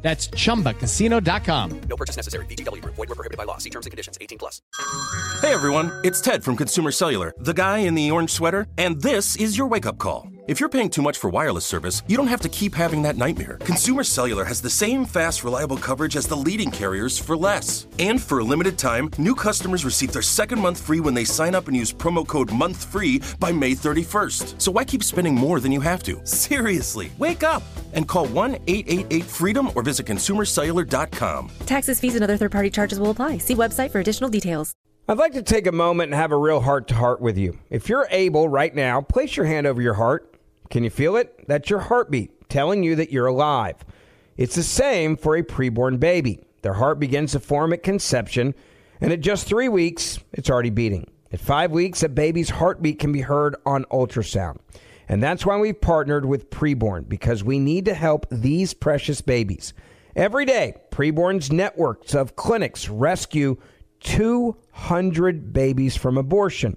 That's 0.00 0.28
chumbacasino.com. 0.28 1.80
No 1.88 1.96
purchase 1.96 2.16
necessary. 2.16 2.46
VGW 2.46 2.82
Group. 2.82 2.94
Void 2.94 3.08
were 3.08 3.14
prohibited 3.14 3.36
by 3.36 3.44
law. 3.44 3.58
See 3.58 3.70
terms 3.70 3.86
and 3.86 3.90
conditions. 3.90 4.16
18 4.20 4.38
plus. 4.38 4.62
Hey 5.42 5.54
everyone, 5.54 5.92
it's 6.04 6.20
Ted 6.20 6.44
from 6.44 6.56
Consumer 6.56 6.90
Cellular, 6.90 7.32
the 7.38 7.54
guy 7.54 7.78
in 7.78 7.94
the 7.94 8.10
orange 8.10 8.30
sweater, 8.30 8.66
and 8.76 9.00
this 9.00 9.36
is 9.36 9.56
your 9.56 9.66
wake-up 9.66 9.98
call. 9.98 10.28
If 10.48 10.60
you're 10.60 10.70
paying 10.70 10.88
too 10.88 11.02
much 11.02 11.18
for 11.18 11.28
wireless 11.28 11.66
service, 11.66 12.02
you 12.06 12.16
don't 12.16 12.26
have 12.26 12.40
to 12.40 12.48
keep 12.48 12.74
having 12.74 13.02
that 13.02 13.18
nightmare. 13.18 13.58
Consumer 13.60 14.02
Cellular 14.02 14.46
has 14.46 14.62
the 14.62 14.70
same 14.70 15.04
fast, 15.04 15.44
reliable 15.44 15.76
coverage 15.76 16.16
as 16.16 16.26
the 16.26 16.36
leading 16.36 16.70
carriers 16.70 17.18
for 17.18 17.36
less. 17.36 17.86
And 17.98 18.18
for 18.18 18.38
a 18.38 18.44
limited 18.44 18.78
time, 18.78 19.10
new 19.18 19.34
customers 19.34 19.84
receive 19.84 20.10
their 20.10 20.22
second 20.22 20.58
month 20.58 20.80
free 20.80 21.00
when 21.00 21.12
they 21.12 21.24
sign 21.24 21.54
up 21.54 21.68
and 21.68 21.76
use 21.76 21.92
promo 21.92 22.26
code 22.26 22.48
MONTHFREE 22.48 23.38
by 23.38 23.52
May 23.52 23.72
31st. 23.72 24.58
So 24.58 24.72
why 24.72 24.86
keep 24.86 25.04
spending 25.04 25.34
more 25.34 25.60
than 25.60 25.70
you 25.70 25.82
have 25.82 26.02
to? 26.04 26.18
Seriously, 26.24 27.12
wake 27.18 27.42
up 27.42 27.62
and 27.92 28.08
call 28.08 28.26
1-888-FREEDOM 28.28 29.72
or 29.74 29.82
visit 29.82 30.06
consumercellular.com. 30.06 31.50
Taxes, 31.66 32.00
fees, 32.00 32.14
and 32.14 32.24
other 32.24 32.38
third 32.38 32.52
party 32.52 32.70
charges 32.70 32.98
will 32.98 33.10
apply. 33.10 33.36
See 33.36 33.54
website 33.54 33.90
for 33.90 34.00
additional 34.00 34.30
details. 34.30 34.72
I'd 35.10 35.16
like 35.16 35.32
to 35.32 35.42
take 35.42 35.66
a 35.66 35.72
moment 35.72 36.12
and 36.12 36.20
have 36.20 36.32
a 36.32 36.36
real 36.36 36.60
heart 36.60 36.86
to 36.88 36.94
heart 36.94 37.22
with 37.22 37.38
you. 37.38 37.58
If 37.70 37.88
you're 37.88 38.06
able 38.10 38.46
right 38.46 38.74
now, 38.74 39.00
place 39.00 39.38
your 39.38 39.46
hand 39.46 39.66
over 39.66 39.80
your 39.80 39.94
heart. 39.94 40.27
Can 40.70 40.84
you 40.84 40.90
feel 40.90 41.16
it? 41.16 41.46
That's 41.46 41.70
your 41.70 41.80
heartbeat 41.80 42.48
telling 42.48 42.82
you 42.82 42.96
that 42.96 43.12
you're 43.12 43.26
alive. 43.26 43.76
It's 44.36 44.54
the 44.54 44.62
same 44.62 45.16
for 45.16 45.36
a 45.36 45.42
preborn 45.42 45.98
baby. 45.98 46.40
Their 46.62 46.74
heart 46.74 46.98
begins 46.98 47.32
to 47.32 47.40
form 47.40 47.72
at 47.72 47.82
conception, 47.82 48.54
and 49.00 49.12
at 49.12 49.20
just 49.20 49.46
three 49.46 49.68
weeks, 49.68 50.18
it's 50.32 50.50
already 50.50 50.70
beating. 50.70 51.10
At 51.32 51.40
five 51.40 51.70
weeks, 51.70 52.02
a 52.02 52.08
baby's 52.08 52.50
heartbeat 52.50 52.98
can 52.98 53.12
be 53.12 53.20
heard 53.20 53.56
on 53.66 53.84
ultrasound. 53.86 54.58
And 55.08 55.22
that's 55.22 55.46
why 55.46 55.58
we've 55.58 55.80
partnered 55.80 56.26
with 56.26 56.50
Preborn, 56.50 57.08
because 57.08 57.42
we 57.42 57.58
need 57.58 57.84
to 57.86 57.94
help 57.94 58.26
these 58.30 58.74
precious 58.74 59.20
babies. 59.20 59.72
Every 60.16 60.44
day, 60.44 60.74
Preborn's 60.90 61.52
networks 61.52 62.14
of 62.14 62.36
clinics 62.36 62.88
rescue 62.88 63.56
200 64.00 65.52
babies 65.52 65.96
from 65.96 66.18
abortion. 66.18 66.76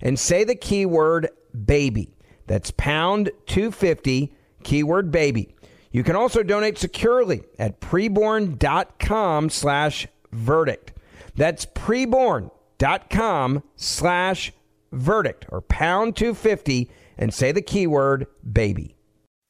and 0.00 0.18
say 0.18 0.44
the 0.44 0.54
keyword 0.54 1.28
baby. 1.64 2.14
That's 2.46 2.70
pound 2.70 3.30
250, 3.46 4.32
keyword 4.62 5.10
baby. 5.10 5.54
You 5.92 6.04
can 6.04 6.16
also 6.16 6.42
donate 6.42 6.78
securely 6.78 7.42
at 7.58 7.80
preborn.com 7.80 9.50
slash 9.50 10.06
verdict. 10.32 10.92
That's 11.34 11.66
preborn.com 11.66 13.62
slash 13.76 14.52
verdict 14.92 15.46
or 15.48 15.60
pound 15.60 16.16
250 16.16 16.90
and 17.18 17.32
say 17.32 17.52
the 17.52 17.62
keyword 17.62 18.26
baby. 18.52 18.96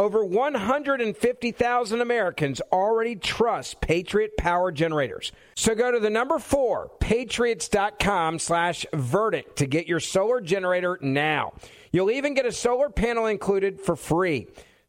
Over 0.00 0.24
150,000 0.24 2.00
Americans 2.00 2.62
already 2.72 3.16
trust 3.16 3.82
Patriot 3.82 4.34
Power 4.38 4.72
Generators. 4.72 5.30
So 5.56 5.74
go 5.74 5.92
to 5.92 6.00
the 6.00 6.08
number 6.08 6.38
four, 6.38 6.90
patriots.com 7.00 8.38
slash 8.38 8.86
verdict 8.94 9.56
to 9.56 9.66
get 9.66 9.86
your 9.86 10.00
solar 10.00 10.40
generator 10.40 10.98
now. 11.02 11.52
You'll 11.92 12.12
even 12.12 12.32
get 12.32 12.46
a 12.46 12.52
solar 12.52 12.88
panel 12.88 13.26
included 13.26 13.78
for 13.78 13.94
free. 13.94 14.46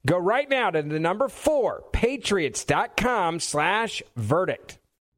Go 0.07 0.17
right 0.17 0.49
now 0.49 0.69
to 0.69 0.81
the 0.81 0.97
number 0.97 1.27
four, 1.27 1.83
patriots.com 1.91 3.41
slash 3.41 4.01
verdict. 4.15 4.77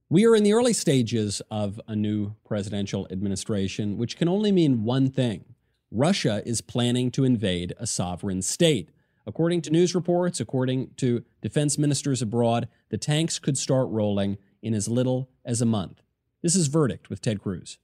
We 0.10 0.26
are 0.26 0.36
in 0.36 0.42
the 0.42 0.54
early 0.54 0.74
stages 0.74 1.40
of 1.52 1.80
a 1.88 1.96
new 1.96 2.34
presidential 2.44 3.08
administration, 3.12 4.00
which 4.00 4.18
can 4.18 4.28
only 4.28 4.52
mean 4.52 4.86
one 4.86 5.12
thing 5.12 5.46
Russia 5.92 6.42
is 6.48 6.62
planning 6.62 7.12
to 7.12 7.24
invade 7.24 7.76
a 7.78 7.86
sovereign 7.86 8.42
state. 8.42 8.90
According 9.26 9.62
to 9.62 9.70
news 9.70 9.96
reports, 9.96 10.42
according 10.42 10.92
to 10.98 11.24
defense 11.42 11.78
ministers 11.78 12.22
abroad, 12.22 12.68
the 12.90 12.98
tanks 12.98 13.40
could 13.40 13.58
start 13.58 13.88
rolling 13.90 14.38
in 14.62 14.74
as 14.74 14.90
little 14.90 15.30
as 15.46 15.62
a 15.62 15.66
month. 15.66 16.02
This 16.42 16.56
is 16.56 16.68
Verdict 16.68 17.10
with 17.10 17.22
Ted 17.22 17.42
Cruz. 17.42 17.78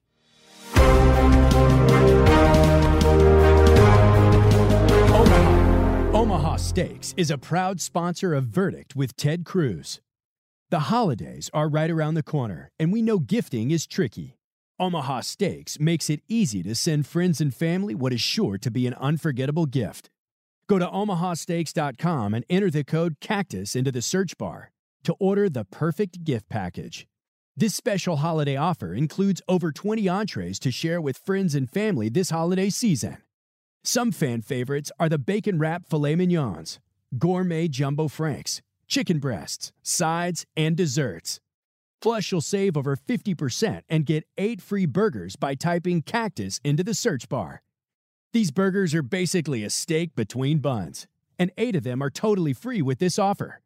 Omaha. 5.16 6.12
Omaha 6.14 6.56
Steaks 6.58 7.14
is 7.16 7.32
a 7.32 7.38
proud 7.38 7.80
sponsor 7.80 8.34
of 8.34 8.46
Verdict 8.46 8.98
with 8.98 9.16
Ted 9.16 9.46
Cruz. 9.46 10.02
The 10.72 10.80
holidays 10.80 11.50
are 11.54 11.70
right 11.70 11.90
around 11.90 12.16
the 12.16 12.24
corner, 12.24 12.70
and 12.78 12.92
we 12.92 13.02
know 13.02 13.18
gifting 13.18 13.72
is 13.72 13.88
tricky. 13.88 14.36
Omaha 14.78 15.22
Steaks 15.22 15.80
makes 15.80 16.10
it 16.10 16.22
easy 16.28 16.62
to 16.64 16.76
send 16.76 17.08
friends 17.08 17.40
and 17.40 17.54
family 17.54 17.96
what 17.96 18.12
is 18.12 18.22
sure 18.22 18.58
to 18.58 18.70
be 18.70 18.88
an 18.88 18.94
unforgettable 18.96 19.66
gift. 19.66 20.10
Go 20.70 20.78
to 20.78 20.86
omahasteaks.com 20.86 22.36
and 22.36 22.46
enter 22.48 22.70
the 22.70 22.84
code 22.84 23.20
CACTUS 23.20 23.76
into 23.76 23.92
the 23.92 24.04
search 24.04 24.38
bar 24.38 24.72
to 25.04 25.16
order 25.20 25.50
the 25.50 25.66
perfect 25.66 26.24
gift 26.24 26.48
package. 26.48 27.08
This 27.58 27.74
special 27.74 28.18
holiday 28.18 28.56
offer 28.56 28.94
includes 28.94 29.42
over 29.50 29.72
20 29.72 30.08
entrees 30.08 30.60
to 30.60 30.70
share 30.70 31.02
with 31.02 31.18
friends 31.18 31.56
and 31.56 31.68
family 31.68 32.08
this 32.08 32.30
holiday 32.30 32.70
season. 32.70 33.18
Some 33.84 34.12
fan 34.12 34.42
favorites 34.42 34.92
are 35.00 35.10
the 35.10 35.18
bacon 35.18 35.58
wrap 35.58 35.90
filet 35.90 36.16
mignons, 36.16 36.80
gourmet 37.18 37.68
jumbo 37.68 38.08
franks, 38.08 38.62
chicken 38.88 39.18
breasts, 39.18 39.72
sides, 39.82 40.46
and 40.56 40.78
desserts. 40.78 41.40
Plus, 42.00 42.32
you'll 42.32 42.42
save 42.42 42.78
over 42.78 42.96
50% 42.96 43.82
and 43.90 44.06
get 44.06 44.24
eight 44.38 44.62
free 44.62 44.86
burgers 44.86 45.36
by 45.36 45.56
typing 45.56 46.04
cactus 46.04 46.62
into 46.64 46.84
the 46.84 46.94
search 46.94 47.28
bar. 47.28 47.64
These 48.32 48.52
burgers 48.52 48.94
are 48.94 49.02
basically 49.02 49.64
a 49.64 49.72
steak 49.72 50.16
between 50.16 50.60
buns, 50.60 51.08
and 51.40 51.52
eight 51.58 51.76
of 51.76 51.84
them 51.84 52.02
are 52.04 52.12
totally 52.12 52.54
free 52.54 52.82
with 52.82 53.00
this 53.00 53.18
offer. 53.18 53.60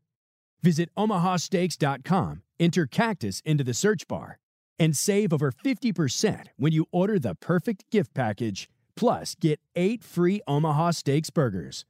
Visit 0.61 0.89
omahasteaks.com, 0.97 2.43
enter 2.59 2.85
cactus 2.85 3.41
into 3.43 3.65
the 3.65 3.73
search 3.73 4.07
bar, 4.07 4.39
and 4.79 4.95
save 4.95 5.33
over 5.33 5.51
50% 5.51 6.45
when 6.55 6.71
you 6.71 6.85
order 6.93 7.19
the 7.19 7.35
perfect 7.35 7.83
gift 7.91 8.13
package, 8.13 8.69
plus 8.95 9.35
get 9.35 9.59
eight 9.75 10.01
free 10.01 10.41
Omaha 10.47 10.91
Steaks 10.91 11.29
burgers. 11.29 11.83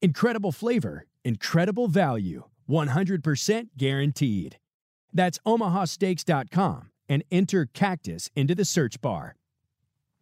Incredible 0.00 0.52
flavor, 0.52 1.04
incredible 1.22 1.88
value, 1.88 2.44
100% 2.68 3.68
guaranteed. 3.76 4.56
That's 5.12 5.38
omahasteaks.com 5.46 6.90
and 7.10 7.24
enter 7.30 7.66
cactus 7.66 8.30
into 8.34 8.54
the 8.54 8.64
search 8.64 9.02
bar. 9.02 9.36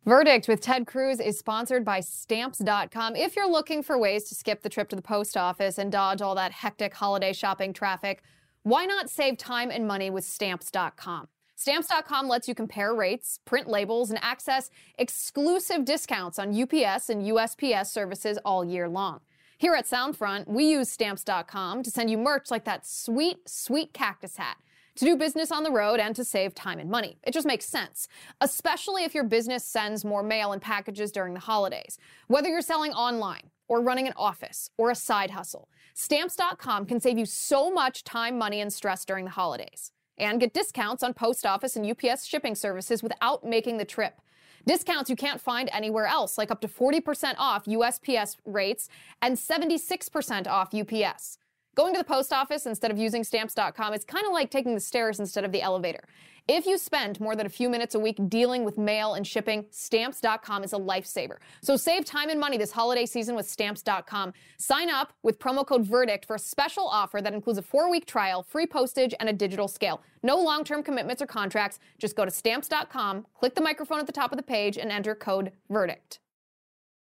Verdict 0.04 0.48
with 0.48 0.60
Ted 0.60 0.84
Cruz 0.84 1.20
is 1.20 1.38
sponsored 1.38 1.84
by 1.84 2.00
Stamps.com. 2.00 3.14
If 3.14 3.36
you're 3.36 3.48
looking 3.48 3.84
for 3.84 3.96
ways 3.96 4.24
to 4.24 4.34
skip 4.34 4.60
the 4.60 4.68
trip 4.68 4.88
to 4.88 4.96
the 4.96 5.02
post 5.02 5.36
office 5.36 5.78
and 5.78 5.92
dodge 5.92 6.20
all 6.20 6.34
that 6.34 6.50
hectic 6.50 6.92
holiday 6.92 7.32
shopping 7.32 7.72
traffic, 7.72 8.24
why 8.64 8.84
not 8.84 9.08
save 9.08 9.38
time 9.38 9.70
and 9.70 9.86
money 9.86 10.10
with 10.10 10.24
Stamps.com? 10.24 11.28
Stamps.com 11.54 12.26
lets 12.26 12.48
you 12.48 12.54
compare 12.56 12.92
rates, 12.92 13.38
print 13.44 13.68
labels, 13.68 14.10
and 14.10 14.18
access 14.24 14.70
exclusive 14.98 15.84
discounts 15.84 16.36
on 16.36 16.48
UPS 16.48 17.08
and 17.08 17.22
USPS 17.22 17.86
services 17.86 18.40
all 18.44 18.64
year 18.64 18.88
long. 18.88 19.20
Here 19.56 19.74
at 19.74 19.86
Soundfront, 19.86 20.48
we 20.48 20.64
use 20.64 20.90
Stamps.com 20.90 21.84
to 21.84 21.90
send 21.92 22.10
you 22.10 22.18
merch 22.18 22.50
like 22.50 22.64
that 22.64 22.84
sweet, 22.84 23.48
sweet 23.48 23.92
cactus 23.92 24.36
hat 24.36 24.56
to 24.96 25.04
do 25.04 25.16
business 25.16 25.50
on 25.50 25.62
the 25.62 25.70
road 25.70 26.00
and 26.00 26.14
to 26.16 26.24
save 26.24 26.54
time 26.54 26.78
and 26.78 26.90
money. 26.90 27.18
It 27.22 27.32
just 27.32 27.46
makes 27.46 27.64
sense, 27.64 28.08
especially 28.40 29.04
if 29.04 29.14
your 29.14 29.24
business 29.24 29.64
sends 29.64 30.04
more 30.04 30.22
mail 30.22 30.52
and 30.52 30.60
packages 30.60 31.12
during 31.12 31.34
the 31.34 31.40
holidays. 31.40 31.98
Whether 32.28 32.48
you're 32.48 32.60
selling 32.60 32.92
online 32.92 33.50
or 33.68 33.82
running 33.82 34.06
an 34.06 34.14
office 34.16 34.70
or 34.76 34.90
a 34.90 34.94
side 34.94 35.30
hustle, 35.30 35.68
Stamps.com 35.94 36.86
can 36.86 37.00
save 37.00 37.18
you 37.18 37.26
so 37.26 37.70
much 37.70 38.04
time, 38.04 38.38
money, 38.38 38.60
and 38.60 38.72
stress 38.72 39.04
during 39.04 39.24
the 39.24 39.30
holidays. 39.30 39.92
And 40.18 40.40
get 40.40 40.54
discounts 40.54 41.02
on 41.02 41.14
post 41.14 41.44
office 41.44 41.76
and 41.76 41.86
UPS 41.86 42.26
shipping 42.26 42.54
services 42.54 43.02
without 43.02 43.44
making 43.44 43.78
the 43.78 43.84
trip. 43.84 44.20
Discounts 44.66 45.10
you 45.10 45.16
can't 45.16 45.40
find 45.40 45.68
anywhere 45.72 46.06
else, 46.06 46.38
like 46.38 46.50
up 46.50 46.60
to 46.60 46.68
40% 46.68 47.34
off 47.36 47.64
USPS 47.64 48.36
rates 48.46 48.88
and 49.20 49.36
76% 49.36 50.46
off 50.46 50.72
UPS. 50.72 51.38
Going 51.74 51.94
to 51.94 51.98
the 51.98 52.04
post 52.04 52.34
office 52.34 52.66
instead 52.66 52.90
of 52.90 52.98
using 52.98 53.24
stamps.com 53.24 53.94
is 53.94 54.04
kind 54.04 54.26
of 54.26 54.32
like 54.32 54.50
taking 54.50 54.74
the 54.74 54.80
stairs 54.80 55.18
instead 55.18 55.42
of 55.42 55.52
the 55.52 55.62
elevator. 55.62 56.04
If 56.46 56.66
you 56.66 56.76
spend 56.76 57.18
more 57.18 57.34
than 57.34 57.46
a 57.46 57.48
few 57.48 57.70
minutes 57.70 57.94
a 57.94 57.98
week 57.98 58.18
dealing 58.28 58.62
with 58.64 58.76
mail 58.76 59.14
and 59.14 59.26
shipping, 59.26 59.64
stamps.com 59.70 60.64
is 60.64 60.74
a 60.74 60.78
lifesaver. 60.78 61.36
So 61.62 61.76
save 61.78 62.04
time 62.04 62.28
and 62.28 62.38
money 62.38 62.58
this 62.58 62.72
holiday 62.72 63.06
season 63.06 63.34
with 63.36 63.48
stamps.com. 63.48 64.34
Sign 64.58 64.90
up 64.90 65.14
with 65.22 65.38
promo 65.38 65.64
code 65.66 65.86
VERDICT 65.86 66.26
for 66.26 66.36
a 66.36 66.38
special 66.38 66.86
offer 66.86 67.22
that 67.22 67.32
includes 67.32 67.58
a 67.58 67.62
four 67.62 67.90
week 67.90 68.04
trial, 68.04 68.42
free 68.42 68.66
postage, 68.66 69.14
and 69.18 69.30
a 69.30 69.32
digital 69.32 69.66
scale. 69.66 70.02
No 70.22 70.36
long 70.36 70.64
term 70.64 70.82
commitments 70.82 71.22
or 71.22 71.26
contracts. 71.26 71.78
Just 71.98 72.16
go 72.16 72.26
to 72.26 72.30
stamps.com, 72.30 73.24
click 73.34 73.54
the 73.54 73.62
microphone 73.62 74.00
at 74.00 74.06
the 74.06 74.12
top 74.12 74.30
of 74.30 74.36
the 74.36 74.42
page, 74.42 74.76
and 74.76 74.92
enter 74.92 75.14
code 75.14 75.52
VERDICT. 75.70 76.18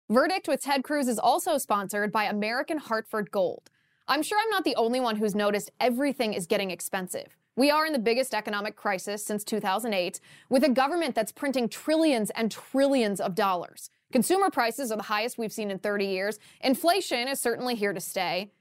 Verdict 0.07 0.47
with 0.47 0.61
Ted 0.61 0.83
Cruz 0.83 1.07
is 1.07 1.17
also 1.17 1.57
sponsored 1.57 2.11
by 2.11 2.25
American 2.25 2.77
Hartford 2.77 3.31
Gold. 3.31 3.71
I'm 4.11 4.23
sure 4.23 4.37
I'm 4.37 4.49
not 4.49 4.65
the 4.65 4.75
only 4.75 4.99
one 4.99 5.15
who's 5.15 5.35
noticed 5.35 5.71
everything 5.79 6.33
is 6.33 6.45
getting 6.45 6.69
expensive. 6.69 7.37
We 7.55 7.71
are 7.71 7.85
in 7.85 7.93
the 7.93 7.97
biggest 7.97 8.33
economic 8.33 8.75
crisis 8.75 9.25
since 9.25 9.45
2008, 9.45 10.19
with 10.49 10.65
a 10.65 10.69
government 10.69 11.15
that's 11.15 11.31
printing 11.31 11.69
trillions 11.69 12.29
and 12.31 12.51
trillions 12.51 13.21
of 13.21 13.35
dollars. 13.35 13.89
Consumer 14.11 14.49
prices 14.49 14.91
are 14.91 14.97
the 14.97 15.03
highest 15.03 15.37
we've 15.37 15.53
seen 15.53 15.71
in 15.71 15.79
30 15.79 16.07
years. 16.07 16.39
Inflation 16.59 17.29
is 17.29 17.39
certainly 17.39 17.73
here 17.73 17.93
to 17.93 18.01
stay. 18.01 18.51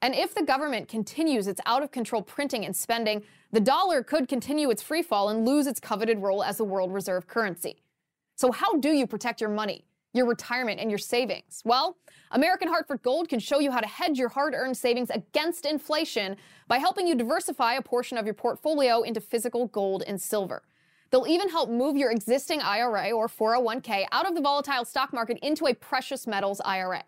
And 0.00 0.14
if 0.14 0.32
the 0.32 0.44
government 0.44 0.86
continues 0.86 1.48
its 1.48 1.60
out 1.66 1.82
of 1.82 1.90
control 1.90 2.22
printing 2.22 2.64
and 2.64 2.76
spending, 2.76 3.24
the 3.50 3.58
dollar 3.58 4.04
could 4.04 4.28
continue 4.28 4.70
its 4.70 4.80
free 4.80 5.02
fall 5.02 5.28
and 5.28 5.44
lose 5.44 5.66
its 5.66 5.80
coveted 5.80 6.20
role 6.20 6.44
as 6.44 6.56
the 6.56 6.64
world 6.64 6.94
reserve 6.94 7.26
currency. 7.26 7.82
So, 8.36 8.52
how 8.52 8.76
do 8.76 8.90
you 8.90 9.08
protect 9.08 9.40
your 9.40 9.50
money? 9.50 9.86
Your 10.12 10.26
retirement 10.26 10.80
and 10.80 10.90
your 10.90 10.98
savings? 10.98 11.62
Well, 11.64 11.96
American 12.32 12.68
Hartford 12.68 13.02
Gold 13.02 13.28
can 13.28 13.38
show 13.38 13.60
you 13.60 13.70
how 13.70 13.80
to 13.80 13.86
hedge 13.86 14.18
your 14.18 14.28
hard 14.28 14.54
earned 14.54 14.76
savings 14.76 15.10
against 15.10 15.66
inflation 15.66 16.36
by 16.68 16.78
helping 16.78 17.06
you 17.06 17.14
diversify 17.14 17.74
a 17.74 17.82
portion 17.82 18.18
of 18.18 18.24
your 18.24 18.34
portfolio 18.34 19.02
into 19.02 19.20
physical 19.20 19.66
gold 19.66 20.02
and 20.06 20.20
silver. 20.20 20.62
They'll 21.10 21.26
even 21.26 21.48
help 21.48 21.70
move 21.70 21.96
your 21.96 22.12
existing 22.12 22.60
IRA 22.60 23.10
or 23.10 23.28
401k 23.28 24.06
out 24.12 24.28
of 24.28 24.34
the 24.34 24.40
volatile 24.40 24.84
stock 24.84 25.12
market 25.12 25.38
into 25.42 25.66
a 25.66 25.74
precious 25.74 26.26
metals 26.26 26.60
IRA 26.64 27.02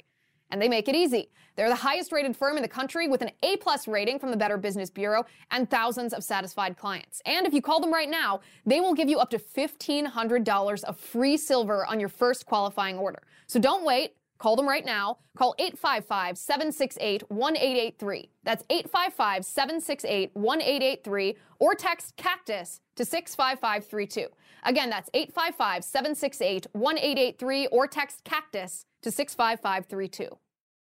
and 0.52 0.60
they 0.60 0.69
make 0.69 0.87
it 0.87 0.94
easy. 0.94 1.31
They're 1.54 1.69
the 1.69 1.75
highest 1.75 2.12
rated 2.12 2.37
firm 2.37 2.56
in 2.56 2.62
the 2.62 2.69
country 2.69 3.08
with 3.08 3.22
an 3.22 3.31
A 3.43 3.56
plus 3.58 3.87
rating 3.87 4.19
from 4.19 4.31
the 4.31 4.37
Better 4.37 4.56
Business 4.56 4.90
Bureau 4.90 5.25
and 5.50 5.69
thousands 5.69 6.12
of 6.12 6.25
satisfied 6.25 6.76
clients. 6.76 7.20
And 7.26 7.46
if 7.46 7.52
you 7.52 7.62
call 7.62 7.81
them 7.81 7.93
right 7.93 8.08
now, 8.08 8.40
they 8.64 8.81
will 8.81 8.94
give 8.94 9.08
you 9.08 9.19
up 9.19 9.31
to 9.31 9.38
$1,500 9.38 10.84
of 10.84 10.99
free 10.99 11.37
silver 11.37 11.87
on 11.87 12.00
your 12.00 12.08
first 12.08 12.46
qualifying 12.46 12.99
order. 12.99 13.22
So 13.46 13.60
don't 13.60 13.84
wait. 13.84 14.14
Call 14.38 14.56
them 14.56 14.69
right 14.69 14.84
now. 14.84 15.19
Call 15.37 15.54
855 15.60 16.37
768 16.37 17.31
1883. 17.31 18.31
That's 18.43 18.64
855 18.69 19.44
768 19.44 20.31
1883 20.34 21.37
or 21.60 21.75
text 21.76 22.16
cactus 22.16 22.81
to 22.96 23.04
65532. 23.04 24.26
Again, 24.64 24.90
that's 24.90 25.08
855 25.14 25.84
768 25.84 26.66
1883 26.72 27.66
or 27.69 27.87
text 27.87 28.25
cactus 28.25 28.84
to 29.02 29.12
65532. 29.12 30.37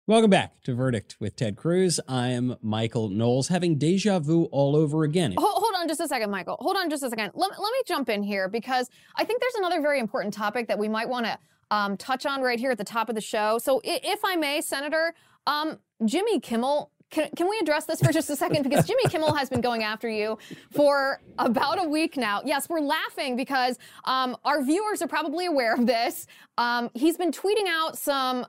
Welcome 0.07 0.29
back 0.29 0.61
to 0.65 0.75
Verdict 0.75 1.15
with 1.19 1.35
Ted 1.35 1.55
Cruz. 1.55 1.99
I 2.07 2.27
am 2.27 2.57
Michael 2.61 3.09
Knowles, 3.09 3.47
having 3.47 3.79
deja 3.79 4.19
vu 4.19 4.43
all 4.51 4.75
over 4.75 5.03
again. 5.03 5.33
Hold, 5.35 5.53
hold, 5.55 5.73
on 5.75 5.87
just 5.87 5.99
a 5.99 6.07
second, 6.07 6.29
Michael. 6.29 6.57
Hold 6.59 6.77
on 6.77 6.91
just 6.91 7.01
a 7.01 7.09
second. 7.09 7.31
Let, 7.33 7.59
let 7.59 7.71
me 7.71 7.81
jump 7.87 8.09
in 8.09 8.21
here 8.21 8.47
because 8.47 8.87
I 9.15 9.23
think 9.25 9.41
there's 9.41 9.55
another 9.55 9.81
very 9.81 9.99
important 9.99 10.31
topic 10.31 10.67
that 10.67 10.77
we 10.77 10.87
might 10.87 11.09
want 11.09 11.25
to 11.25 11.39
um, 11.71 11.97
touch 11.97 12.27
on 12.27 12.43
right 12.43 12.59
here 12.59 12.69
at 12.69 12.77
the 12.77 12.83
top 12.83 13.09
of 13.09 13.15
the 13.15 13.21
show. 13.21 13.57
So, 13.57 13.81
if 13.83 14.23
I 14.23 14.35
may, 14.35 14.61
Senator, 14.61 15.15
um, 15.47 15.79
Jimmy 16.05 16.39
Kimmel 16.39 16.91
can, 17.09 17.29
can 17.35 17.49
we 17.49 17.57
address 17.59 17.85
this 17.85 18.01
for 18.01 18.11
just 18.11 18.29
a 18.29 18.35
second? 18.35 18.63
Because 18.63 18.85
Jimmy 18.85 19.03
Kimmel 19.07 19.33
has 19.33 19.49
been 19.49 19.61
going 19.61 19.83
after 19.83 20.09
you 20.09 20.37
for 20.71 21.21
about 21.37 21.83
a 21.83 21.87
week 21.87 22.17
now. 22.17 22.41
Yes, 22.43 22.67
we're 22.67 22.79
laughing 22.79 23.35
because 23.35 23.77
um, 24.03 24.35
our 24.43 24.63
viewers 24.63 25.01
are 25.01 25.07
probably 25.07 25.45
aware 25.45 25.73
of 25.73 25.85
this. 25.85 26.27
Um, 26.57 26.89
he's 26.93 27.15
been 27.15 27.31
tweeting 27.31 27.67
out 27.69 27.97
some 27.97 28.45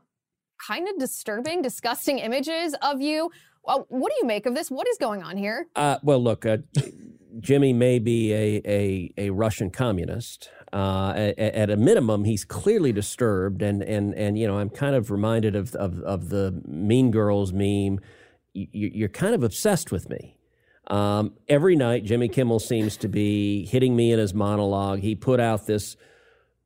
kind 0.65 0.89
of 0.89 0.99
disturbing, 0.99 1.63
disgusting 1.63 2.19
images 2.19 2.75
of 2.83 3.01
you. 3.01 3.31
Well, 3.65 3.87
what 3.89 4.11
do 4.11 4.17
you 4.21 4.27
make 4.27 4.47
of 4.47 4.55
this? 4.55 4.71
What 4.71 4.87
is 4.89 4.97
going 4.99 5.23
on 5.23 5.37
here? 5.37 5.67
Uh, 5.75 5.99
well, 6.03 6.23
look, 6.23 6.47
uh, 6.47 6.59
Jimmy 7.41 7.73
may 7.73 7.99
be 7.99 8.33
a, 8.33 8.63
a, 8.65 9.13
a 9.19 9.31
Russian 9.31 9.71
communist. 9.71 10.51
Uh, 10.73 11.13
at, 11.17 11.39
at, 11.39 11.71
a 11.71 11.77
minimum, 11.77 12.25
he's 12.25 12.45
clearly 12.45 12.93
disturbed, 12.93 13.63
and 13.63 13.83
and 13.83 14.15
and 14.15 14.37
you 14.37 14.47
know, 14.47 14.59
I'm 14.59 14.69
kind 14.69 14.95
of 14.95 15.11
reminded 15.11 15.55
of 15.57 15.75
of, 15.77 16.01
of 16.01 16.29
the 16.29 16.61
Mean 16.67 17.11
Girls 17.13 17.53
meme 17.53 18.01
you're 18.57 19.09
kind 19.09 19.35
of 19.35 19.43
obsessed 19.43 19.93
with 19.93 20.09
me. 20.09 20.37
Um, 20.89 21.33
every 21.49 21.77
night, 21.77 22.05
Jimmy 22.05 22.29
Kimmel 22.29 22.61
seems 22.61 22.97
to 22.99 23.09
be 23.09 23.67
hitting 23.67 23.97
me 23.97 24.13
in 24.13 24.19
his 24.19 24.33
monologue. 24.33 25.01
He 25.01 25.15
put 25.15 25.41
out 25.41 25.67
this 25.67 25.97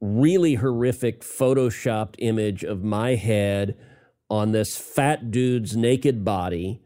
really 0.00 0.54
horrific 0.54 1.22
photoshopped 1.22 2.14
image 2.18 2.64
of 2.64 2.82
my 2.82 3.14
head 3.14 3.76
on 4.30 4.52
this 4.52 4.76
fat 4.76 5.30
dude's 5.30 5.76
naked 5.76 6.24
body 6.24 6.80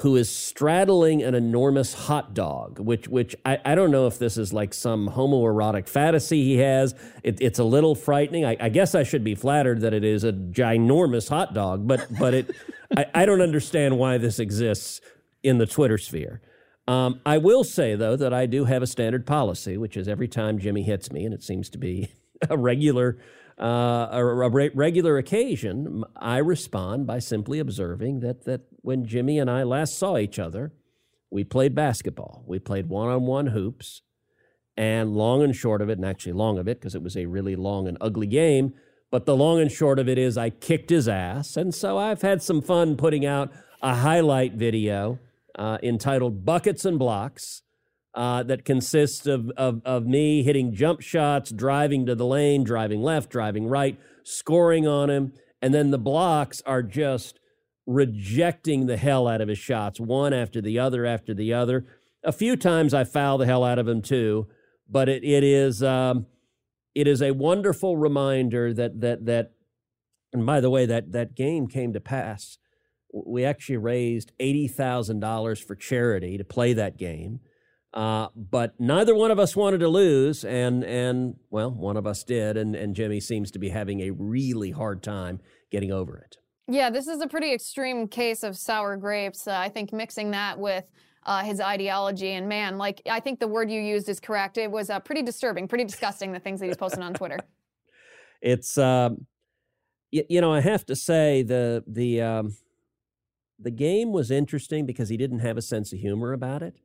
who 0.00 0.16
is 0.16 0.30
straddling 0.30 1.22
an 1.22 1.34
enormous 1.34 1.92
hot 1.92 2.32
dog, 2.32 2.78
which 2.78 3.06
which 3.08 3.36
I, 3.44 3.58
I 3.64 3.74
don't 3.74 3.90
know 3.90 4.06
if 4.06 4.18
this 4.18 4.38
is 4.38 4.52
like 4.52 4.72
some 4.72 5.10
homoerotic 5.10 5.88
fantasy 5.88 6.42
he 6.42 6.56
has. 6.58 6.94
It, 7.22 7.38
it's 7.40 7.58
a 7.58 7.64
little 7.64 7.94
frightening. 7.94 8.44
I, 8.44 8.56
I, 8.58 8.68
guess 8.70 8.94
I 8.94 9.02
should 9.02 9.24
be 9.24 9.34
flattered 9.34 9.82
that 9.82 9.92
it 9.92 10.02
is 10.02 10.24
a 10.24 10.32
ginormous 10.32 11.28
hot 11.28 11.52
dog, 11.52 11.86
but 11.86 12.06
but 12.18 12.32
it 12.32 12.56
I, 12.96 13.06
I 13.14 13.26
don't 13.26 13.42
understand 13.42 13.98
why 13.98 14.16
this 14.16 14.38
exists 14.38 15.00
in 15.42 15.58
the 15.58 15.66
Twitter 15.66 15.98
sphere. 15.98 16.40
Um, 16.88 17.20
I 17.26 17.36
will 17.36 17.62
say 17.62 17.94
though 17.94 18.16
that 18.16 18.32
I 18.32 18.46
do 18.46 18.64
have 18.64 18.82
a 18.82 18.86
standard 18.86 19.26
policy, 19.26 19.76
which 19.76 19.98
is 19.98 20.08
every 20.08 20.28
time 20.28 20.58
Jimmy 20.58 20.82
hits 20.82 21.12
me, 21.12 21.26
and 21.26 21.34
it 21.34 21.42
seems 21.42 21.68
to 21.70 21.78
be 21.78 22.10
a 22.50 22.56
regular 22.56 23.18
uh, 23.60 24.08
a, 24.12 24.24
a 24.24 24.70
regular 24.74 25.18
occasion, 25.18 26.02
I 26.16 26.38
respond 26.38 27.06
by 27.06 27.18
simply 27.18 27.58
observing 27.58 28.20
that 28.20 28.44
that 28.46 28.62
when 28.80 29.04
Jimmy 29.04 29.38
and 29.38 29.50
I 29.50 29.64
last 29.64 29.98
saw 29.98 30.16
each 30.16 30.38
other, 30.38 30.72
we 31.30 31.44
played 31.44 31.74
basketball. 31.74 32.42
We 32.46 32.58
played 32.58 32.88
one-on-one 32.88 33.48
hoops, 33.48 34.00
and 34.76 35.14
long 35.14 35.42
and 35.42 35.54
short 35.54 35.82
of 35.82 35.90
it, 35.90 35.98
and 35.98 36.06
actually 36.06 36.32
long 36.32 36.58
of 36.58 36.66
it 36.66 36.80
because 36.80 36.94
it 36.94 37.02
was 37.02 37.16
a 37.16 37.26
really 37.26 37.54
long 37.54 37.86
and 37.86 37.98
ugly 38.00 38.26
game. 38.26 38.72
But 39.10 39.26
the 39.26 39.36
long 39.36 39.60
and 39.60 39.70
short 39.70 39.98
of 39.98 40.08
it 40.08 40.16
is, 40.16 40.38
I 40.38 40.50
kicked 40.50 40.88
his 40.88 41.06
ass, 41.06 41.56
and 41.56 41.74
so 41.74 41.98
I've 41.98 42.22
had 42.22 42.42
some 42.42 42.62
fun 42.62 42.96
putting 42.96 43.26
out 43.26 43.52
a 43.82 43.96
highlight 43.96 44.54
video 44.54 45.18
uh, 45.58 45.76
entitled 45.82 46.46
"Buckets 46.46 46.86
and 46.86 46.98
Blocks." 46.98 47.62
Uh, 48.14 48.42
that 48.42 48.64
consists 48.64 49.26
of, 49.26 49.50
of, 49.56 49.80
of 49.84 50.06
me 50.06 50.42
hitting 50.42 50.74
jump 50.74 51.00
shots, 51.00 51.50
driving 51.50 52.06
to 52.06 52.14
the 52.14 52.26
lane, 52.26 52.64
driving 52.64 53.02
left, 53.02 53.30
driving 53.30 53.66
right, 53.66 53.98
scoring 54.24 54.86
on 54.86 55.10
him. 55.10 55.32
And 55.62 55.72
then 55.74 55.90
the 55.90 55.98
blocks 55.98 56.62
are 56.66 56.82
just 56.82 57.38
rejecting 57.86 58.86
the 58.86 58.96
hell 58.96 59.28
out 59.28 59.40
of 59.40 59.48
his 59.48 59.58
shots, 59.58 60.00
one 60.00 60.32
after 60.32 60.60
the 60.60 60.78
other 60.78 61.04
after 61.04 61.34
the 61.34 61.52
other. 61.52 61.86
A 62.24 62.32
few 62.32 62.56
times 62.56 62.94
I 62.94 63.04
foul 63.04 63.38
the 63.38 63.46
hell 63.46 63.64
out 63.64 63.78
of 63.78 63.88
him 63.88 64.02
too, 64.02 64.46
but 64.88 65.08
it, 65.08 65.24
it 65.24 65.42
is 65.42 65.82
um, 65.82 66.26
it 66.94 67.06
is 67.06 67.22
a 67.22 67.32
wonderful 67.32 67.96
reminder 67.96 68.72
that 68.74 69.00
that 69.00 69.26
that. 69.26 69.52
And 70.32 70.46
by 70.46 70.60
the 70.60 70.70
way, 70.70 70.86
that 70.86 71.12
that 71.12 71.34
game 71.34 71.66
came 71.66 71.92
to 71.92 72.00
pass. 72.00 72.58
We 73.12 73.44
actually 73.44 73.78
raised 73.78 74.32
eighty 74.38 74.68
thousand 74.68 75.20
dollars 75.20 75.60
for 75.60 75.74
charity 75.74 76.38
to 76.38 76.44
play 76.44 76.72
that 76.74 76.96
game. 76.96 77.40
Uh, 77.92 78.28
but 78.36 78.78
neither 78.78 79.14
one 79.14 79.30
of 79.30 79.38
us 79.38 79.56
wanted 79.56 79.78
to 79.78 79.88
lose, 79.88 80.44
and 80.44 80.84
and 80.84 81.36
well, 81.50 81.72
one 81.72 81.96
of 81.96 82.06
us 82.06 82.22
did, 82.22 82.56
and 82.56 82.76
and 82.76 82.94
Jimmy 82.94 83.18
seems 83.18 83.50
to 83.50 83.58
be 83.58 83.70
having 83.70 84.00
a 84.00 84.10
really 84.12 84.70
hard 84.70 85.02
time 85.02 85.40
getting 85.72 85.90
over 85.90 86.16
it. 86.16 86.36
Yeah, 86.68 86.90
this 86.90 87.08
is 87.08 87.20
a 87.20 87.26
pretty 87.26 87.52
extreme 87.52 88.06
case 88.06 88.44
of 88.44 88.56
sour 88.56 88.96
grapes. 88.96 89.48
Uh, 89.48 89.56
I 89.56 89.68
think 89.68 89.92
mixing 89.92 90.30
that 90.30 90.56
with 90.56 90.84
uh, 91.26 91.42
his 91.42 91.60
ideology. 91.60 92.32
And 92.32 92.48
man, 92.48 92.78
like 92.78 93.02
I 93.10 93.18
think 93.20 93.40
the 93.40 93.48
word 93.48 93.70
you 93.70 93.80
used 93.80 94.08
is 94.08 94.20
correct. 94.20 94.56
It 94.56 94.70
was 94.70 94.88
uh, 94.88 95.00
pretty 95.00 95.22
disturbing, 95.22 95.68
pretty 95.68 95.84
disgusting. 95.84 96.32
The 96.32 96.38
things 96.38 96.60
that 96.60 96.66
he's 96.66 96.76
posting 96.76 97.02
on 97.02 97.14
Twitter. 97.14 97.38
It's, 98.42 98.78
um, 98.78 99.26
you, 100.10 100.24
you 100.30 100.40
know, 100.40 100.50
I 100.50 100.60
have 100.60 100.86
to 100.86 100.96
say 100.96 101.42
the 101.42 101.84
the 101.86 102.22
um, 102.22 102.56
the 103.58 103.70
game 103.70 104.12
was 104.12 104.30
interesting 104.30 104.86
because 104.86 105.10
he 105.10 105.18
didn't 105.18 105.40
have 105.40 105.58
a 105.58 105.62
sense 105.62 105.92
of 105.92 105.98
humor 105.98 106.32
about 106.32 106.62
it. 106.62 106.76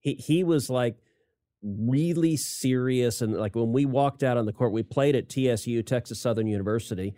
He 0.00 0.14
he 0.14 0.44
was 0.44 0.70
like 0.70 0.96
really 1.62 2.36
serious 2.36 3.20
and 3.20 3.34
like 3.34 3.54
when 3.54 3.72
we 3.72 3.84
walked 3.84 4.22
out 4.22 4.36
on 4.36 4.46
the 4.46 4.52
court, 4.52 4.72
we 4.72 4.82
played 4.82 5.14
at 5.14 5.28
TSU, 5.28 5.82
Texas 5.82 6.20
Southern 6.20 6.46
University. 6.46 7.14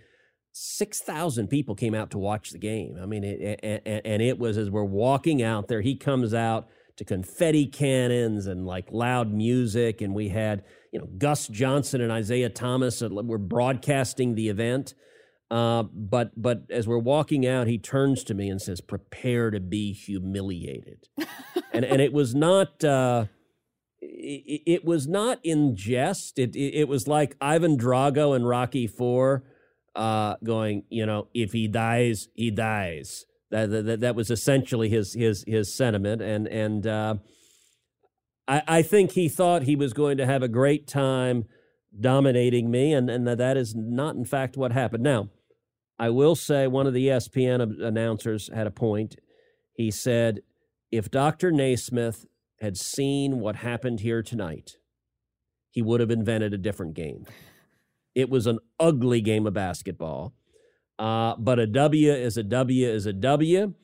Six 0.53 1.01
thousand 1.01 1.49
people 1.49 1.75
came 1.75 1.95
out 1.95 2.11
to 2.11 2.19
watch 2.19 2.51
the 2.51 2.59
game. 2.59 2.97
I 3.01 3.07
mean, 3.07 3.25
it, 3.25 3.61
and, 3.63 4.03
and 4.05 4.23
it 4.23 4.39
was 4.39 4.59
as 4.59 4.71
we're 4.71 4.85
walking 4.85 5.43
out 5.43 5.69
there, 5.69 5.81
he 5.81 5.97
comes 5.97 6.35
out 6.35 6.69
to 6.97 7.05
confetti 7.05 7.67
cannons 7.67 8.47
and 8.47 8.67
like 8.67 8.89
loud 8.93 9.33
music, 9.33 10.01
and 10.01 10.15
we 10.15 10.29
had 10.29 10.65
you 10.93 11.01
know 11.01 11.09
Gus 11.19 11.49
Johnson 11.49 12.01
and 12.01 12.13
Isaiah 12.13 12.51
Thomas 12.51 13.03
were 13.03 13.39
broadcasting 13.39 14.35
the 14.35 14.49
event. 14.49 14.95
Uh, 15.51 15.83
but 15.93 16.31
but 16.37 16.63
as 16.71 16.89
we're 16.89 16.99
walking 16.99 17.47
out, 17.47 17.67
he 17.67 17.79
turns 17.79 18.25
to 18.25 18.35
me 18.35 18.49
and 18.49 18.61
says, 18.61 18.81
"Prepare 18.81 19.51
to 19.51 19.61
be 19.61 19.93
humiliated," 19.93 21.09
and 21.73 21.85
and 21.85 22.01
it 22.01 22.13
was 22.13 22.35
not. 22.35 22.83
Uh, 22.85 23.27
it, 24.05 24.85
was 24.85 25.07
not 25.07 25.39
in 25.45 25.77
jest. 25.77 26.39
It, 26.39 26.57
it, 26.57 26.75
it 26.75 26.89
was 26.89 27.07
like 27.07 27.37
Ivan 27.41 27.77
Drago 27.77 28.35
and 28.35 28.47
Rocky 28.47 28.87
Four, 28.87 29.45
uh, 29.95 30.37
going, 30.43 30.85
you 30.89 31.07
know, 31.07 31.29
if 31.35 31.53
he 31.53 31.69
dies, 31.69 32.29
he 32.35 32.51
dies. 32.51 33.25
That, 33.51 33.71
that 33.71 34.01
that 34.01 34.15
was 34.15 34.31
essentially 34.31 34.89
his 34.89 35.13
his 35.13 35.45
his 35.47 35.75
sentiment, 35.75 36.23
and 36.23 36.49
and 36.49 36.87
uh, 36.87 37.17
I 38.49 38.63
I 38.67 38.83
think 38.83 39.13
he 39.13 39.29
thought 39.29 39.65
he 39.65 39.77
was 39.77 39.93
going 39.93 40.17
to 40.17 40.27
have 40.27 40.43
a 40.43 40.49
great 40.49 40.87
time 40.87 41.45
dominating 41.99 42.71
me, 42.71 42.95
and 42.95 43.11
and 43.11 43.27
that 43.27 43.57
is 43.57 43.75
not 43.75 44.17
in 44.17 44.25
fact 44.25 44.57
what 44.57 44.73
happened. 44.73 45.03
Now, 45.03 45.29
I 45.99 46.09
will 46.09 46.35
say 46.35 46.67
one 46.67 46.87
of 46.87 46.95
the 46.95 47.09
ESPN 47.09 47.83
announcers 47.85 48.49
had 48.55 48.67
a 48.67 48.71
point. 48.71 49.17
He 49.75 49.91
said, 49.91 50.41
if 50.93 51.11
Dr. 51.11 51.51
Naismith 51.51 52.27
had 52.61 52.77
seen 52.77 53.41
what 53.41 53.57
happened 53.57 54.01
here 54.01 54.23
tonight, 54.23 54.77
he 55.71 55.83
would 55.83 56.01
have 56.01 56.11
invented 56.11 56.53
a 56.53 56.59
different 56.59 56.95
game. 56.95 57.27
It 58.15 58.29
was 58.29 58.47
an 58.47 58.59
ugly 58.79 59.23
game 59.23 59.47
of 59.47 59.55
basketball. 59.55 60.35
Uh, 60.99 61.35
but 61.37 61.59
a 61.59 61.67
W 61.67 62.13
is 62.13 62.37
a 62.37 62.43
W 62.43 62.87
is 62.87 63.07
a 63.07 63.13
W. 63.13 63.75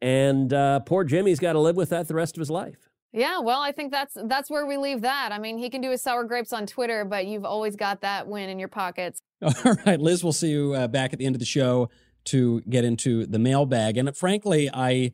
And 0.00 0.52
uh, 0.52 0.80
poor 0.80 1.04
Jimmy's 1.04 1.38
got 1.38 1.52
to 1.52 1.60
live 1.60 1.76
with 1.76 1.90
that 1.90 2.08
the 2.08 2.14
rest 2.14 2.36
of 2.36 2.40
his 2.40 2.50
life. 2.50 2.88
Yeah, 3.12 3.38
well, 3.38 3.60
I 3.60 3.70
think 3.70 3.92
that's 3.92 4.16
that's 4.24 4.50
where 4.50 4.66
we 4.66 4.76
leave 4.76 5.02
that. 5.02 5.30
I 5.30 5.38
mean, 5.38 5.56
he 5.56 5.70
can 5.70 5.80
do 5.80 5.90
his 5.90 6.02
sour 6.02 6.24
grapes 6.24 6.52
on 6.52 6.66
Twitter, 6.66 7.04
but 7.04 7.26
you've 7.26 7.44
always 7.44 7.76
got 7.76 8.00
that 8.00 8.26
win 8.26 8.48
in 8.48 8.58
your 8.58 8.68
pockets. 8.68 9.20
All 9.42 9.76
right, 9.86 10.00
Liz, 10.00 10.24
we'll 10.24 10.32
see 10.32 10.50
you 10.50 10.72
uh, 10.72 10.88
back 10.88 11.12
at 11.12 11.20
the 11.20 11.26
end 11.26 11.36
of 11.36 11.38
the 11.38 11.46
show 11.46 11.90
to 12.24 12.62
get 12.62 12.84
into 12.84 13.24
the 13.26 13.38
mailbag. 13.38 13.96
And 13.96 14.16
frankly, 14.16 14.68
I 14.72 15.12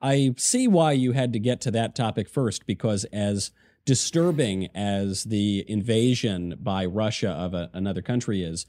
I 0.00 0.34
see 0.36 0.68
why 0.68 0.92
you 0.92 1.12
had 1.12 1.32
to 1.32 1.38
get 1.38 1.60
to 1.62 1.70
that 1.72 1.94
topic 1.94 2.28
first 2.28 2.66
because 2.66 3.04
as 3.06 3.50
disturbing 3.84 4.68
as 4.74 5.24
the 5.24 5.64
invasion 5.66 6.54
by 6.60 6.84
Russia 6.84 7.30
of 7.30 7.54
a, 7.54 7.70
another 7.72 8.02
country 8.02 8.42
is, 8.42 8.66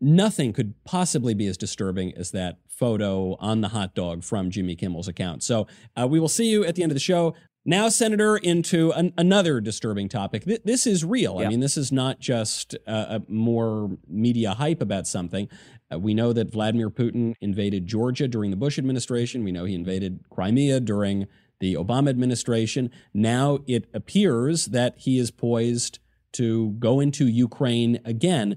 nothing 0.00 0.52
could 0.52 0.74
possibly 0.84 1.34
be 1.34 1.46
as 1.46 1.56
disturbing 1.56 2.12
as 2.16 2.30
that 2.32 2.58
photo 2.68 3.36
on 3.36 3.60
the 3.60 3.68
hot 3.68 3.94
dog 3.94 4.24
from 4.24 4.50
Jimmy 4.50 4.74
Kimmel's 4.74 5.06
account. 5.08 5.42
So 5.42 5.66
uh, 6.00 6.08
we 6.08 6.18
will 6.18 6.28
see 6.28 6.50
you 6.50 6.64
at 6.64 6.74
the 6.74 6.82
end 6.82 6.92
of 6.92 6.96
the 6.96 7.00
show. 7.00 7.34
Now, 7.66 7.88
Senator, 7.88 8.36
into 8.36 8.92
an, 8.92 9.14
another 9.16 9.60
disturbing 9.60 10.08
topic. 10.08 10.44
Th- 10.44 10.60
this 10.64 10.86
is 10.86 11.02
real. 11.02 11.38
I 11.38 11.48
mean, 11.48 11.60
this 11.60 11.78
is 11.78 11.90
not 11.90 12.20
just 12.20 12.74
uh, 12.86 13.18
a 13.20 13.22
more 13.26 13.96
media 14.06 14.52
hype 14.52 14.82
about 14.82 15.06
something. 15.06 15.48
Uh, 15.92 15.98
we 15.98 16.14
know 16.14 16.32
that 16.32 16.50
Vladimir 16.50 16.90
Putin 16.90 17.34
invaded 17.40 17.86
Georgia 17.86 18.28
during 18.28 18.50
the 18.50 18.56
Bush 18.56 18.78
administration. 18.78 19.44
We 19.44 19.52
know 19.52 19.64
he 19.64 19.74
invaded 19.74 20.20
Crimea 20.30 20.80
during 20.80 21.26
the 21.60 21.74
Obama 21.74 22.10
administration. 22.10 22.90
Now 23.12 23.60
it 23.66 23.86
appears 23.94 24.66
that 24.66 24.94
he 24.98 25.18
is 25.18 25.30
poised 25.30 25.98
to 26.32 26.72
go 26.78 27.00
into 27.00 27.26
Ukraine 27.26 28.00
again. 28.04 28.56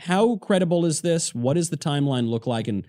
How 0.00 0.36
credible 0.36 0.84
is 0.84 1.00
this? 1.00 1.34
What 1.34 1.54
does 1.54 1.70
the 1.70 1.76
timeline 1.76 2.28
look 2.28 2.46
like? 2.46 2.68
And 2.68 2.86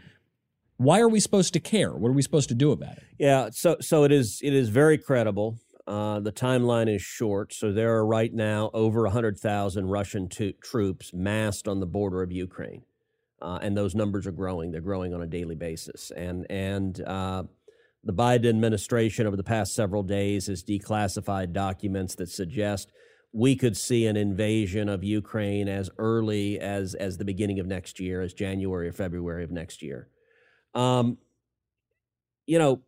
why 0.78 1.00
are 1.00 1.10
we 1.10 1.20
supposed 1.20 1.54
to 1.54 1.60
care? 1.60 1.92
What 1.94 2.10
are 2.10 2.14
we 2.14 2.22
supposed 2.22 2.50
to 2.50 2.56
do 2.56 2.72
about 2.72 2.98
it? 2.98 3.04
Yeah, 3.18 3.50
so 3.52 3.78
so 3.82 4.04
it 4.04 4.12
is 4.12 4.40
it 4.44 4.54
is 4.54 4.70
very 4.70 4.98
credible. 4.98 5.58
Uh, 5.88 6.20
the 6.20 6.34
timeline 6.34 6.94
is 6.94 7.02
short, 7.02 7.54
so 7.54 7.72
there 7.72 7.96
are 7.96 8.06
right 8.06 8.34
now 8.34 8.70
over 8.74 9.04
100,000 9.04 9.88
Russian 9.88 10.28
to- 10.28 10.52
troops 10.52 11.14
massed 11.14 11.66
on 11.66 11.80
the 11.80 11.86
border 11.86 12.22
of 12.22 12.30
Ukraine, 12.30 12.82
uh, 13.42 13.60
and 13.62 13.76
those 13.76 13.96
numbers 13.96 14.28
are 14.28 14.32
growing. 14.32 14.72
They're 14.72 14.82
growing 14.82 15.14
on 15.14 15.22
a 15.22 15.28
daily 15.28 15.56
basis, 15.56 16.12
and 16.12 16.46
and 16.50 17.00
uh, 17.02 17.44
the 18.04 18.14
Biden 18.14 18.50
administration 18.50 19.28
over 19.28 19.36
the 19.36 19.44
past 19.44 19.74
several 19.74 20.04
days 20.04 20.48
has 20.48 20.64
declassified 20.64 21.54
documents 21.54 22.16
that 22.16 22.30
suggest 22.30 22.92
we 23.34 23.56
could 23.56 23.76
see 23.76 24.08
an 24.08 24.18
invasion 24.18 24.90
of 24.90 25.04
Ukraine 25.04 25.68
as 25.68 25.90
early 25.98 26.60
as 26.60 26.96
as 26.96 27.18
the 27.18 27.26
beginning 27.26 27.60
of 27.60 27.68
next 27.68 28.00
year, 28.00 28.22
as 28.22 28.34
January 28.34 28.88
or 28.88 28.94
February 28.94 29.44
of 29.44 29.52
next 29.52 29.82
year. 29.82 30.08
Um, 30.74 31.18
you 32.46 32.58
know, 32.58 32.82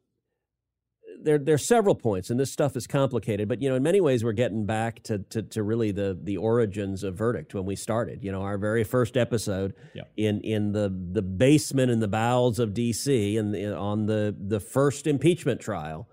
there 1.23 1.37
there 1.37 1.55
are 1.55 1.57
several 1.57 1.95
points, 1.95 2.29
and 2.29 2.39
this 2.39 2.51
stuff 2.51 2.75
is 2.75 2.87
complicated. 2.87 3.47
But 3.47 3.61
you 3.61 3.69
know, 3.69 3.75
in 3.75 3.83
many 3.83 4.01
ways, 4.01 4.23
we're 4.23 4.31
getting 4.33 4.65
back 4.65 5.03
to 5.03 5.19
to, 5.19 5.41
to 5.41 5.63
really 5.63 5.91
the 5.91 6.17
the 6.21 6.37
origins 6.37 7.03
of 7.03 7.15
verdict 7.15 7.53
when 7.53 7.65
we 7.65 7.75
started. 7.75 8.23
You 8.23 8.31
know, 8.31 8.41
our 8.41 8.57
very 8.57 8.83
first 8.83 9.17
episode 9.17 9.73
yeah. 9.93 10.03
in 10.17 10.41
in 10.41 10.71
the 10.71 10.89
the 10.89 11.21
basement 11.21 11.91
in 11.91 11.99
the 11.99 12.07
bowels 12.07 12.59
of 12.59 12.73
D.C. 12.73 13.37
and 13.37 13.55
on 13.73 14.05
the 14.05 14.35
the 14.39 14.59
first 14.59 15.07
impeachment 15.07 15.61
trial. 15.61 16.07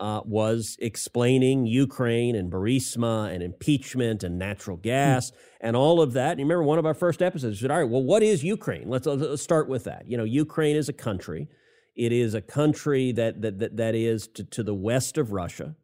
Uh, 0.00 0.20
was 0.24 0.76
explaining 0.80 1.64
Ukraine 1.64 2.34
and 2.34 2.50
Burisma 2.50 3.32
and 3.32 3.40
impeachment 3.40 4.24
and 4.24 4.36
natural 4.36 4.76
gas 4.76 5.30
mm. 5.30 5.34
and 5.60 5.76
all 5.76 6.00
of 6.00 6.14
that. 6.14 6.32
And 6.32 6.40
you 6.40 6.44
remember 6.44 6.64
one 6.64 6.80
of 6.80 6.86
our 6.86 6.94
first 6.94 7.22
episodes 7.22 7.60
said, 7.60 7.70
"All 7.70 7.78
right, 7.78 7.88
well, 7.88 8.02
what 8.02 8.20
is 8.20 8.42
Ukraine? 8.42 8.88
Let's, 8.88 9.06
let's 9.06 9.42
start 9.42 9.68
with 9.68 9.84
that. 9.84 10.08
You 10.08 10.16
know, 10.16 10.24
Ukraine 10.24 10.74
is 10.74 10.88
a 10.88 10.92
country. 10.92 11.46
It 11.94 12.12
is 12.12 12.34
a 12.34 12.40
country 12.40 13.12
that 13.12 13.42
that 13.42 13.58
that, 13.58 13.76
that 13.76 13.94
is 13.94 14.26
to, 14.28 14.44
to 14.44 14.62
the 14.62 14.74
west 14.74 15.18
of 15.18 15.32
Russia. 15.32 15.76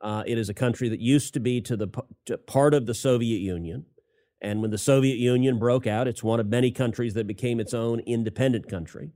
Uh, 0.00 0.22
it 0.26 0.38
is 0.38 0.48
a 0.48 0.54
country 0.54 0.88
that 0.88 1.00
used 1.00 1.34
to 1.34 1.40
be 1.40 1.60
to 1.62 1.76
the 1.76 1.88
to 2.26 2.38
part 2.38 2.74
of 2.74 2.86
the 2.86 2.94
Soviet 2.94 3.38
Union." 3.38 3.86
And 4.40 4.60
when 4.60 4.70
the 4.70 4.78
Soviet 4.78 5.16
Union 5.16 5.58
broke 5.58 5.86
out, 5.86 6.06
it's 6.06 6.22
one 6.22 6.38
of 6.38 6.46
many 6.46 6.70
countries 6.70 7.14
that 7.14 7.26
became 7.26 7.60
its 7.60 7.72
own 7.72 8.00
independent 8.00 8.68
country. 8.68 9.12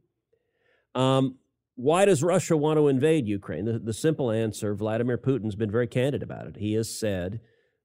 Um, 0.94 1.36
why 1.74 2.06
does 2.06 2.22
Russia 2.22 2.56
want 2.56 2.78
to 2.78 2.88
invade 2.88 3.28
Ukraine? 3.28 3.66
The, 3.66 3.78
the, 3.78 3.92
simple 3.92 4.30
answer 4.30 4.74
Vladimir 4.74 5.18
Putin's 5.18 5.54
been 5.54 5.70
very 5.70 5.86
candid 5.86 6.22
about 6.22 6.46
it. 6.46 6.56
He 6.56 6.72
has 6.72 6.98
said 6.98 7.40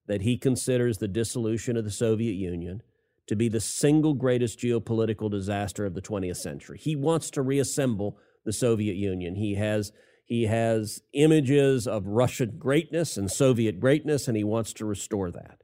that 0.07 0.21
he 0.21 0.37
considers 0.37 0.97
the 0.97 1.07
dissolution 1.07 1.77
of 1.77 1.83
the 1.83 1.91
Soviet 1.91 2.33
Union 2.33 2.81
to 3.27 3.35
be 3.35 3.49
the 3.49 3.59
single 3.59 4.13
greatest 4.13 4.57
geopolitical 4.57 5.29
disaster 5.29 5.85
of 5.85 5.93
the 5.93 6.01
20th 6.01 6.37
century. 6.37 6.79
He 6.79 6.95
wants 6.95 7.29
to 7.31 7.41
reassemble 7.41 8.17
the 8.45 8.53
Soviet 8.53 8.95
Union. 8.95 9.35
He 9.35 9.55
has 9.55 9.91
he 10.25 10.43
has 10.43 11.01
images 11.13 11.85
of 11.85 12.07
Russian 12.07 12.57
greatness 12.57 13.17
and 13.17 13.29
Soviet 13.29 13.79
greatness, 13.79 14.27
and 14.27 14.37
he 14.37 14.43
wants 14.43 14.73
to 14.73 14.85
restore 14.85 15.31
that. 15.31 15.59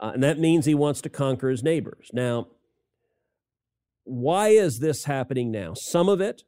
Uh, 0.00 0.10
and 0.14 0.22
that 0.22 0.38
means 0.38 0.66
he 0.66 0.74
wants 0.74 1.00
to 1.02 1.08
conquer 1.08 1.48
his 1.48 1.62
neighbors. 1.62 2.10
Now, 2.12 2.48
why 4.04 4.48
is 4.48 4.80
this 4.80 5.04
happening 5.04 5.50
now? 5.52 5.74
Some 5.74 6.08
of 6.08 6.20
it 6.20 6.42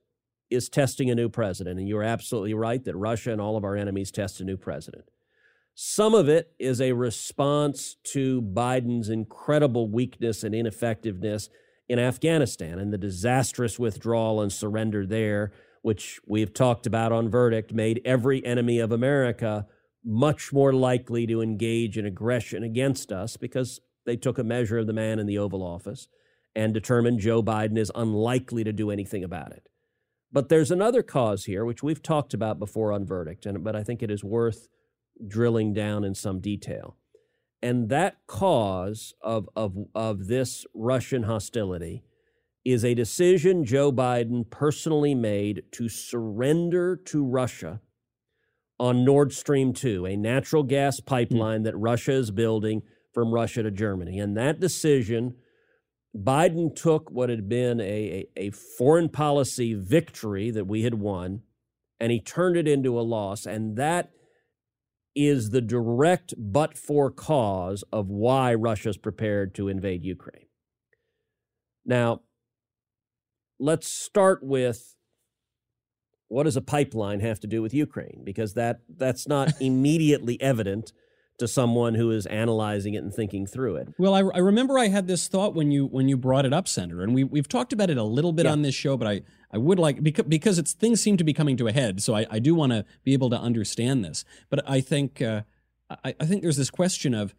is 0.52 0.68
testing 0.68 1.10
a 1.10 1.14
new 1.14 1.28
president. 1.28 1.78
And 1.78 1.88
you're 1.88 2.02
absolutely 2.02 2.54
right 2.54 2.84
that 2.84 2.96
Russia 2.96 3.32
and 3.32 3.40
all 3.40 3.56
of 3.56 3.64
our 3.64 3.76
enemies 3.76 4.10
test 4.10 4.40
a 4.40 4.44
new 4.44 4.56
president. 4.56 5.04
Some 5.74 6.14
of 6.14 6.28
it 6.28 6.52
is 6.58 6.80
a 6.80 6.92
response 6.92 7.96
to 8.12 8.42
Biden's 8.42 9.08
incredible 9.08 9.88
weakness 9.88 10.44
and 10.44 10.54
ineffectiveness 10.54 11.48
in 11.88 11.98
Afghanistan 11.98 12.78
and 12.78 12.92
the 12.92 12.98
disastrous 12.98 13.78
withdrawal 13.78 14.40
and 14.42 14.52
surrender 14.52 15.06
there, 15.06 15.52
which 15.82 16.20
we've 16.26 16.54
talked 16.54 16.86
about 16.86 17.12
on 17.12 17.28
verdict, 17.28 17.72
made 17.72 18.00
every 18.04 18.44
enemy 18.44 18.78
of 18.78 18.92
America 18.92 19.66
much 20.04 20.52
more 20.52 20.72
likely 20.72 21.26
to 21.26 21.42
engage 21.42 21.98
in 21.98 22.06
aggression 22.06 22.62
against 22.62 23.12
us 23.12 23.36
because 23.36 23.80
they 24.04 24.16
took 24.16 24.38
a 24.38 24.44
measure 24.44 24.78
of 24.78 24.86
the 24.86 24.92
man 24.92 25.18
in 25.18 25.26
the 25.26 25.38
Oval 25.38 25.62
Office 25.62 26.08
and 26.54 26.74
determined 26.74 27.20
Joe 27.20 27.42
Biden 27.42 27.78
is 27.78 27.92
unlikely 27.94 28.64
to 28.64 28.72
do 28.72 28.90
anything 28.90 29.24
about 29.24 29.52
it. 29.52 29.68
But 30.32 30.48
there's 30.48 30.70
another 30.70 31.02
cause 31.02 31.44
here, 31.44 31.64
which 31.64 31.82
we've 31.82 32.02
talked 32.02 32.34
about 32.34 32.58
before 32.58 32.92
on 32.92 33.04
verdict, 33.04 33.46
and, 33.46 33.62
but 33.62 33.76
I 33.76 33.82
think 33.82 34.02
it 34.02 34.10
is 34.10 34.24
worth 34.24 34.68
drilling 35.26 35.72
down 35.74 36.04
in 36.04 36.14
some 36.14 36.40
detail. 36.40 36.96
And 37.62 37.88
that 37.90 38.16
cause 38.26 39.14
of, 39.22 39.48
of, 39.54 39.76
of 39.94 40.26
this 40.26 40.66
Russian 40.74 41.24
hostility 41.24 42.02
is 42.64 42.84
a 42.84 42.94
decision 42.94 43.64
Joe 43.64 43.92
Biden 43.92 44.48
personally 44.48 45.14
made 45.14 45.64
to 45.72 45.88
surrender 45.88 46.96
to 47.06 47.24
Russia 47.24 47.80
on 48.78 49.04
Nord 49.04 49.32
Stream 49.32 49.72
2, 49.72 50.06
a 50.06 50.16
natural 50.16 50.62
gas 50.62 51.00
pipeline 51.00 51.60
mm. 51.60 51.64
that 51.64 51.76
Russia 51.76 52.12
is 52.12 52.30
building 52.30 52.82
from 53.12 53.32
Russia 53.32 53.62
to 53.62 53.70
Germany. 53.70 54.18
And 54.18 54.36
that 54.36 54.60
decision, 54.60 55.34
Biden 56.16 56.74
took 56.74 57.10
what 57.10 57.30
had 57.30 57.48
been 57.48 57.80
a, 57.80 58.26
a, 58.36 58.46
a 58.46 58.50
foreign 58.50 59.08
policy 59.08 59.74
victory 59.74 60.50
that 60.50 60.66
we 60.66 60.82
had 60.82 60.94
won, 60.94 61.42
and 62.00 62.10
he 62.10 62.20
turned 62.20 62.56
it 62.56 62.66
into 62.66 62.98
a 62.98 63.02
loss. 63.02 63.46
And 63.46 63.76
that 63.76 64.10
is 65.14 65.50
the 65.50 65.60
direct 65.60 66.34
but 66.36 66.76
for 66.76 67.10
cause 67.10 67.84
of 67.92 68.08
why 68.08 68.54
Russia's 68.54 68.96
prepared 68.96 69.54
to 69.56 69.68
invade 69.68 70.04
Ukraine. 70.04 70.46
Now, 71.84 72.22
let's 73.62 73.86
start 73.86 74.42
with 74.42 74.96
what 76.28 76.44
does 76.44 76.56
a 76.56 76.62
pipeline 76.62 77.20
have 77.20 77.40
to 77.40 77.46
do 77.46 77.62
with 77.62 77.72
Ukraine? 77.72 78.22
Because 78.24 78.54
that 78.54 78.80
that's 78.88 79.28
not 79.28 79.52
immediately 79.60 80.40
evident 80.40 80.92
to 81.38 81.48
someone 81.48 81.94
who 81.94 82.10
is 82.10 82.26
analyzing 82.26 82.94
it 82.94 82.98
and 82.98 83.12
thinking 83.12 83.46
through 83.46 83.76
it. 83.76 83.88
Well, 83.98 84.14
I, 84.14 84.20
I, 84.20 84.38
remember 84.38 84.78
I 84.78 84.88
had 84.88 85.06
this 85.06 85.28
thought 85.28 85.54
when 85.54 85.70
you 85.70 85.86
when 85.86 86.08
you 86.08 86.16
brought 86.16 86.44
it 86.44 86.52
up, 86.52 86.68
Senator, 86.68 87.02
and 87.02 87.14
we 87.14 87.24
we've 87.24 87.48
talked 87.48 87.72
about 87.72 87.90
it 87.90 87.96
a 87.96 88.02
little 88.02 88.32
bit 88.32 88.46
yeah. 88.46 88.52
on 88.52 88.62
this 88.62 88.74
show, 88.74 88.96
but 88.96 89.06
I 89.06 89.22
I 89.52 89.58
would 89.58 89.78
like 89.78 90.02
because 90.02 90.26
because 90.26 90.58
it's 90.58 90.72
things 90.72 91.00
seem 91.00 91.16
to 91.16 91.24
be 91.24 91.32
coming 91.32 91.56
to 91.58 91.68
a 91.68 91.72
head, 91.72 92.02
so 92.02 92.14
I, 92.14 92.26
I 92.30 92.38
do 92.40 92.54
want 92.54 92.72
to 92.72 92.84
be 93.04 93.12
able 93.12 93.30
to 93.30 93.38
understand 93.38 94.04
this. 94.04 94.24
But 94.50 94.68
I 94.68 94.80
think 94.80 95.22
uh, 95.22 95.42
I, 96.04 96.14
I 96.18 96.26
think 96.26 96.42
there's 96.42 96.56
this 96.56 96.70
question 96.70 97.14
of 97.14 97.34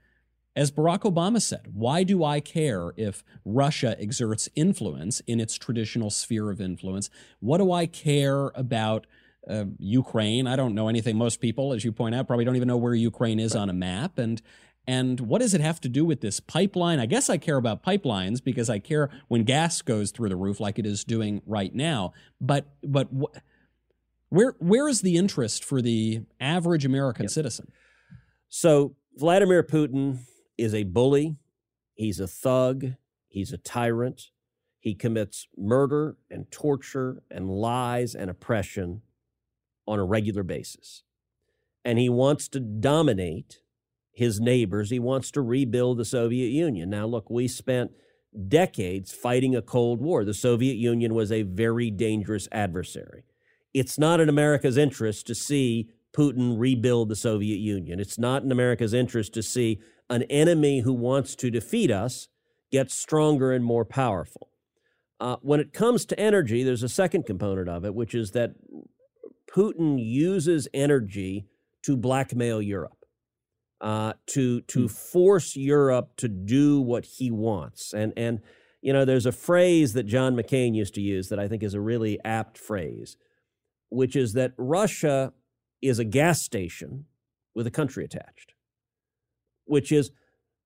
as 0.56 0.72
Barack 0.72 1.00
Obama 1.00 1.42
said, 1.42 1.68
why 1.74 2.04
do 2.04 2.24
I 2.24 2.40
care 2.40 2.94
if 2.96 3.24
Russia 3.44 3.96
exerts 4.00 4.50
influence 4.56 5.20
in 5.22 5.40
its 5.40 5.56
traditional 5.58 6.10
sphere 6.10 6.52
of 6.52 6.62
influence? 6.62 7.10
What 7.40 7.58
do 7.58 7.72
I 7.72 7.88
care 7.88 8.52
about 8.54 9.08
uh, 9.50 9.66
Ukraine? 9.80 10.46
I 10.46 10.56
don't 10.56 10.76
know 10.76 10.88
anything. 10.88 11.18
Most 11.18 11.42
people, 11.42 11.74
as 11.74 11.84
you 11.84 11.92
point 11.92 12.14
out, 12.14 12.28
probably 12.28 12.46
don't 12.46 12.56
even 12.56 12.68
know 12.68 12.78
where 12.78 12.94
Ukraine 12.94 13.40
is 13.40 13.56
on 13.56 13.70
a 13.70 13.74
map. 13.74 14.18
And 14.18 14.42
and 14.86 15.22
what 15.22 15.40
does 15.40 15.54
it 15.54 15.62
have 15.62 15.80
to 15.82 15.90
do 15.90 16.04
with 16.04 16.20
this 16.20 16.42
pipeline? 16.42 17.00
I 17.00 17.06
guess 17.06 17.30
I 17.30 17.38
care 17.38 17.56
about 17.56 17.86
pipelines 17.86 18.44
because 18.44 18.70
I 18.70 18.80
care 18.80 19.10
when 19.30 19.44
gas 19.44 19.82
goes 19.82 20.12
through 20.12 20.28
the 20.28 20.36
roof, 20.36 20.60
like 20.60 20.78
it 20.78 20.86
is 20.86 21.06
doing 21.06 21.42
right 21.46 21.74
now. 21.74 22.12
But 22.42 22.68
but 22.84 23.08
wh- 23.08 23.38
where 24.30 24.56
where 24.60 24.90
is 24.90 25.02
the 25.02 25.16
interest 25.16 25.64
for 25.64 25.82
the 25.82 26.24
average 26.40 26.86
American 26.86 27.24
yep. 27.24 27.32
citizen? 27.32 27.72
So 28.50 28.96
Vladimir 29.16 29.64
Putin 29.64 30.20
is 30.58 30.74
a 30.74 30.84
bully, 30.84 31.38
he's 31.94 32.20
a 32.20 32.28
thug, 32.28 32.94
he's 33.28 33.52
a 33.52 33.58
tyrant. 33.58 34.30
He 34.80 34.96
commits 34.96 35.48
murder 35.58 36.18
and 36.30 36.52
torture 36.52 37.24
and 37.32 37.50
lies 37.50 38.14
and 38.16 38.30
oppression 38.30 39.02
on 39.88 39.98
a 39.98 40.04
regular 40.04 40.44
basis. 40.44 41.04
And 41.86 41.98
he 41.98 42.10
wants 42.10 42.50
to 42.50 42.60
dominate 42.60 43.60
his 44.12 44.40
neighbors. 44.40 44.90
He 44.90 45.00
wants 45.00 45.32
to 45.32 45.42
rebuild 45.42 45.98
the 45.98 46.06
Soviet 46.06 46.50
Union. 46.50 46.90
Now, 46.90 47.06
look, 47.06 47.30
we 47.30 47.48
spent 47.48 47.92
decades 48.48 49.14
fighting 49.14 49.56
a 49.56 49.62
Cold 49.62 50.02
War. 50.02 50.26
The 50.26 50.34
Soviet 50.34 50.76
Union 50.76 51.14
was 51.14 51.32
a 51.32 51.44
very 51.44 51.90
dangerous 51.90 52.48
adversary. 52.52 53.24
It's 53.74 53.98
not 53.98 54.20
in 54.20 54.30
America's 54.30 54.78
interest 54.78 55.28
to 55.28 55.36
see 55.36 55.90
Putin 56.14 56.60
rebuild 56.60 57.10
the 57.10 57.16
Soviet 57.16 57.58
Union. 57.58 58.00
It's 58.00 58.20
not 58.20 58.44
in 58.44 58.52
America's 58.52 58.94
interest 58.94 59.34
to 59.34 59.44
see 59.44 59.80
an 60.10 60.24
enemy 60.24 60.82
who 60.82 60.94
wants 60.94 61.36
to 61.36 61.50
defeat 61.50 61.92
us 61.92 62.28
gets 62.72 62.94
stronger 62.94 63.52
and 63.52 63.64
more 63.64 63.86
powerful. 63.86 64.50
Uh, 65.20 65.38
when 65.42 65.60
it 65.60 65.74
comes 65.74 66.06
to 66.06 66.20
energy, 66.20 66.64
there's 66.64 66.84
a 66.84 66.90
second 66.90 67.24
component 67.26 67.70
of 67.70 67.86
it, 67.86 67.94
which 67.96 68.14
is 68.14 68.32
that 68.32 68.56
Putin 69.50 70.04
uses 70.04 70.68
energy 70.74 71.46
to 71.84 71.96
blackmail 71.96 72.62
Europe, 72.62 73.06
uh, 73.80 74.14
to 74.28 74.62
to 74.62 74.86
mm. 74.86 74.92
force 74.92 75.56
Europe 75.56 76.16
to 76.18 76.28
do 76.28 76.82
what 76.82 77.06
he 77.06 77.30
wants. 77.30 77.94
And 77.94 78.12
and 78.18 78.42
you 78.82 78.92
know, 78.92 79.06
there's 79.06 79.26
a 79.26 79.32
phrase 79.32 79.94
that 79.94 80.04
John 80.04 80.36
McCain 80.36 80.76
used 80.76 80.96
to 80.96 81.02
use 81.02 81.30
that 81.30 81.40
I 81.40 81.48
think 81.48 81.64
is 81.64 81.74
a 81.74 81.80
really 81.80 82.20
apt 82.26 82.58
phrase, 82.58 83.16
which 83.90 84.16
is 84.16 84.34
that 84.34 84.54
Russia 84.58 85.32
is 85.82 86.00
a 86.00 86.04
gas 86.04 86.42
station 86.42 87.06
with 87.56 87.68
a 87.68 87.72
country 87.72 88.04
attached 88.04 88.53
which 89.66 89.92
is 89.92 90.12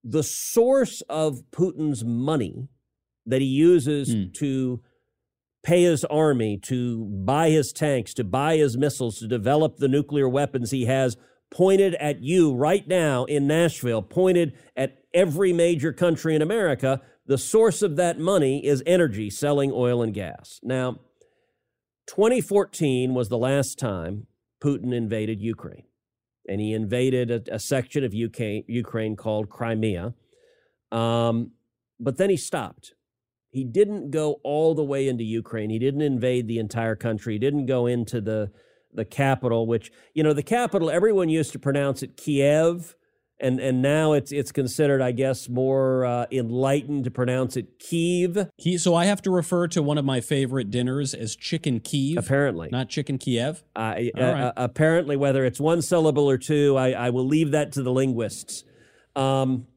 the 0.03 0.23
source 0.23 1.01
of 1.09 1.43
Putin's 1.51 2.03
money 2.03 2.69
that 3.25 3.41
he 3.41 3.47
uses 3.47 4.13
mm. 4.13 4.33
to 4.35 4.81
pay 5.63 5.83
his 5.83 6.05
army, 6.05 6.57
to 6.57 7.05
buy 7.25 7.49
his 7.49 7.73
tanks, 7.73 8.13
to 8.13 8.23
buy 8.23 8.55
his 8.55 8.77
missiles, 8.77 9.19
to 9.19 9.27
develop 9.27 9.77
the 9.77 9.87
nuclear 9.89 10.29
weapons 10.29 10.71
he 10.71 10.85
has 10.85 11.17
pointed 11.51 11.95
at 11.95 12.21
you 12.21 12.53
right 12.53 12.87
now 12.87 13.25
in 13.25 13.47
Nashville, 13.47 14.01
pointed 14.01 14.53
at 14.75 14.99
every 15.13 15.51
major 15.51 15.91
country 15.91 16.35
in 16.35 16.41
America. 16.41 17.01
The 17.25 17.37
source 17.37 17.81
of 17.81 17.97
that 17.97 18.17
money 18.17 18.65
is 18.65 18.81
energy, 18.85 19.29
selling 19.29 19.71
oil 19.73 20.01
and 20.01 20.13
gas. 20.13 20.59
Now, 20.63 20.99
2014 22.07 23.13
was 23.13 23.27
the 23.27 23.37
last 23.37 23.77
time 23.77 24.27
Putin 24.63 24.93
invaded 24.93 25.41
Ukraine 25.41 25.83
and 26.47 26.61
he 26.61 26.73
invaded 26.73 27.31
a, 27.31 27.55
a 27.55 27.59
section 27.59 28.03
of 28.03 28.13
UK, 28.13 28.63
Ukraine 28.67 29.15
called 29.15 29.49
Crimea. 29.49 30.13
Um, 30.91 31.51
but 31.99 32.17
then 32.17 32.29
he 32.29 32.37
stopped. 32.37 32.93
He 33.49 33.63
didn't 33.63 34.11
go 34.11 34.39
all 34.43 34.75
the 34.75 34.83
way 34.83 35.07
into 35.07 35.23
Ukraine. 35.23 35.69
He 35.69 35.79
didn't 35.79 36.01
invade 36.01 36.47
the 36.47 36.59
entire 36.59 36.95
country. 36.95 37.33
He 37.33 37.39
didn't 37.39 37.65
go 37.65 37.85
into 37.85 38.21
the 38.21 38.51
the 38.93 39.05
capital, 39.05 39.67
which 39.67 39.91
you 40.13 40.23
know 40.23 40.33
the 40.33 40.43
capital. 40.43 40.89
Everyone 40.89 41.29
used 41.29 41.51
to 41.53 41.59
pronounce 41.59 42.03
it 42.03 42.17
Kiev 42.17 42.95
and 43.39 43.59
and 43.59 43.81
now 43.81 44.13
it's 44.13 44.31
it's 44.31 44.51
considered, 44.51 45.01
I 45.01 45.11
guess, 45.11 45.47
more 45.47 46.05
uh, 46.05 46.25
enlightened 46.31 47.03
to 47.03 47.11
pronounce 47.11 47.55
it 47.55 47.79
Kyiv. 47.79 48.49
So 48.79 48.95
I 48.95 49.05
have 49.05 49.21
to 49.23 49.31
refer 49.31 49.67
to 49.69 49.83
one 49.83 49.97
of 49.97 50.05
my 50.05 50.21
favorite 50.21 50.71
dinners 50.71 51.13
as 51.13 51.35
chicken 51.35 51.79
Kyiv. 51.79 52.17
Apparently, 52.17 52.69
not 52.71 52.89
chicken 52.89 53.17
Kiev. 53.17 53.63
Uh, 53.75 53.95
uh, 54.17 54.51
apparently, 54.57 55.15
whether 55.15 55.45
it's 55.45 55.59
one 55.59 55.81
syllable 55.81 56.29
or 56.29 56.37
two, 56.37 56.75
I, 56.77 56.91
I 56.91 57.09
will 57.11 57.25
leave 57.25 57.51
that 57.51 57.71
to 57.73 57.83
the 57.83 57.91
linguists. 57.91 58.63
Um, 59.15 59.67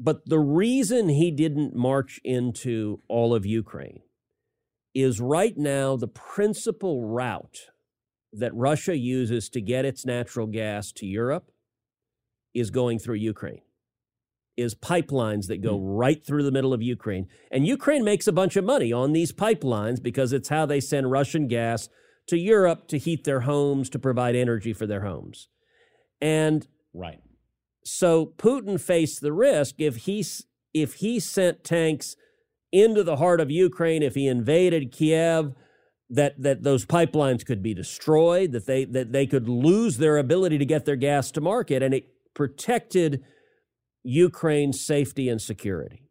but 0.00 0.28
the 0.28 0.38
reason 0.38 1.08
he 1.08 1.30
didn't 1.30 1.74
march 1.74 2.20
into 2.24 3.00
all 3.08 3.34
of 3.34 3.44
Ukraine 3.44 4.00
is 4.94 5.20
right 5.20 5.56
now 5.56 5.96
the 5.96 6.08
principal 6.08 7.06
route 7.06 7.58
that 8.32 8.54
Russia 8.54 8.96
uses 8.96 9.48
to 9.48 9.60
get 9.60 9.84
its 9.84 10.04
natural 10.04 10.46
gas 10.46 10.92
to 10.92 11.06
Europe 11.06 11.50
is 12.54 12.70
going 12.70 12.98
through 12.98 13.16
Ukraine, 13.16 13.62
is 14.56 14.74
pipelines 14.74 15.46
that 15.46 15.62
go 15.62 15.78
mm. 15.78 15.82
right 15.82 16.24
through 16.24 16.42
the 16.42 16.52
middle 16.52 16.72
of 16.72 16.82
Ukraine. 16.82 17.26
And 17.50 17.66
Ukraine 17.66 18.04
makes 18.04 18.26
a 18.26 18.32
bunch 18.32 18.56
of 18.56 18.64
money 18.64 18.92
on 18.92 19.12
these 19.12 19.32
pipelines 19.32 20.02
because 20.02 20.32
it's 20.32 20.48
how 20.48 20.66
they 20.66 20.80
send 20.80 21.10
Russian 21.10 21.46
gas 21.48 21.88
to 22.28 22.36
Europe 22.36 22.88
to 22.88 22.98
heat 22.98 23.24
their 23.24 23.40
homes, 23.40 23.88
to 23.90 23.98
provide 23.98 24.36
energy 24.36 24.72
for 24.72 24.86
their 24.86 25.02
homes. 25.02 25.48
And 26.20 26.66
right. 26.92 27.20
So 27.84 28.34
Putin 28.36 28.80
faced 28.80 29.20
the 29.20 29.32
risk 29.32 29.76
if 29.78 29.96
he 29.96 30.24
if 30.74 30.94
he 30.94 31.18
sent 31.18 31.64
tanks 31.64 32.16
into 32.70 33.02
the 33.02 33.16
heart 33.16 33.40
of 33.40 33.50
Ukraine, 33.50 34.02
if 34.02 34.14
he 34.14 34.26
invaded 34.26 34.92
Kiev, 34.92 35.54
that 36.10 36.40
that 36.42 36.62
those 36.62 36.84
pipelines 36.84 37.44
could 37.44 37.62
be 37.62 37.74
destroyed, 37.74 38.52
that 38.52 38.66
they 38.66 38.84
that 38.84 39.12
they 39.12 39.26
could 39.26 39.48
lose 39.48 39.98
their 39.98 40.18
ability 40.18 40.58
to 40.58 40.66
get 40.66 40.84
their 40.84 40.96
gas 40.96 41.30
to 41.32 41.40
market, 41.40 41.82
and 41.82 41.94
it 41.94 42.06
protected 42.38 43.24
Ukraine's 44.04 44.80
safety 44.80 45.28
and 45.28 45.42
security. 45.42 46.04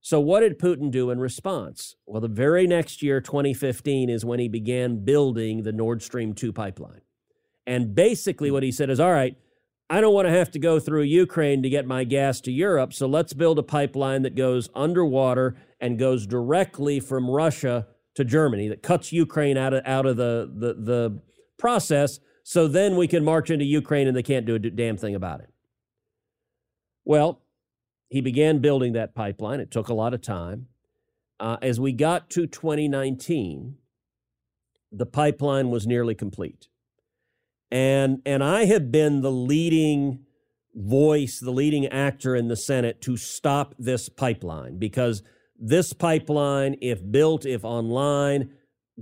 So, 0.00 0.20
what 0.20 0.40
did 0.40 0.60
Putin 0.60 0.92
do 0.92 1.10
in 1.10 1.18
response? 1.18 1.96
Well, 2.06 2.20
the 2.20 2.28
very 2.28 2.68
next 2.68 3.02
year, 3.02 3.20
2015, 3.20 4.08
is 4.08 4.24
when 4.24 4.38
he 4.38 4.48
began 4.48 5.04
building 5.04 5.64
the 5.64 5.72
Nord 5.72 6.02
Stream 6.02 6.34
2 6.34 6.52
pipeline. 6.52 7.00
And 7.66 7.96
basically, 7.96 8.52
what 8.52 8.62
he 8.62 8.70
said 8.70 8.90
is 8.90 9.00
all 9.00 9.12
right, 9.12 9.36
I 9.90 10.00
don't 10.00 10.14
want 10.14 10.28
to 10.28 10.32
have 10.32 10.52
to 10.52 10.60
go 10.60 10.78
through 10.78 11.02
Ukraine 11.02 11.64
to 11.64 11.68
get 11.68 11.84
my 11.84 12.04
gas 12.04 12.40
to 12.42 12.52
Europe, 12.52 12.92
so 12.92 13.08
let's 13.08 13.32
build 13.32 13.58
a 13.58 13.64
pipeline 13.64 14.22
that 14.22 14.36
goes 14.36 14.70
underwater 14.72 15.56
and 15.80 15.98
goes 15.98 16.28
directly 16.28 17.00
from 17.00 17.28
Russia 17.28 17.88
to 18.14 18.24
Germany 18.24 18.68
that 18.68 18.84
cuts 18.84 19.12
Ukraine 19.12 19.56
out 19.56 19.74
of, 19.74 19.82
out 19.84 20.06
of 20.06 20.16
the, 20.16 20.48
the, 20.54 20.74
the 20.74 21.22
process 21.58 22.20
so 22.48 22.66
then 22.66 22.96
we 22.96 23.06
can 23.06 23.26
march 23.26 23.50
into 23.50 23.66
Ukraine 23.66 24.08
and 24.08 24.16
they 24.16 24.22
can't 24.22 24.46
do 24.46 24.54
a 24.54 24.58
damn 24.58 24.96
thing 24.96 25.14
about 25.14 25.40
it. 25.40 25.50
Well, 27.04 27.42
he 28.08 28.22
began 28.22 28.60
building 28.60 28.94
that 28.94 29.14
pipeline. 29.14 29.60
It 29.60 29.70
took 29.70 29.88
a 29.88 29.94
lot 29.94 30.14
of 30.14 30.22
time. 30.22 30.68
Uh, 31.38 31.58
as 31.60 31.78
we 31.78 31.92
got 31.92 32.30
to 32.30 32.46
2019, 32.46 33.76
the 34.90 35.04
pipeline 35.04 35.68
was 35.68 35.86
nearly 35.86 36.14
complete. 36.14 36.68
And, 37.70 38.22
and 38.24 38.42
I 38.42 38.64
have 38.64 38.90
been 38.90 39.20
the 39.20 39.30
leading 39.30 40.20
voice, 40.74 41.40
the 41.40 41.50
leading 41.50 41.84
actor 41.88 42.34
in 42.34 42.48
the 42.48 42.56
Senate 42.56 43.02
to 43.02 43.18
stop 43.18 43.74
this 43.78 44.08
pipeline 44.08 44.78
because 44.78 45.22
this 45.58 45.92
pipeline, 45.92 46.76
if 46.80 47.02
built, 47.10 47.44
if 47.44 47.62
online, 47.62 48.52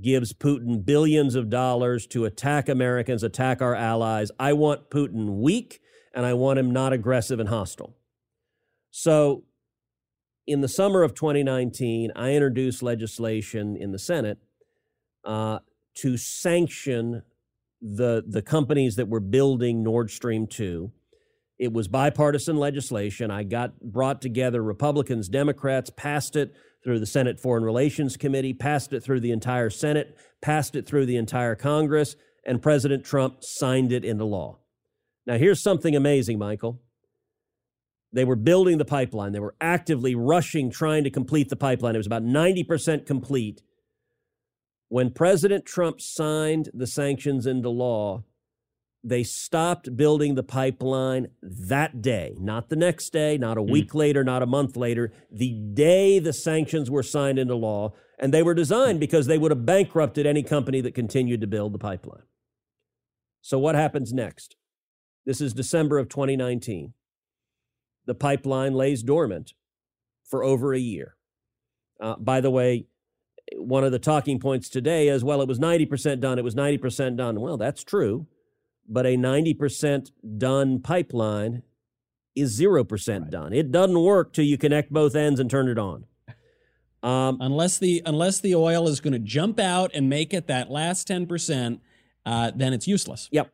gives 0.00 0.32
Putin 0.32 0.84
billions 0.84 1.34
of 1.34 1.50
dollars 1.50 2.06
to 2.08 2.24
attack 2.24 2.68
Americans, 2.68 3.22
attack 3.22 3.62
our 3.62 3.74
allies. 3.74 4.30
I 4.38 4.52
want 4.52 4.90
Putin 4.90 5.40
weak 5.40 5.80
and 6.14 6.26
I 6.26 6.34
want 6.34 6.58
him 6.58 6.70
not 6.70 6.92
aggressive 6.92 7.40
and 7.40 7.48
hostile. 7.48 7.96
So, 8.90 9.44
in 10.46 10.60
the 10.60 10.68
summer 10.68 11.02
of 11.02 11.14
2019, 11.14 12.12
I 12.14 12.30
introduced 12.30 12.82
legislation 12.82 13.76
in 13.76 13.90
the 13.90 13.98
Senate 13.98 14.38
uh, 15.24 15.58
to 15.96 16.16
sanction 16.16 17.22
the, 17.82 18.24
the 18.26 18.42
companies 18.42 18.96
that 18.96 19.08
were 19.08 19.20
building 19.20 19.82
Nord 19.82 20.10
Stream 20.10 20.46
2. 20.46 20.92
It 21.58 21.72
was 21.72 21.88
bipartisan 21.88 22.56
legislation. 22.56 23.30
I 23.30 23.42
got 23.42 23.80
brought 23.80 24.22
together 24.22 24.62
Republicans, 24.62 25.28
Democrats, 25.28 25.90
passed 25.90 26.36
it 26.36 26.54
through 26.86 27.00
the 27.00 27.04
Senate 27.04 27.40
Foreign 27.40 27.64
Relations 27.64 28.16
Committee, 28.16 28.54
passed 28.54 28.92
it 28.92 29.02
through 29.02 29.18
the 29.18 29.32
entire 29.32 29.70
Senate, 29.70 30.16
passed 30.40 30.76
it 30.76 30.86
through 30.86 31.04
the 31.04 31.16
entire 31.16 31.56
Congress, 31.56 32.14
and 32.46 32.62
President 32.62 33.04
Trump 33.04 33.38
signed 33.40 33.90
it 33.90 34.04
into 34.04 34.24
law. 34.24 34.60
Now, 35.26 35.36
here's 35.36 35.60
something 35.60 35.96
amazing, 35.96 36.38
Michael. 36.38 36.80
They 38.12 38.24
were 38.24 38.36
building 38.36 38.78
the 38.78 38.84
pipeline. 38.84 39.32
They 39.32 39.40
were 39.40 39.56
actively 39.60 40.14
rushing, 40.14 40.70
trying 40.70 41.02
to 41.02 41.10
complete 41.10 41.48
the 41.48 41.56
pipeline. 41.56 41.96
It 41.96 41.98
was 41.98 42.06
about 42.06 42.22
90% 42.22 43.04
complete. 43.04 43.64
When 44.88 45.10
President 45.10 45.66
Trump 45.66 46.00
signed 46.00 46.70
the 46.72 46.86
sanctions 46.86 47.48
into 47.48 47.68
law, 47.68 48.22
they 49.06 49.22
stopped 49.22 49.96
building 49.96 50.34
the 50.34 50.42
pipeline 50.42 51.28
that 51.40 52.02
day, 52.02 52.34
not 52.40 52.70
the 52.70 52.76
next 52.76 53.10
day, 53.10 53.38
not 53.38 53.56
a 53.56 53.60
mm. 53.60 53.70
week 53.70 53.94
later, 53.94 54.24
not 54.24 54.42
a 54.42 54.46
month 54.46 54.76
later, 54.76 55.12
the 55.30 55.52
day 55.52 56.18
the 56.18 56.32
sanctions 56.32 56.90
were 56.90 57.04
signed 57.04 57.38
into 57.38 57.54
law. 57.54 57.92
And 58.18 58.34
they 58.34 58.42
were 58.42 58.54
designed 58.54 58.98
because 58.98 59.26
they 59.26 59.38
would 59.38 59.50
have 59.52 59.66
bankrupted 59.66 60.26
any 60.26 60.42
company 60.42 60.80
that 60.80 60.94
continued 60.94 61.42
to 61.42 61.46
build 61.46 61.72
the 61.72 61.78
pipeline. 61.78 62.22
So, 63.42 63.58
what 63.58 63.74
happens 63.74 64.12
next? 64.12 64.56
This 65.26 65.40
is 65.40 65.52
December 65.52 65.98
of 65.98 66.08
2019. 66.08 66.94
The 68.06 68.14
pipeline 68.14 68.72
lays 68.72 69.02
dormant 69.02 69.52
for 70.24 70.42
over 70.42 70.72
a 70.72 70.78
year. 70.78 71.16
Uh, 72.00 72.16
by 72.16 72.40
the 72.40 72.50
way, 72.50 72.86
one 73.56 73.84
of 73.84 73.92
the 73.92 73.98
talking 73.98 74.40
points 74.40 74.70
today 74.70 75.08
is 75.08 75.22
well, 75.22 75.42
it 75.42 75.48
was 75.48 75.58
90% 75.58 76.20
done, 76.20 76.38
it 76.38 76.44
was 76.44 76.54
90% 76.54 77.16
done. 77.16 77.38
Well, 77.38 77.58
that's 77.58 77.84
true 77.84 78.26
but 78.88 79.06
a 79.06 79.16
90% 79.16 80.10
done 80.38 80.80
pipeline 80.80 81.62
is 82.34 82.58
0% 82.60 83.22
right. 83.22 83.30
done. 83.30 83.52
It 83.52 83.72
doesn't 83.72 83.98
work 83.98 84.32
till 84.32 84.44
you 84.44 84.58
connect 84.58 84.92
both 84.92 85.16
ends 85.16 85.40
and 85.40 85.50
turn 85.50 85.68
it 85.68 85.78
on. 85.78 86.04
Um, 87.02 87.38
unless 87.40 87.78
the 87.78 88.02
unless 88.04 88.40
the 88.40 88.54
oil 88.56 88.88
is 88.88 89.00
going 89.00 89.12
to 89.12 89.20
jump 89.20 89.60
out 89.60 89.92
and 89.94 90.08
make 90.08 90.34
it 90.34 90.48
that 90.48 90.70
last 90.70 91.06
10%, 91.06 91.78
uh, 92.24 92.50
then 92.54 92.72
it's 92.72 92.88
useless. 92.88 93.28
Yep. 93.30 93.52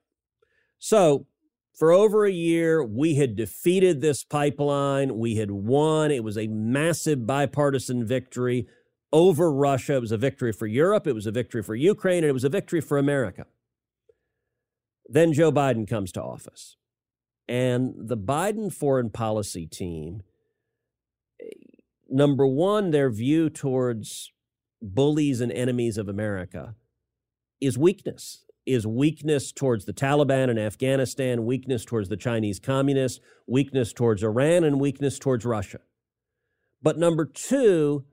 So 0.78 1.26
for 1.74 1.92
over 1.92 2.24
a 2.24 2.32
year, 2.32 2.82
we 2.82 3.16
had 3.16 3.36
defeated 3.36 4.00
this 4.00 4.24
pipeline. 4.24 5.18
We 5.18 5.36
had 5.36 5.50
won. 5.50 6.10
It 6.10 6.24
was 6.24 6.38
a 6.38 6.46
massive 6.46 7.26
bipartisan 7.26 8.06
victory 8.06 8.68
over 9.12 9.52
Russia. 9.52 9.96
It 9.96 10.00
was 10.00 10.12
a 10.12 10.16
victory 10.16 10.52
for 10.52 10.66
Europe. 10.66 11.06
It 11.06 11.14
was 11.14 11.26
a 11.26 11.30
victory 11.30 11.62
for 11.62 11.74
Ukraine. 11.74 12.18
And 12.18 12.30
it 12.30 12.32
was 12.32 12.44
a 12.44 12.48
victory 12.48 12.80
for 12.80 12.98
America. 12.98 13.46
Then 15.12 15.34
Joe 15.34 15.52
Biden 15.52 15.86
comes 15.86 16.10
to 16.12 16.22
office. 16.22 16.78
And 17.46 17.92
the 17.98 18.16
Biden 18.16 18.72
foreign 18.72 19.10
policy 19.10 19.66
team, 19.66 20.22
eh, 21.38 21.48
number 22.08 22.46
one, 22.46 22.92
their 22.92 23.10
view 23.10 23.50
towards 23.50 24.32
bullies 24.80 25.42
and 25.42 25.52
enemies 25.52 25.98
of 25.98 26.08
America 26.08 26.76
is 27.60 27.76
weakness, 27.76 28.46
is 28.64 28.86
weakness 28.86 29.52
towards 29.52 29.84
the 29.84 29.92
Taliban 29.92 30.48
in 30.48 30.58
Afghanistan, 30.58 31.44
weakness 31.44 31.84
towards 31.84 32.08
the 32.08 32.16
Chinese 32.16 32.58
communists, 32.58 33.20
weakness 33.46 33.92
towards 33.92 34.22
Iran, 34.22 34.64
and 34.64 34.80
weakness 34.80 35.18
towards 35.18 35.44
Russia. 35.44 35.80
But 36.80 36.98
number 36.98 37.26
two, 37.26 38.06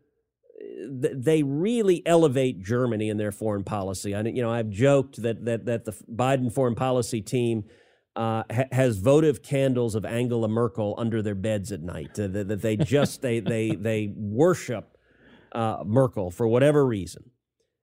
they 0.87 1.43
really 1.43 2.01
elevate 2.05 2.61
Germany 2.61 3.09
in 3.09 3.17
their 3.17 3.31
foreign 3.31 3.63
policy. 3.63 4.15
I, 4.15 4.21
you 4.21 4.41
know, 4.41 4.51
I've 4.51 4.69
joked 4.69 5.21
that 5.21 5.45
that 5.45 5.65
that 5.65 5.85
the 5.85 5.91
Biden 5.91 6.53
foreign 6.53 6.75
policy 6.75 7.21
team 7.21 7.65
uh, 8.15 8.43
ha- 8.51 8.65
has 8.71 8.97
votive 8.97 9.41
candles 9.41 9.95
of 9.95 10.05
Angela 10.05 10.47
Merkel 10.47 10.95
under 10.97 11.21
their 11.21 11.35
beds 11.35 11.71
at 11.71 11.81
night. 11.81 12.19
Uh, 12.19 12.27
that, 12.27 12.47
that, 12.47 12.61
they 12.61 12.77
just 12.77 13.21
they 13.21 13.39
they 13.39 13.71
they 13.71 14.13
worship 14.15 14.97
uh, 15.51 15.83
Merkel 15.85 16.31
for 16.31 16.47
whatever 16.47 16.85
reason, 16.85 17.31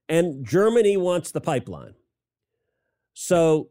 and 0.09 0.45
Germany 0.45 0.97
wants 0.97 1.31
the 1.31 1.41
pipeline. 1.41 1.93
So 3.13 3.69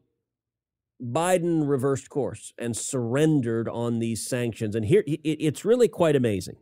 Biden 1.03 1.69
reversed 1.69 2.11
course 2.11 2.53
and 2.59 2.77
surrendered 2.77 3.69
on 3.69 3.99
these 3.99 4.27
sanctions, 4.27 4.77
and 4.77 4.87
here 4.87 5.03
it, 5.07 5.21
it's 5.25 5.65
really 5.65 5.89
quite 5.89 6.17
amazing. 6.17 6.57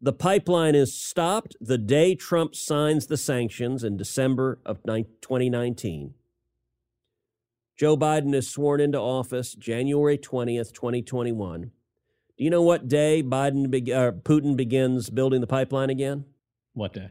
The 0.00 0.12
pipeline 0.12 0.74
is 0.74 0.94
stopped 0.94 1.56
the 1.60 1.78
day 1.78 2.14
Trump 2.14 2.54
signs 2.54 3.06
the 3.06 3.16
sanctions 3.16 3.82
in 3.82 3.96
December 3.96 4.58
of 4.66 4.82
2019. 4.82 6.14
Joe 7.76 7.96
Biden 7.96 8.34
is 8.34 8.48
sworn 8.48 8.80
into 8.80 8.98
office 8.98 9.54
January 9.54 10.18
20th, 10.18 10.72
2021. 10.72 11.72
Do 12.36 12.44
you 12.44 12.50
know 12.50 12.62
what 12.62 12.88
day 12.88 13.22
Biden 13.22 13.70
be- 13.70 13.92
uh, 13.92 14.12
Putin 14.12 14.56
begins 14.56 15.10
building 15.10 15.40
the 15.40 15.46
pipeline 15.46 15.90
again? 15.90 16.24
What 16.72 16.92
day? 16.92 17.10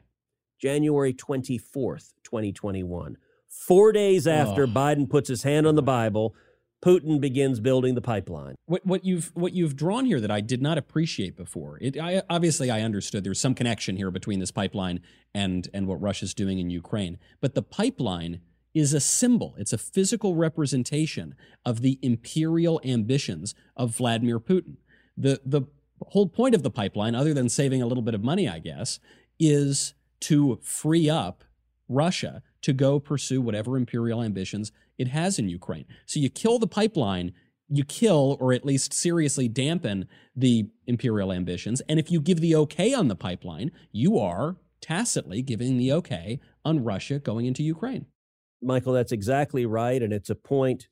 January 0.60 1.13
24th, 1.13 2.13
2021. 2.24 3.17
Four 3.50 3.91
days 3.91 4.28
after 4.28 4.63
oh. 4.63 4.67
Biden 4.67 5.10
puts 5.10 5.30
his 5.30 5.43
hand 5.43 5.67
on 5.67 5.76
the 5.76 5.82
Bible, 5.82 6.36
Putin 6.84 7.22
begins 7.22 7.62
building 7.62 7.96
the 7.96 8.02
pipeline. 8.02 8.56
What, 8.65 8.86
what 8.86 9.06
you've 9.06 9.32
what 9.36 9.54
you've 9.54 9.76
drawn 9.78 10.06
here 10.06 10.19
that 10.19 10.30
I 10.30 10.41
did 10.41 10.62
not 10.62 10.78
appreciate 10.78 11.38
before. 11.38 11.78
It, 11.80 11.98
I, 11.98 12.22
obviously 12.30 12.69
I 12.69 12.82
understood 12.82 13.24
there's 13.24 13.39
some 13.39 13.56
connection 13.56 13.96
here 13.96 14.12
between 14.12 14.39
this 14.39 14.52
pipeline 14.52 15.00
and 15.34 15.69
and 15.74 15.88
what 15.88 16.02
Russia's 16.02 16.34
doing 16.34 16.60
in 16.60 16.69
Ukraine, 16.69 17.17
but 17.39 17.56
the 17.56 17.62
pipeline 17.62 18.41
is 18.74 18.93
a 18.93 19.00
symbol. 19.00 19.56
It's 19.58 19.72
a 19.72 19.78
physical 19.78 20.36
representation 20.36 21.36
of 21.65 21.82
the 21.82 22.00
imperial 22.02 22.82
ambitions 22.84 23.56
of 23.78 23.96
Vladimir 23.96 24.39
Putin. 24.39 24.76
The 25.15 25.39
the 25.46 25.62
whole 26.08 26.28
point 26.28 26.54
of 26.54 26.63
the 26.63 26.69
pipeline, 26.69 27.15
other 27.15 27.34
than 27.34 27.48
saving 27.48 27.82
a 27.82 27.88
little 27.88 28.04
bit 28.04 28.13
of 28.13 28.24
money, 28.24 28.50
I 28.50 28.60
guess, 28.60 29.00
is 29.39 29.93
to 30.22 30.60
free 30.62 31.10
up 31.10 31.46
Russia 31.88 32.41
to 32.62 32.74
go 32.74 33.00
pursue 33.00 33.41
whatever 33.41 33.78
imperial 33.78 34.22
ambitions 34.22 34.72
it 34.97 35.08
has 35.08 35.39
in 35.39 35.49
Ukraine. 35.49 35.86
So 36.06 36.19
you 36.19 36.29
kill 36.29 36.60
the 36.60 36.67
pipeline, 36.67 37.34
you 37.69 37.84
kill 37.84 38.38
or 38.39 38.53
at 38.53 38.65
least 38.65 38.93
seriously 38.93 39.47
dampen 39.47 40.08
the 40.36 40.67
imperial 40.88 41.32
ambitions. 41.32 41.82
And 41.89 41.99
if 41.99 42.12
you 42.12 42.21
give 42.21 42.41
the 42.41 42.56
okay 42.56 42.93
on 42.93 43.08
the 43.08 43.15
pipeline, 43.15 43.71
you 43.91 44.19
are 44.19 44.58
tacitly 44.82 45.41
giving 45.41 45.77
the 45.77 45.91
okay 45.93 46.39
on 46.65 46.84
Russia 46.84 47.19
going 47.19 47.45
into 47.45 47.63
Ukraine. 47.63 48.06
Michael, 48.62 48.93
that's 48.93 49.12
exactly 49.12 49.65
right. 49.65 50.01
And 50.01 50.13
it's 50.13 50.29
a 50.29 50.36
point 50.36 50.88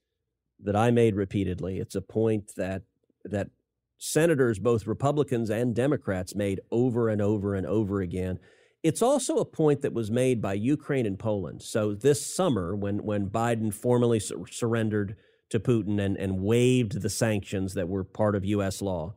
that 0.59 0.75
I 0.75 0.91
made 0.91 1.15
repeatedly. 1.15 1.79
It's 1.79 1.95
a 1.95 2.01
point 2.01 2.51
that 2.55 2.83
that 3.25 3.49
senators, 3.97 4.57
both 4.57 4.87
Republicans 4.87 5.49
and 5.49 5.75
Democrats, 5.75 6.35
made 6.35 6.59
over 6.71 7.09
and 7.09 7.21
over 7.21 7.53
and 7.53 7.67
over 7.67 8.01
again. 8.01 8.39
It's 8.83 9.01
also 9.01 9.37
a 9.37 9.45
point 9.45 9.81
that 9.81 9.93
was 9.93 10.09
made 10.09 10.41
by 10.41 10.53
Ukraine 10.53 11.05
and 11.05 11.19
Poland. 11.19 11.61
So 11.61 11.93
this 11.93 12.25
summer, 12.25 12.75
when 12.75 13.03
when 13.03 13.29
Biden 13.29 13.73
formally 13.73 14.19
sur- 14.19 14.47
surrendered 14.49 15.15
to 15.49 15.59
Putin 15.59 15.99
and, 15.99 16.17
and 16.17 16.39
waived 16.39 17.01
the 17.01 17.09
sanctions 17.09 17.73
that 17.75 17.89
were 17.89 18.03
part 18.03 18.35
of 18.35 18.45
U.S. 18.45 18.81
law, 18.81 19.15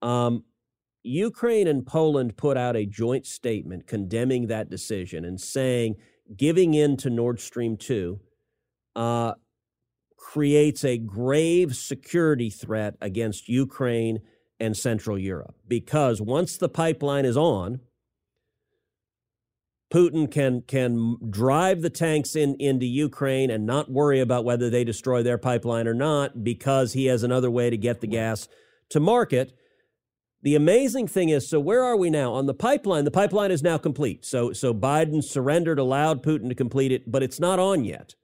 um, 0.00 0.44
Ukraine 1.02 1.66
and 1.66 1.86
Poland 1.86 2.36
put 2.36 2.56
out 2.56 2.76
a 2.76 2.86
joint 2.86 3.26
statement 3.26 3.86
condemning 3.86 4.46
that 4.46 4.70
decision 4.70 5.24
and 5.24 5.40
saying 5.40 5.96
giving 6.36 6.74
in 6.74 6.96
to 6.98 7.10
Nord 7.10 7.40
Stream 7.40 7.76
2 7.76 8.20
uh, 8.96 9.34
creates 10.16 10.84
a 10.84 10.98
grave 10.98 11.74
security 11.74 12.50
threat 12.50 12.94
against 13.00 13.48
Ukraine 13.48 14.20
and 14.58 14.76
Central 14.76 15.18
Europe. 15.18 15.54
Because 15.66 16.20
once 16.20 16.56
the 16.56 16.68
pipeline 16.68 17.24
is 17.24 17.36
on, 17.36 17.80
Putin 19.92 20.30
can 20.30 20.62
can 20.62 21.16
drive 21.30 21.82
the 21.82 21.90
tanks 21.90 22.36
in 22.36 22.54
into 22.60 22.86
Ukraine 22.86 23.50
and 23.50 23.66
not 23.66 23.90
worry 23.90 24.20
about 24.20 24.44
whether 24.44 24.70
they 24.70 24.84
destroy 24.84 25.22
their 25.22 25.38
pipeline 25.38 25.88
or 25.88 25.94
not 25.94 26.44
because 26.44 26.92
he 26.92 27.06
has 27.06 27.22
another 27.22 27.50
way 27.50 27.70
to 27.70 27.76
get 27.76 28.00
the 28.00 28.06
gas 28.06 28.48
to 28.90 29.00
market. 29.00 29.52
The 30.42 30.54
amazing 30.54 31.08
thing 31.08 31.28
is, 31.28 31.50
so 31.50 31.60
where 31.60 31.84
are 31.84 31.96
we 31.96 32.08
now 32.08 32.32
on 32.32 32.46
the 32.46 32.54
pipeline? 32.54 33.04
The 33.04 33.10
pipeline 33.10 33.50
is 33.50 33.62
now 33.62 33.78
complete. 33.78 34.24
So 34.24 34.52
so 34.52 34.72
Biden 34.72 35.24
surrendered, 35.24 35.80
allowed 35.80 36.22
Putin 36.22 36.48
to 36.48 36.54
complete 36.54 36.92
it, 36.92 37.10
but 37.10 37.24
it's 37.24 37.40
not 37.40 37.58
on 37.58 37.84
yet. 37.84 38.14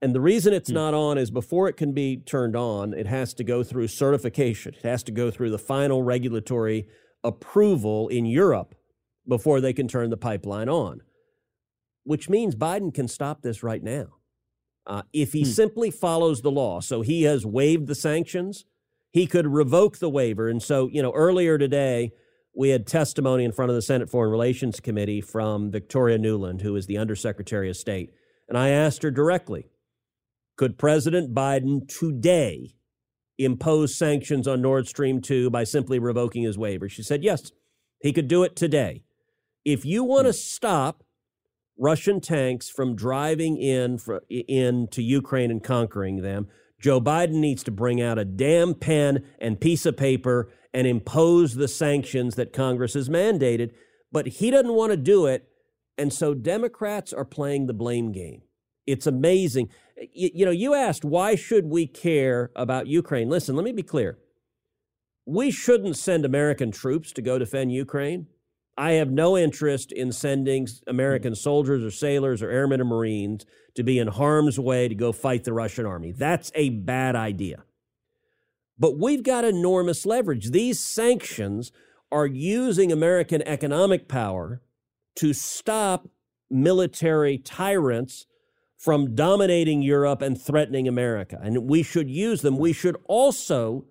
And 0.00 0.14
the 0.14 0.22
reason 0.22 0.54
it's 0.54 0.70
hmm. 0.70 0.74
not 0.74 0.94
on 0.94 1.18
is 1.18 1.30
before 1.30 1.68
it 1.68 1.76
can 1.76 1.92
be 1.92 2.16
turned 2.16 2.56
on, 2.56 2.94
it 2.94 3.06
has 3.06 3.34
to 3.34 3.44
go 3.44 3.62
through 3.62 3.88
certification. 3.88 4.74
It 4.74 4.88
has 4.88 5.02
to 5.04 5.12
go 5.12 5.30
through 5.30 5.50
the 5.50 5.58
final 5.58 6.02
regulatory 6.02 6.88
approval 7.22 8.08
in 8.08 8.24
Europe 8.24 8.74
before 9.26 9.60
they 9.60 9.72
can 9.72 9.88
turn 9.88 10.10
the 10.10 10.16
pipeline 10.16 10.68
on. 10.68 11.00
which 12.06 12.28
means 12.28 12.54
Biden 12.54 12.92
can 12.92 13.08
stop 13.08 13.40
this 13.40 13.62
right 13.62 13.82
now. 13.82 14.18
Uh, 14.86 15.02
if 15.14 15.32
he 15.32 15.42
hmm. 15.42 15.48
simply 15.48 15.90
follows 15.90 16.42
the 16.42 16.50
law, 16.50 16.80
so 16.80 17.00
he 17.00 17.22
has 17.22 17.46
waived 17.46 17.86
the 17.86 17.94
sanctions, 17.94 18.66
he 19.10 19.26
could 19.26 19.46
revoke 19.46 19.98
the 19.98 20.10
waiver. 20.10 20.48
And 20.48 20.62
so, 20.62 20.88
you 20.88 21.00
know, 21.00 21.12
earlier 21.12 21.56
today, 21.56 22.12
we 22.54 22.68
had 22.68 22.86
testimony 22.86 23.44
in 23.44 23.52
front 23.52 23.70
of 23.70 23.74
the 23.74 23.82
Senate 23.82 24.10
Foreign 24.10 24.30
Relations 24.30 24.80
Committee 24.80 25.20
from 25.20 25.70
Victoria 25.70 26.18
Nuland, 26.18 26.60
who 26.60 26.76
is 26.76 26.86
the 26.86 26.98
Undersecretary 26.98 27.70
of 27.70 27.76
State. 27.76 28.10
And 28.48 28.58
I 28.58 28.68
asked 28.68 29.02
her 29.02 29.10
directly 29.10 29.66
could 30.56 30.78
President 30.78 31.34
Biden 31.34 31.88
today 31.88 32.76
impose 33.38 33.96
sanctions 33.96 34.46
on 34.46 34.62
Nord 34.62 34.86
Stream 34.86 35.20
2 35.20 35.50
by 35.50 35.64
simply 35.64 35.98
revoking 35.98 36.44
his 36.44 36.56
waiver? 36.56 36.88
She 36.88 37.02
said, 37.02 37.24
yes, 37.24 37.50
he 38.00 38.12
could 38.12 38.28
do 38.28 38.44
it 38.44 38.54
today. 38.54 39.02
If 39.64 39.84
you 39.84 40.04
want 40.04 40.26
to 40.26 40.32
hmm. 40.32 40.36
stop 40.36 41.04
Russian 41.78 42.20
tanks 42.20 42.68
from 42.68 42.94
driving 42.94 43.56
in 43.56 43.98
for, 43.98 44.22
into 44.28 45.02
Ukraine 45.02 45.50
and 45.50 45.62
conquering 45.62 46.22
them, 46.22 46.48
Joe 46.80 47.00
Biden 47.00 47.36
needs 47.36 47.64
to 47.64 47.70
bring 47.70 48.00
out 48.00 48.18
a 48.18 48.24
damn 48.24 48.74
pen 48.74 49.24
and 49.40 49.60
piece 49.60 49.86
of 49.86 49.96
paper 49.96 50.50
and 50.72 50.86
impose 50.86 51.54
the 51.54 51.68
sanctions 51.68 52.34
that 52.34 52.52
Congress 52.52 52.94
has 52.94 53.08
mandated. 53.08 53.70
But 54.12 54.26
he 54.26 54.50
doesn't 54.50 54.74
want 54.74 54.90
to 54.90 54.96
do 54.96 55.26
it. 55.26 55.48
And 55.96 56.12
so 56.12 56.34
Democrats 56.34 57.12
are 57.12 57.24
playing 57.24 57.66
the 57.66 57.72
blame 57.72 58.12
game. 58.12 58.42
It's 58.86 59.06
amazing. 59.06 59.70
You, 60.12 60.30
you 60.34 60.44
know, 60.44 60.50
you 60.50 60.74
asked, 60.74 61.04
why 61.04 61.36
should 61.36 61.66
we 61.66 61.86
care 61.86 62.50
about 62.54 62.86
Ukraine? 62.86 63.28
Listen, 63.30 63.56
let 63.56 63.64
me 63.64 63.72
be 63.72 63.82
clear. 63.82 64.18
We 65.24 65.50
shouldn't 65.50 65.96
send 65.96 66.24
American 66.24 66.70
troops 66.70 67.12
to 67.12 67.22
go 67.22 67.38
defend 67.38 67.72
Ukraine. 67.72 68.26
I 68.76 68.92
have 68.92 69.10
no 69.10 69.36
interest 69.36 69.92
in 69.92 70.12
sending 70.12 70.66
American 70.86 71.32
mm. 71.32 71.36
soldiers 71.36 71.84
or 71.84 71.90
sailors 71.90 72.42
or 72.42 72.50
airmen 72.50 72.80
or 72.80 72.84
Marines 72.84 73.44
to 73.76 73.82
be 73.82 73.98
in 73.98 74.08
harm's 74.08 74.58
way 74.58 74.88
to 74.88 74.94
go 74.94 75.12
fight 75.12 75.44
the 75.44 75.52
Russian 75.52 75.86
army. 75.86 76.12
That's 76.12 76.50
a 76.54 76.70
bad 76.70 77.16
idea. 77.16 77.64
But 78.78 78.98
we've 78.98 79.22
got 79.22 79.44
enormous 79.44 80.04
leverage. 80.04 80.50
These 80.50 80.80
sanctions 80.80 81.70
are 82.10 82.26
using 82.26 82.90
American 82.90 83.42
economic 83.42 84.08
power 84.08 84.62
to 85.16 85.32
stop 85.32 86.08
military 86.50 87.38
tyrants 87.38 88.26
from 88.76 89.14
dominating 89.14 89.82
Europe 89.82 90.20
and 90.20 90.40
threatening 90.40 90.86
America. 90.86 91.38
And 91.42 91.68
we 91.68 91.82
should 91.82 92.10
use 92.10 92.42
them. 92.42 92.58
We 92.58 92.72
should 92.72 92.96
also 93.06 93.86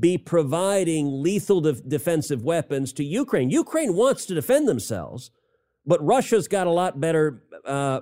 be 0.00 0.16
providing 0.16 1.22
lethal 1.22 1.60
de- 1.60 1.72
defensive 1.72 2.42
weapons 2.44 2.92
to 2.94 3.04
Ukraine. 3.04 3.50
Ukraine 3.50 3.94
wants 3.94 4.26
to 4.26 4.34
defend 4.34 4.68
themselves, 4.68 5.30
but 5.84 6.04
Russia's 6.04 6.48
got 6.48 6.66
a 6.66 6.70
lot 6.70 7.00
better 7.00 7.42
uh, 7.64 8.00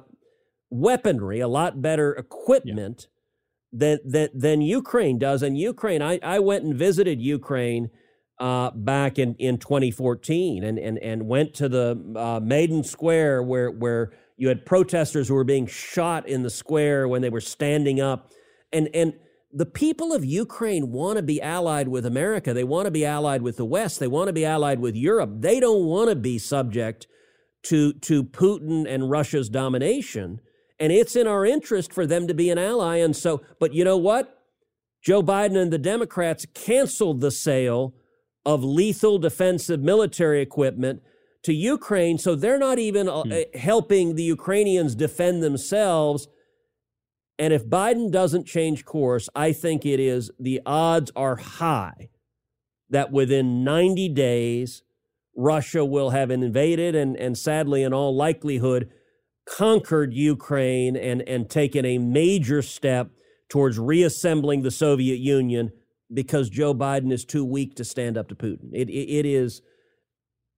weaponry, 0.70 1.40
a 1.40 1.48
lot 1.48 1.82
better 1.82 2.12
equipment 2.14 3.08
yeah. 3.72 3.78
than, 3.78 3.98
than, 4.04 4.28
than 4.34 4.62
Ukraine 4.62 5.18
does. 5.18 5.42
And 5.42 5.58
Ukraine, 5.58 6.02
I, 6.02 6.18
I 6.22 6.38
went 6.38 6.64
and 6.64 6.74
visited 6.74 7.20
Ukraine 7.20 7.90
uh, 8.38 8.70
back 8.70 9.18
in, 9.18 9.34
in 9.34 9.58
2014 9.58 10.64
and, 10.64 10.78
and, 10.78 10.98
and 10.98 11.26
went 11.26 11.54
to 11.54 11.68
the 11.68 12.14
uh, 12.16 12.40
Maidan 12.42 12.84
Square 12.84 13.42
where, 13.42 13.70
where 13.70 14.12
you 14.36 14.48
had 14.48 14.64
protesters 14.64 15.28
who 15.28 15.34
were 15.34 15.44
being 15.44 15.66
shot 15.66 16.26
in 16.26 16.42
the 16.42 16.50
square 16.50 17.06
when 17.06 17.20
they 17.20 17.28
were 17.28 17.42
standing 17.42 18.00
up. 18.00 18.30
And, 18.72 18.88
and 18.94 19.12
the 19.52 19.66
people 19.66 20.12
of 20.12 20.24
Ukraine 20.24 20.92
want 20.92 21.16
to 21.16 21.22
be 21.22 21.42
allied 21.42 21.88
with 21.88 22.06
America. 22.06 22.54
They 22.54 22.64
want 22.64 22.86
to 22.86 22.90
be 22.90 23.04
allied 23.04 23.42
with 23.42 23.56
the 23.56 23.64
West. 23.64 23.98
They 23.98 24.06
want 24.06 24.28
to 24.28 24.32
be 24.32 24.44
allied 24.44 24.80
with 24.80 24.94
Europe. 24.94 25.30
They 25.40 25.58
don't 25.58 25.86
want 25.86 26.08
to 26.10 26.16
be 26.16 26.38
subject 26.38 27.06
to, 27.64 27.92
to 27.94 28.22
Putin 28.22 28.86
and 28.88 29.10
Russia's 29.10 29.48
domination. 29.48 30.40
And 30.78 30.92
it's 30.92 31.16
in 31.16 31.26
our 31.26 31.44
interest 31.44 31.92
for 31.92 32.06
them 32.06 32.26
to 32.28 32.34
be 32.34 32.48
an 32.50 32.58
ally. 32.58 32.96
And 32.96 33.14
so, 33.16 33.42
but 33.58 33.74
you 33.74 33.84
know 33.84 33.96
what? 33.96 34.36
Joe 35.02 35.22
Biden 35.22 35.56
and 35.56 35.72
the 35.72 35.78
Democrats 35.78 36.46
canceled 36.54 37.20
the 37.20 37.30
sale 37.30 37.94
of 38.46 38.62
lethal 38.62 39.18
defensive 39.18 39.80
military 39.80 40.40
equipment 40.40 41.02
to 41.42 41.52
Ukraine. 41.52 42.18
So 42.18 42.34
they're 42.34 42.58
not 42.58 42.78
even 42.78 43.08
uh, 43.08 43.22
hmm. 43.22 43.58
helping 43.58 44.14
the 44.14 44.22
Ukrainians 44.22 44.94
defend 44.94 45.42
themselves 45.42 46.28
and 47.40 47.54
if 47.54 47.64
Biden 47.64 48.10
doesn't 48.10 48.46
change 48.46 48.84
course, 48.84 49.30
I 49.34 49.52
think 49.54 49.86
it 49.86 49.98
is 49.98 50.30
the 50.38 50.60
odds 50.66 51.10
are 51.16 51.36
high 51.36 52.10
that 52.90 53.10
within 53.10 53.64
90 53.64 54.10
days, 54.10 54.82
Russia 55.34 55.82
will 55.82 56.10
have 56.10 56.30
invaded 56.30 56.94
and, 56.94 57.16
and 57.16 57.38
sadly, 57.38 57.82
in 57.82 57.94
all 57.94 58.14
likelihood, 58.14 58.90
conquered 59.48 60.12
Ukraine 60.12 60.96
and, 60.96 61.22
and 61.22 61.48
taken 61.48 61.86
a 61.86 61.96
major 61.96 62.60
step 62.60 63.10
towards 63.48 63.78
reassembling 63.78 64.60
the 64.60 64.70
Soviet 64.70 65.18
Union 65.18 65.72
because 66.12 66.50
Joe 66.50 66.74
Biden 66.74 67.10
is 67.10 67.24
too 67.24 67.44
weak 67.44 67.74
to 67.76 67.84
stand 67.84 68.18
up 68.18 68.28
to 68.28 68.34
Putin. 68.34 68.68
It, 68.74 68.90
it, 68.90 69.10
it 69.10 69.24
is 69.24 69.62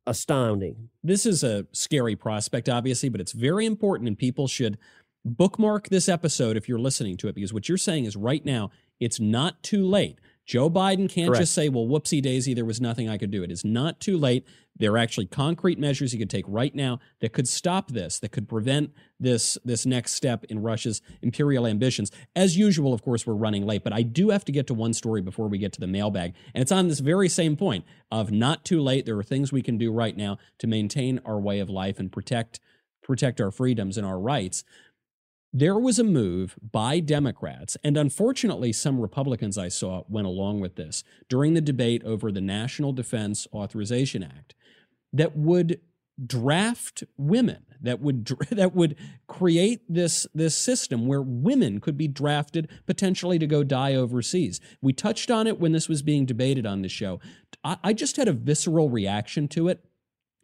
astounding. 0.04 0.88
This 1.04 1.26
is 1.26 1.44
a 1.44 1.66
scary 1.70 2.16
prospect, 2.16 2.68
obviously, 2.68 3.08
but 3.08 3.20
it's 3.20 3.32
very 3.32 3.66
important, 3.66 4.08
and 4.08 4.18
people 4.18 4.48
should 4.48 4.78
bookmark 5.24 5.88
this 5.88 6.08
episode 6.08 6.56
if 6.56 6.68
you're 6.68 6.78
listening 6.78 7.16
to 7.16 7.28
it 7.28 7.34
because 7.34 7.52
what 7.52 7.68
you're 7.68 7.78
saying 7.78 8.04
is 8.04 8.16
right 8.16 8.44
now 8.44 8.70
it's 9.00 9.20
not 9.20 9.62
too 9.62 9.84
late. 9.84 10.18
Joe 10.44 10.68
Biden 10.68 11.08
can't 11.08 11.28
Correct. 11.28 11.42
just 11.42 11.54
say, 11.54 11.68
well, 11.68 11.86
whoopsie 11.86 12.20
daisy, 12.20 12.52
there 12.52 12.64
was 12.64 12.80
nothing 12.80 13.08
I 13.08 13.16
could 13.16 13.30
do. 13.30 13.44
It 13.44 13.50
is 13.52 13.64
not 13.64 14.00
too 14.00 14.16
late. 14.16 14.46
There 14.76 14.92
are 14.92 14.98
actually 14.98 15.26
concrete 15.26 15.78
measures 15.78 16.12
he 16.12 16.18
could 16.18 16.30
take 16.30 16.44
right 16.48 16.74
now 16.74 16.98
that 17.20 17.32
could 17.32 17.46
stop 17.46 17.90
this, 17.90 18.18
that 18.18 18.32
could 18.32 18.48
prevent 18.48 18.92
this, 19.20 19.56
this 19.64 19.86
next 19.86 20.14
step 20.14 20.44
in 20.44 20.60
Russia's 20.60 21.00
imperial 21.20 21.66
ambitions. 21.66 22.10
As 22.34 22.56
usual, 22.56 22.92
of 22.92 23.02
course, 23.02 23.26
we're 23.26 23.34
running 23.34 23.64
late, 23.64 23.84
but 23.84 23.92
I 23.92 24.02
do 24.02 24.30
have 24.30 24.44
to 24.46 24.52
get 24.52 24.66
to 24.68 24.74
one 24.74 24.94
story 24.94 25.20
before 25.20 25.46
we 25.46 25.58
get 25.58 25.72
to 25.74 25.80
the 25.80 25.86
mailbag. 25.86 26.34
And 26.54 26.62
it's 26.62 26.72
on 26.72 26.88
this 26.88 27.00
very 27.00 27.28
same 27.28 27.56
point 27.56 27.84
of 28.10 28.32
not 28.32 28.64
too 28.64 28.80
late. 28.80 29.06
There 29.06 29.18
are 29.18 29.22
things 29.22 29.52
we 29.52 29.62
can 29.62 29.78
do 29.78 29.92
right 29.92 30.16
now 30.16 30.38
to 30.58 30.66
maintain 30.66 31.20
our 31.24 31.38
way 31.38 31.60
of 31.60 31.70
life 31.70 32.00
and 32.00 32.10
protect 32.10 32.58
protect 33.02 33.40
our 33.40 33.50
freedoms 33.50 33.98
and 33.98 34.06
our 34.06 34.18
rights 34.18 34.62
there 35.52 35.78
was 35.78 35.98
a 35.98 36.04
move 36.04 36.56
by 36.72 36.98
Democrats, 37.00 37.76
and 37.84 37.96
unfortunately, 37.96 38.72
some 38.72 39.00
Republicans 39.00 39.58
I 39.58 39.68
saw 39.68 40.04
went 40.08 40.26
along 40.26 40.60
with 40.60 40.76
this 40.76 41.04
during 41.28 41.54
the 41.54 41.60
debate 41.60 42.02
over 42.04 42.32
the 42.32 42.40
National 42.40 42.92
Defense 42.92 43.46
Authorization 43.52 44.22
Act 44.22 44.54
that 45.12 45.36
would 45.36 45.80
draft 46.26 47.04
women 47.16 47.64
that 47.82 48.00
would 48.00 48.24
that 48.50 48.74
would 48.74 48.96
create 49.26 49.82
this 49.88 50.26
this 50.34 50.56
system 50.56 51.06
where 51.06 51.22
women 51.22 51.80
could 51.80 51.98
be 51.98 52.08
drafted 52.08 52.70
potentially 52.86 53.38
to 53.38 53.46
go 53.46 53.62
die 53.62 53.94
overseas. 53.94 54.60
We 54.80 54.92
touched 54.92 55.30
on 55.30 55.46
it 55.46 55.60
when 55.60 55.72
this 55.72 55.88
was 55.88 56.02
being 56.02 56.24
debated 56.24 56.64
on 56.64 56.82
the 56.82 56.88
show. 56.88 57.20
I, 57.64 57.76
I 57.82 57.92
just 57.92 58.16
had 58.16 58.28
a 58.28 58.32
visceral 58.32 58.88
reaction 58.88 59.48
to 59.48 59.68
it 59.68 59.84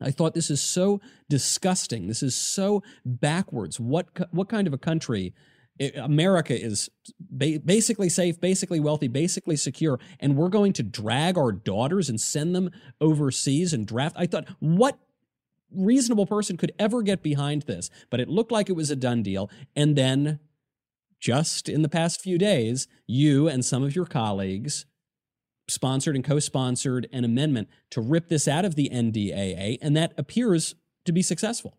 I 0.00 0.10
thought 0.10 0.34
this 0.34 0.50
is 0.50 0.60
so 0.60 1.00
disgusting. 1.28 2.06
This 2.06 2.22
is 2.22 2.34
so 2.34 2.82
backwards. 3.04 3.80
What 3.80 4.06
what 4.32 4.48
kind 4.48 4.66
of 4.66 4.72
a 4.72 4.78
country? 4.78 5.34
Eh, 5.80 5.90
America 5.96 6.60
is 6.60 6.90
ba- 7.20 7.60
basically 7.64 8.08
safe, 8.08 8.40
basically 8.40 8.80
wealthy, 8.80 9.08
basically 9.08 9.56
secure, 9.56 10.00
and 10.20 10.36
we're 10.36 10.48
going 10.48 10.72
to 10.72 10.82
drag 10.82 11.38
our 11.38 11.52
daughters 11.52 12.08
and 12.08 12.20
send 12.20 12.54
them 12.54 12.70
overseas 13.00 13.72
and 13.72 13.86
draft. 13.86 14.16
I 14.18 14.26
thought, 14.26 14.48
what 14.58 14.98
reasonable 15.70 16.26
person 16.26 16.56
could 16.56 16.72
ever 16.78 17.02
get 17.02 17.22
behind 17.22 17.62
this? 17.62 17.90
But 18.10 18.20
it 18.20 18.28
looked 18.28 18.52
like 18.52 18.68
it 18.68 18.74
was 18.76 18.90
a 18.90 18.96
done 18.96 19.22
deal. 19.22 19.50
And 19.76 19.94
then, 19.94 20.40
just 21.20 21.68
in 21.68 21.82
the 21.82 21.88
past 21.88 22.20
few 22.20 22.38
days, 22.38 22.88
you 23.06 23.48
and 23.48 23.64
some 23.64 23.82
of 23.82 23.94
your 23.94 24.06
colleagues 24.06 24.86
sponsored 25.68 26.16
and 26.16 26.24
co 26.24 26.38
sponsored 26.38 27.08
an 27.12 27.24
amendment 27.24 27.68
to 27.90 28.00
rip 28.00 28.28
this 28.28 28.48
out 28.48 28.64
of 28.64 28.74
the 28.74 28.90
NDAA, 28.92 29.78
and 29.80 29.96
that 29.96 30.12
appears 30.16 30.74
to 31.04 31.12
be 31.12 31.22
successful. 31.22 31.76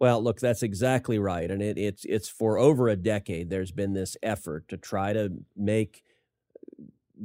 Well, 0.00 0.22
look, 0.22 0.40
that's 0.40 0.62
exactly 0.62 1.18
right, 1.18 1.50
and 1.50 1.62
it, 1.62 1.78
it's 1.78 2.04
it's 2.04 2.28
for 2.28 2.58
over 2.58 2.88
a 2.88 2.96
decade. 2.96 3.50
There's 3.50 3.70
been 3.70 3.94
this 3.94 4.16
effort 4.22 4.68
to 4.68 4.76
try 4.76 5.12
to 5.12 5.30
make 5.56 6.02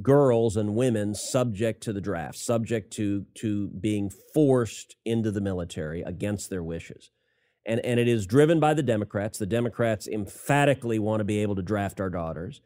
girls 0.01 0.55
and 0.55 0.75
women 0.75 1.15
subject 1.15 1.81
to 1.83 1.93
the 1.93 2.01
draft, 2.01 2.37
subject 2.37 2.93
to 2.93 3.25
to 3.35 3.69
being 3.69 4.11
forced 4.33 4.95
into 5.03 5.31
the 5.31 5.41
military 5.41 6.01
against 6.01 6.49
their 6.49 6.63
wishes. 6.63 7.11
And 7.65 7.79
and 7.81 7.99
it 7.99 8.07
is 8.07 8.25
driven 8.25 8.59
by 8.59 8.73
the 8.73 8.83
Democrats. 8.83 9.39
The 9.39 9.45
Democrats 9.45 10.07
emphatically 10.07 10.99
want 10.99 11.21
to 11.21 11.25
be 11.25 11.39
able 11.39 11.55
to 11.55 11.61
draft 11.61 11.99
our 11.99 12.09
daughters. 12.09 12.61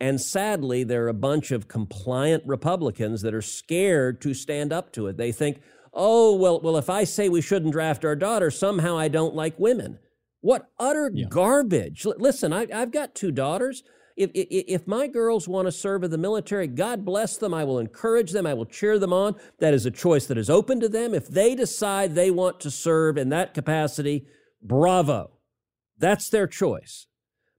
And 0.00 0.20
sadly, 0.20 0.84
there 0.84 1.04
are 1.04 1.08
a 1.08 1.14
bunch 1.14 1.50
of 1.50 1.68
compliant 1.68 2.44
Republicans 2.46 3.22
that 3.22 3.34
are 3.34 3.42
scared 3.42 4.20
to 4.20 4.32
stand 4.32 4.72
up 4.72 4.92
to 4.92 5.08
it. 5.08 5.16
They 5.16 5.32
think, 5.32 5.60
oh, 5.92 6.36
well, 6.36 6.60
well, 6.60 6.76
if 6.76 6.88
I 6.88 7.04
say 7.04 7.28
we 7.28 7.40
shouldn't 7.40 7.72
draft 7.72 8.04
our 8.04 8.14
daughter, 8.14 8.50
somehow 8.50 8.96
I 8.96 9.08
don't 9.08 9.34
like 9.34 9.58
women. 9.58 9.98
What 10.40 10.70
utter 10.78 11.10
yeah. 11.12 11.26
garbage. 11.28 12.06
L- 12.06 12.14
listen, 12.18 12.52
I, 12.52 12.66
have 12.70 12.92
got 12.92 13.16
two 13.16 13.32
daughters. 13.32 13.82
If, 14.16 14.30
if, 14.34 14.46
if 14.50 14.86
my 14.86 15.08
girls 15.08 15.48
want 15.48 15.66
to 15.66 15.72
serve 15.72 16.04
in 16.04 16.12
the 16.12 16.18
military, 16.18 16.68
God 16.68 17.04
bless 17.04 17.36
them. 17.36 17.52
I 17.52 17.64
will 17.64 17.80
encourage 17.80 18.30
them. 18.30 18.46
I 18.46 18.54
will 18.54 18.66
cheer 18.66 19.00
them 19.00 19.12
on. 19.12 19.34
That 19.58 19.74
is 19.74 19.84
a 19.84 19.90
choice 19.90 20.26
that 20.26 20.38
is 20.38 20.50
open 20.50 20.78
to 20.80 20.88
them. 20.88 21.12
If 21.12 21.26
they 21.26 21.56
decide 21.56 22.14
they 22.14 22.30
want 22.30 22.60
to 22.60 22.70
serve 22.70 23.18
in 23.18 23.30
that 23.30 23.52
capacity, 23.52 24.26
bravo. 24.62 25.32
That's 25.98 26.28
their 26.28 26.46
choice. 26.46 27.06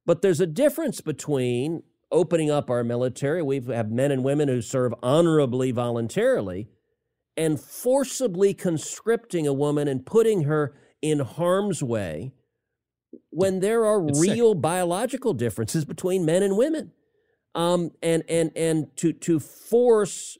But 0.06 0.22
there's 0.22 0.40
a 0.40 0.48
difference 0.48 1.02
between 1.02 1.84
opening 2.12 2.50
up 2.50 2.70
our 2.70 2.84
military, 2.84 3.42
we 3.42 3.60
have 3.60 3.92
men 3.92 4.12
and 4.12 4.24
women 4.24 4.48
who 4.48 4.62
serve 4.62 4.94
honorably 5.04 5.72
voluntarily, 5.72 6.68
and 7.38 7.60
forcibly 7.60 8.54
conscripting 8.54 9.48
a 9.48 9.54
woman 9.54 9.88
and 9.88 10.06
putting 10.06 10.44
her 10.44 10.76
in 11.02 11.20
harm's 11.20 11.82
way 11.82 12.34
when 13.30 13.60
there 13.60 13.86
are 13.86 14.06
It's 14.08 14.20
real 14.20 14.54
biological 14.54 15.34
differences 15.34 15.86
between 15.86 16.26
men 16.26 16.44
and 16.44 16.58
women. 16.58 16.92
Um, 17.56 17.92
and 18.04 18.24
and 18.30 18.52
and 18.56 18.96
to 18.98 19.12
to 19.14 19.40
force 19.40 20.38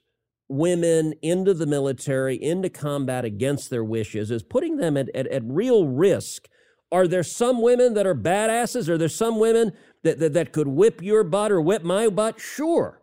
women 0.48 1.14
into 1.22 1.54
the 1.54 1.66
military, 1.66 2.40
into 2.40 2.68
combat 2.68 3.24
against 3.24 3.70
their 3.70 3.84
wishes, 3.84 4.30
is 4.30 4.42
putting 4.42 4.76
them 4.76 4.96
at, 4.96 5.08
at, 5.14 5.26
at 5.28 5.42
real 5.44 5.88
risk. 5.88 6.48
Are 6.92 7.06
there 7.06 7.22
some 7.22 7.62
women 7.62 7.94
that 7.94 8.06
are 8.06 8.14
badasses? 8.14 8.88
Are 8.88 8.98
there 8.98 9.08
some 9.08 9.38
women 9.38 9.72
that, 10.02 10.18
that, 10.18 10.32
that 10.34 10.52
could 10.52 10.68
whip 10.68 11.02
your 11.02 11.22
butt 11.24 11.52
or 11.52 11.60
whip 11.60 11.82
my 11.82 12.08
butt? 12.08 12.40
Sure. 12.40 13.00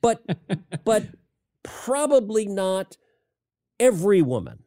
But 0.00 0.22
but 0.84 1.06
probably 1.62 2.46
not 2.46 2.96
every 3.78 4.22
woman. 4.22 4.60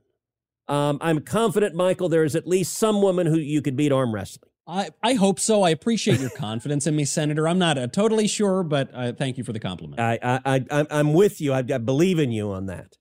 Um, 0.67 0.99
I'm 1.01 1.19
confident, 1.21 1.75
Michael, 1.75 2.07
there 2.07 2.23
is 2.23 2.35
at 2.35 2.47
least 2.47 2.73
some 2.77 3.01
woman 3.01 3.27
who 3.27 3.37
you 3.37 3.61
could 3.61 3.75
beat 3.75 3.91
arm 3.91 4.13
wrestling. 4.13 4.49
I, 4.67 4.89
I 5.03 5.15
hope 5.15 5.39
so. 5.39 5.63
I 5.63 5.71
appreciate 5.71 6.21
your 6.21 6.29
confidence 6.29 6.87
in 6.87 6.95
me, 6.95 7.03
Senator. 7.03 7.47
I'm 7.47 7.59
not 7.59 7.77
uh, 7.77 7.87
totally 7.87 8.27
sure, 8.27 8.63
but 8.63 8.89
uh, 8.93 9.11
thank 9.11 9.37
you 9.37 9.43
for 9.43 9.51
the 9.51 9.59
compliment. 9.59 9.99
I, 9.99 10.17
I, 10.23 10.39
I, 10.45 10.65
I'm- 10.71 10.87
I'm 10.89 11.13
with 11.13 11.41
you. 11.41 11.51
I, 11.51 11.59
I 11.59 11.77
believe 11.79 12.19
in 12.19 12.31
you 12.31 12.51
on 12.51 12.67
that. 12.67 12.97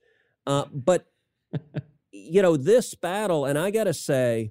Uh, 0.46 0.64
but 0.72 1.06
you 2.10 2.42
know, 2.42 2.56
this 2.56 2.94
battle, 2.94 3.44
and 3.44 3.56
I 3.58 3.70
got 3.70 3.84
to 3.84 3.94
say, 3.94 4.50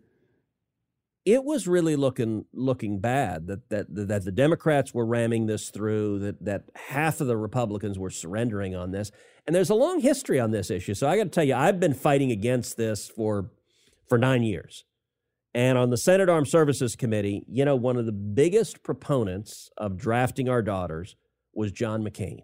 it 1.33 1.43
was 1.43 1.67
really 1.67 1.95
looking 1.95 2.45
looking 2.53 2.99
bad 2.99 3.47
that 3.47 3.69
that 3.69 3.87
that 3.89 4.25
the 4.25 4.31
Democrats 4.31 4.93
were 4.93 5.05
ramming 5.05 5.45
this 5.45 5.69
through. 5.69 6.19
That 6.19 6.45
that 6.45 6.63
half 6.75 7.21
of 7.21 7.27
the 7.27 7.37
Republicans 7.37 7.99
were 7.99 8.09
surrendering 8.09 8.75
on 8.75 8.91
this, 8.91 9.11
and 9.45 9.55
there's 9.55 9.69
a 9.69 9.75
long 9.75 9.99
history 9.99 10.39
on 10.39 10.51
this 10.51 10.69
issue. 10.69 10.93
So 10.93 11.07
I 11.07 11.17
got 11.17 11.23
to 11.23 11.29
tell 11.29 11.43
you, 11.43 11.55
I've 11.55 11.79
been 11.79 11.93
fighting 11.93 12.31
against 12.31 12.77
this 12.77 13.09
for 13.09 13.51
for 14.07 14.17
nine 14.17 14.43
years. 14.43 14.85
And 15.53 15.77
on 15.77 15.89
the 15.89 15.97
Senate 15.97 16.29
Armed 16.29 16.47
Services 16.47 16.95
Committee, 16.95 17.43
you 17.47 17.65
know, 17.65 17.75
one 17.75 17.97
of 17.97 18.05
the 18.05 18.11
biggest 18.11 18.83
proponents 18.83 19.69
of 19.77 19.97
drafting 19.97 20.47
our 20.47 20.61
daughters 20.61 21.15
was 21.53 21.71
John 21.71 22.03
McCain. 22.03 22.41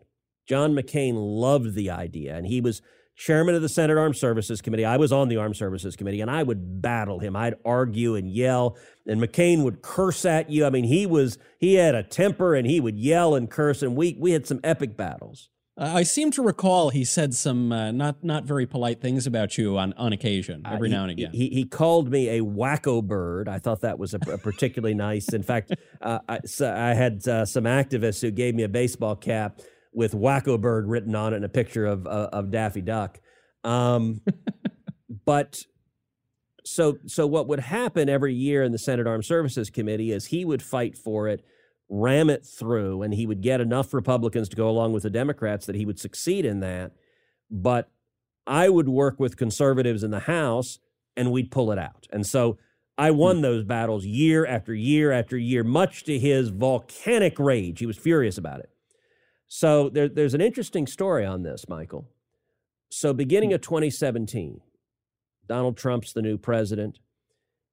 John 0.47 0.73
McCain 0.73 1.13
loved 1.15 1.75
the 1.75 1.89
idea, 1.89 2.35
and 2.35 2.47
he 2.47 2.61
was 2.61 2.81
chairman 3.15 3.55
of 3.55 3.61
the 3.61 3.69
Senate 3.69 3.97
Armed 3.97 4.17
Services 4.17 4.61
Committee. 4.61 4.85
I 4.85 4.97
was 4.97 5.11
on 5.11 5.29
the 5.29 5.37
Armed 5.37 5.55
Services 5.57 5.95
Committee, 5.95 6.21
and 6.21 6.29
I 6.29 6.43
would 6.43 6.81
battle 6.81 7.19
him. 7.19 7.35
I'd 7.35 7.55
argue 7.65 8.15
and 8.15 8.29
yell, 8.29 8.77
and 9.07 9.21
McCain 9.21 9.63
would 9.63 9.81
curse 9.81 10.25
at 10.25 10.49
you. 10.49 10.65
I 10.65 10.69
mean, 10.69 10.85
he 10.85 11.05
was 11.05 11.37
he 11.59 11.75
had 11.75 11.95
a 11.95 12.03
temper, 12.03 12.55
and 12.55 12.67
he 12.67 12.79
would 12.79 12.97
yell 12.97 13.35
and 13.35 13.49
curse, 13.49 13.81
and 13.81 13.95
we 13.95 14.15
we 14.19 14.31
had 14.31 14.45
some 14.45 14.59
epic 14.63 14.95
battles. 14.97 15.49
Uh, 15.77 15.91
I 15.93 16.03
seem 16.03 16.31
to 16.31 16.41
recall 16.41 16.89
he 16.89 17.03
said 17.03 17.33
some 17.33 17.73
uh, 17.73 17.91
not 17.91 18.23
not 18.23 18.45
very 18.45 18.65
polite 18.65 19.01
things 19.01 19.27
about 19.27 19.57
you 19.57 19.77
on, 19.77 19.91
on 19.97 20.13
occasion, 20.13 20.61
every 20.65 20.87
Uh, 20.87 20.91
he- 20.91 20.95
now 20.95 21.01
and 21.03 21.11
again. 21.11 21.31
He, 21.33 21.49
he 21.49 21.65
called 21.65 22.09
me 22.09 22.29
a 22.29 22.41
wacko 22.41 23.03
bird. 23.03 23.49
I 23.49 23.59
thought 23.59 23.81
that 23.81 23.99
was 23.99 24.13
a, 24.13 24.19
a 24.31 24.37
particularly 24.37 24.93
nice. 24.93 25.33
In 25.33 25.43
fact, 25.43 25.73
uh, 26.01 26.19
I, 26.29 26.39
so 26.45 26.73
I 26.73 26.93
had 26.93 27.27
uh, 27.27 27.43
some 27.45 27.65
activists 27.65 28.21
who 28.21 28.31
gave 28.31 28.55
me 28.55 28.63
a 28.63 28.69
baseball 28.69 29.17
cap 29.17 29.59
with 29.95 30.13
wacko 30.13 30.59
bird 30.59 30.87
written 30.87 31.15
on 31.15 31.33
it 31.33 31.37
and 31.37 31.45
a 31.45 31.49
picture 31.49 31.85
of 31.85 32.05
uh, 32.05 32.29
of 32.31 32.51
Daffy 32.51 32.81
Duck. 32.81 33.19
Um, 33.63 34.21
but 35.25 35.63
so 36.65 36.97
so 37.07 37.25
what 37.25 37.47
would 37.47 37.61
happen 37.61 38.09
every 38.09 38.33
year 38.33 38.63
in 38.63 38.71
the 38.71 38.77
Senate 38.79 39.07
Armed 39.07 39.25
Services 39.25 39.69
Committee 39.69 40.11
is 40.11 40.27
he 40.27 40.45
would 40.45 40.61
fight 40.61 40.97
for 40.97 41.27
it, 41.27 41.43
ram 41.89 42.29
it 42.29 42.45
through, 42.45 43.01
and 43.01 43.13
he 43.13 43.25
would 43.25 43.41
get 43.41 43.61
enough 43.61 43.93
Republicans 43.93 44.49
to 44.49 44.55
go 44.55 44.69
along 44.69 44.93
with 44.93 45.03
the 45.03 45.09
Democrats 45.09 45.65
that 45.65 45.75
he 45.75 45.85
would 45.85 45.99
succeed 45.99 46.45
in 46.45 46.59
that. 46.59 46.91
But 47.49 47.89
I 48.45 48.69
would 48.69 48.89
work 48.89 49.19
with 49.19 49.37
conservatives 49.37 50.03
in 50.03 50.11
the 50.11 50.19
House 50.19 50.79
and 51.15 51.31
we'd 51.31 51.51
pull 51.51 51.71
it 51.71 51.79
out. 51.79 52.07
And 52.11 52.25
so 52.25 52.57
I 52.97 53.11
won 53.11 53.41
those 53.41 53.63
battles 53.63 54.05
year 54.05 54.45
after 54.45 54.73
year 54.73 55.11
after 55.11 55.37
year, 55.37 55.63
much 55.63 56.03
to 56.05 56.19
his 56.19 56.49
volcanic 56.49 57.39
rage. 57.39 57.79
He 57.79 57.85
was 57.85 57.97
furious 57.97 58.37
about 58.37 58.59
it. 58.59 58.69
So 59.47 59.89
there, 59.89 60.09
there's 60.09 60.33
an 60.33 60.41
interesting 60.41 60.87
story 60.87 61.25
on 61.25 61.43
this, 61.43 61.65
Michael. 61.69 62.09
So 62.89 63.13
beginning 63.13 63.53
of 63.53 63.61
2017, 63.61 64.61
Donald 65.47 65.77
Trump's 65.77 66.13
the 66.13 66.21
new 66.21 66.37
president. 66.37 66.99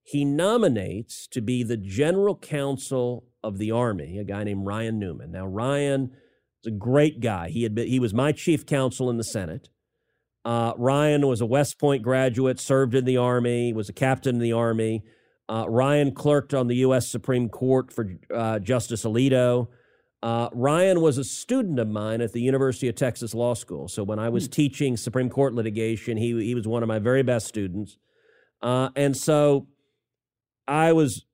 He 0.03 0.25
nominates 0.25 1.27
to 1.29 1.41
be 1.41 1.63
the 1.63 1.77
general 1.77 2.37
counsel 2.37 3.25
of 3.43 3.59
the 3.59 3.71
Army 3.71 4.19
a 4.19 4.25
guy 4.25 4.45
named 4.45 4.67
Ryan 4.67 4.99
Newman. 4.99 5.31
Now 5.31 5.47
Ryan 5.47 6.11
is 6.63 6.73
a 6.73 6.77
great 6.77 7.21
guy. 7.21 7.49
He 7.49 7.63
had 7.63 7.75
been, 7.75 7.89
he 7.89 8.01
was 8.01 8.13
my 8.13 8.33
chief 8.33 8.67
counsel 8.67 9.11
in 9.11 9.17
the 9.17 9.25
Senate. 9.25 9.69
Uh, 10.45 10.73
Ryan 10.77 11.27
was 11.27 11.41
a 11.41 11.47
West 11.47 11.79
Point 11.79 12.03
graduate, 12.03 12.59
served 12.59 12.95
in 12.95 13.05
the 13.05 13.17
Army, 13.17 13.73
was 13.73 13.89
a 13.89 13.93
captain 13.93 14.37
in 14.37 14.41
the 14.41 14.53
Army. 14.53 15.05
Uh, 15.49 15.67
Ryan 15.69 16.13
clerked 16.13 16.53
on 16.53 16.67
the 16.67 16.77
U.S. 16.77 17.09
Supreme 17.09 17.49
Court 17.49 17.93
for 17.93 18.17
uh, 18.35 18.59
Justice 18.59 19.05
Alito. 19.05 19.69
Uh, 20.23 20.49
Ryan 20.53 21.01
was 21.01 21.19
a 21.19 21.25
student 21.25 21.81
of 21.81 21.89
mine 21.89 22.21
at 22.21 22.33
the 22.33 22.41
University 22.41 22.89
of 22.89 22.95
Texas 22.95 23.35
Law 23.35 23.55
School. 23.55 23.89
So 23.89 24.05
when 24.05 24.21
I 24.21 24.29
was 24.29 24.47
teaching 24.47 24.97
Supreme 24.97 25.29
Court 25.29 25.53
litigation, 25.53 26.17
he, 26.17 26.45
he 26.45 26.55
was 26.55 26.69
one 26.69 26.83
of 26.83 26.89
my 26.89 27.01
very 27.01 27.23
best 27.23 27.49
students. 27.49 27.99
Uh, 28.63 28.91
and 28.95 29.17
so 29.17 29.67
I 30.69 30.93
was 30.93 31.27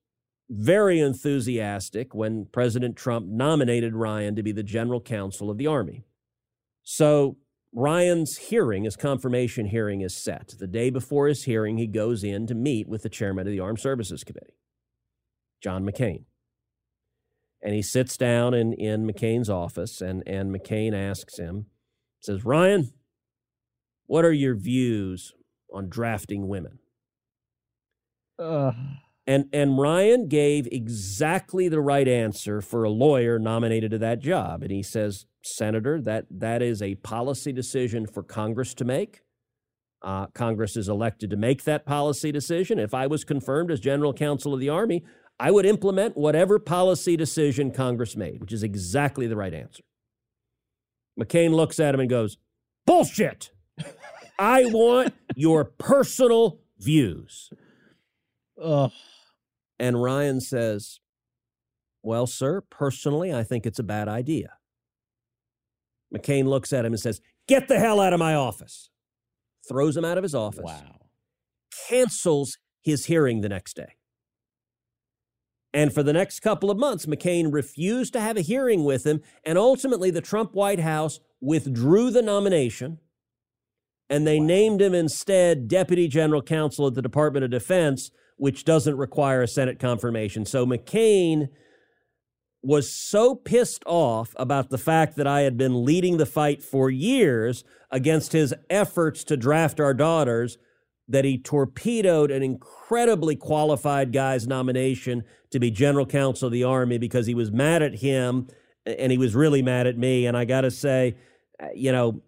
very 0.49 0.99
enthusiastic 0.99 2.15
when 2.15 2.47
President 2.51 2.95
Trump 2.95 3.27
nominated 3.27 3.93
Ryan 3.93 4.35
to 4.35 4.41
be 4.41 4.51
the 4.51 4.63
general 4.63 4.99
counsel 4.99 5.51
of 5.51 5.59
the 5.59 5.67
Army. 5.67 6.05
So 6.81 7.37
Ryan's 7.71 8.37
hearing, 8.37 8.85
his 8.85 8.95
confirmation 8.95 9.67
hearing, 9.67 10.01
is 10.01 10.17
set. 10.17 10.55
The 10.57 10.65
day 10.65 10.89
before 10.89 11.27
his 11.27 11.43
hearing, 11.43 11.77
he 11.77 11.85
goes 11.85 12.23
in 12.23 12.47
to 12.47 12.55
meet 12.55 12.89
with 12.89 13.03
the 13.03 13.09
chairman 13.09 13.45
of 13.45 13.51
the 13.51 13.59
Armed 13.59 13.79
Services 13.79 14.23
Committee, 14.23 14.57
John 15.61 15.85
McCain. 15.85 16.23
And 17.61 17.73
he 17.73 17.81
sits 17.81 18.15
down 18.17 18.53
in, 18.53 18.73
in 18.73 19.05
McCain's 19.05 19.49
office, 19.49 19.99
and, 20.01 20.23
and 20.25 20.53
McCain 20.53 20.93
asks 20.93 21.37
him, 21.37 21.65
says, 22.21 22.45
Ryan, 22.45 22.91
what 24.07 24.25
are 24.25 24.33
your 24.33 24.55
views 24.55 25.33
on 25.73 25.89
drafting 25.89 26.47
women? 26.47 26.79
And 29.27 29.45
and 29.53 29.77
Ryan 29.77 30.27
gave 30.27 30.67
exactly 30.71 31.67
the 31.67 31.81
right 31.81 32.07
answer 32.07 32.61
for 32.61 32.83
a 32.83 32.89
lawyer 32.89 33.37
nominated 33.37 33.91
to 33.91 33.99
that 33.99 34.19
job. 34.19 34.63
And 34.63 34.71
he 34.71 34.81
says, 34.81 35.25
Senator, 35.43 36.01
that 36.01 36.25
that 36.31 36.63
is 36.63 36.81
a 36.81 36.95
policy 36.95 37.51
decision 37.51 38.07
for 38.07 38.23
Congress 38.23 38.73
to 38.75 38.85
make. 38.85 39.21
Uh, 40.01 40.27
Congress 40.27 40.75
is 40.77 40.89
elected 40.89 41.29
to 41.29 41.35
make 41.35 41.65
that 41.65 41.85
policy 41.85 42.31
decision. 42.31 42.79
If 42.79 42.93
I 42.93 43.05
was 43.05 43.23
confirmed 43.23 43.69
as 43.69 43.79
general 43.79 44.13
counsel 44.13 44.53
of 44.53 44.59
the 44.59 44.69
Army, 44.69 45.03
I 45.39 45.51
would 45.51 45.65
implement 45.65 46.17
whatever 46.17 46.59
policy 46.59 47.15
decision 47.15 47.71
Congress 47.71 48.15
made, 48.15 48.41
which 48.41 48.51
is 48.51 48.61
exactly 48.61 49.25
the 49.25 49.37
right 49.37 49.53
answer. 49.53 49.83
McCain 51.19 51.53
looks 51.53 51.79
at 51.79 51.93
him 51.93 52.01
and 52.01 52.09
goes, 52.09 52.37
Bullshit. 52.85 53.51
I 54.37 54.65
want 54.65 55.13
your 55.35 55.63
personal 55.65 56.59
views. 56.77 57.51
Ugh. 58.61 58.91
And 59.79 60.01
Ryan 60.01 60.41
says, 60.41 60.99
Well, 62.03 62.27
sir, 62.27 62.61
personally, 62.69 63.33
I 63.33 63.43
think 63.43 63.65
it's 63.65 63.79
a 63.79 63.83
bad 63.83 64.07
idea. 64.07 64.53
McCain 66.13 66.45
looks 66.45 66.73
at 66.73 66.85
him 66.85 66.93
and 66.93 66.99
says, 66.99 67.21
Get 67.47 67.67
the 67.67 67.79
hell 67.79 67.99
out 67.99 68.13
of 68.13 68.19
my 68.19 68.33
office. 68.35 68.89
Throws 69.67 69.95
him 69.95 70.05
out 70.05 70.17
of 70.17 70.23
his 70.23 70.35
office. 70.35 70.63
Wow. 70.63 70.99
Cancels 71.87 72.57
his 72.81 73.05
hearing 73.05 73.41
the 73.41 73.49
next 73.49 73.75
day. 73.75 73.95
And 75.73 75.93
for 75.93 76.01
the 76.01 76.13
next 76.13 76.39
couple 76.39 76.71
of 76.71 76.77
months, 76.77 77.05
McCain 77.05 77.53
refused 77.53 78.13
to 78.13 78.21
have 78.21 78.37
a 78.37 78.41
hearing 78.41 78.83
with 78.83 79.05
him. 79.05 79.21
And 79.43 79.57
ultimately, 79.57 80.09
the 80.09 80.21
Trump 80.21 80.53
White 80.53 80.79
House 80.79 81.19
withdrew 81.41 82.11
the 82.11 82.21
nomination 82.21 82.99
and 84.09 84.25
they 84.25 84.39
named 84.39 84.81
him 84.81 84.93
instead 84.93 85.67
Deputy 85.67 86.07
General 86.07 86.41
Counsel 86.41 86.87
at 86.87 86.95
the 86.95 87.01
Department 87.01 87.45
of 87.45 87.51
Defense, 87.51 88.09
which 88.37 88.65
doesn't 88.65 88.97
require 88.97 89.43
a 89.43 89.47
Senate 89.47 89.79
confirmation. 89.79 90.45
So 90.45 90.65
McCain 90.65 91.49
was 92.61 92.93
so 92.93 93.35
pissed 93.35 93.83
off 93.85 94.33
about 94.37 94.69
the 94.69 94.77
fact 94.77 95.15
that 95.15 95.27
I 95.27 95.41
had 95.41 95.57
been 95.57 95.85
leading 95.85 96.17
the 96.17 96.25
fight 96.25 96.63
for 96.63 96.89
years 96.89 97.63
against 97.91 98.33
his 98.33 98.53
efforts 98.69 99.23
to 99.25 99.37
draft 99.37 99.79
our 99.79 99.93
daughters 99.93 100.57
that 101.09 101.25
he 101.25 101.37
torpedoed 101.37 102.31
an 102.31 102.43
incredibly 102.43 103.35
qualified 103.35 104.13
guy's 104.13 104.47
nomination 104.47 105.23
to 105.51 105.59
be 105.59 105.71
general 105.71 106.05
counsel 106.05 106.45
of 106.45 106.53
the 106.53 106.63
army 106.63 106.97
because 106.97 107.25
he 107.25 107.33
was 107.33 107.51
mad 107.51 107.81
at 107.81 107.95
him 107.95 108.47
and 108.85 109.11
he 109.11 109.17
was 109.17 109.35
really 109.35 109.61
mad 109.61 109.87
at 109.87 109.97
me 109.97 110.25
and 110.25 110.37
I 110.37 110.45
got 110.45 110.61
to 110.61 110.71
say 110.71 111.15
uh, 111.61 111.67
you 111.75 111.91
know 111.91 112.21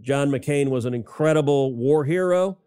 John 0.00 0.30
McCain 0.30 0.68
was 0.68 0.84
an 0.84 0.94
incredible 0.94 1.74
war 1.74 2.04
hero 2.04 2.58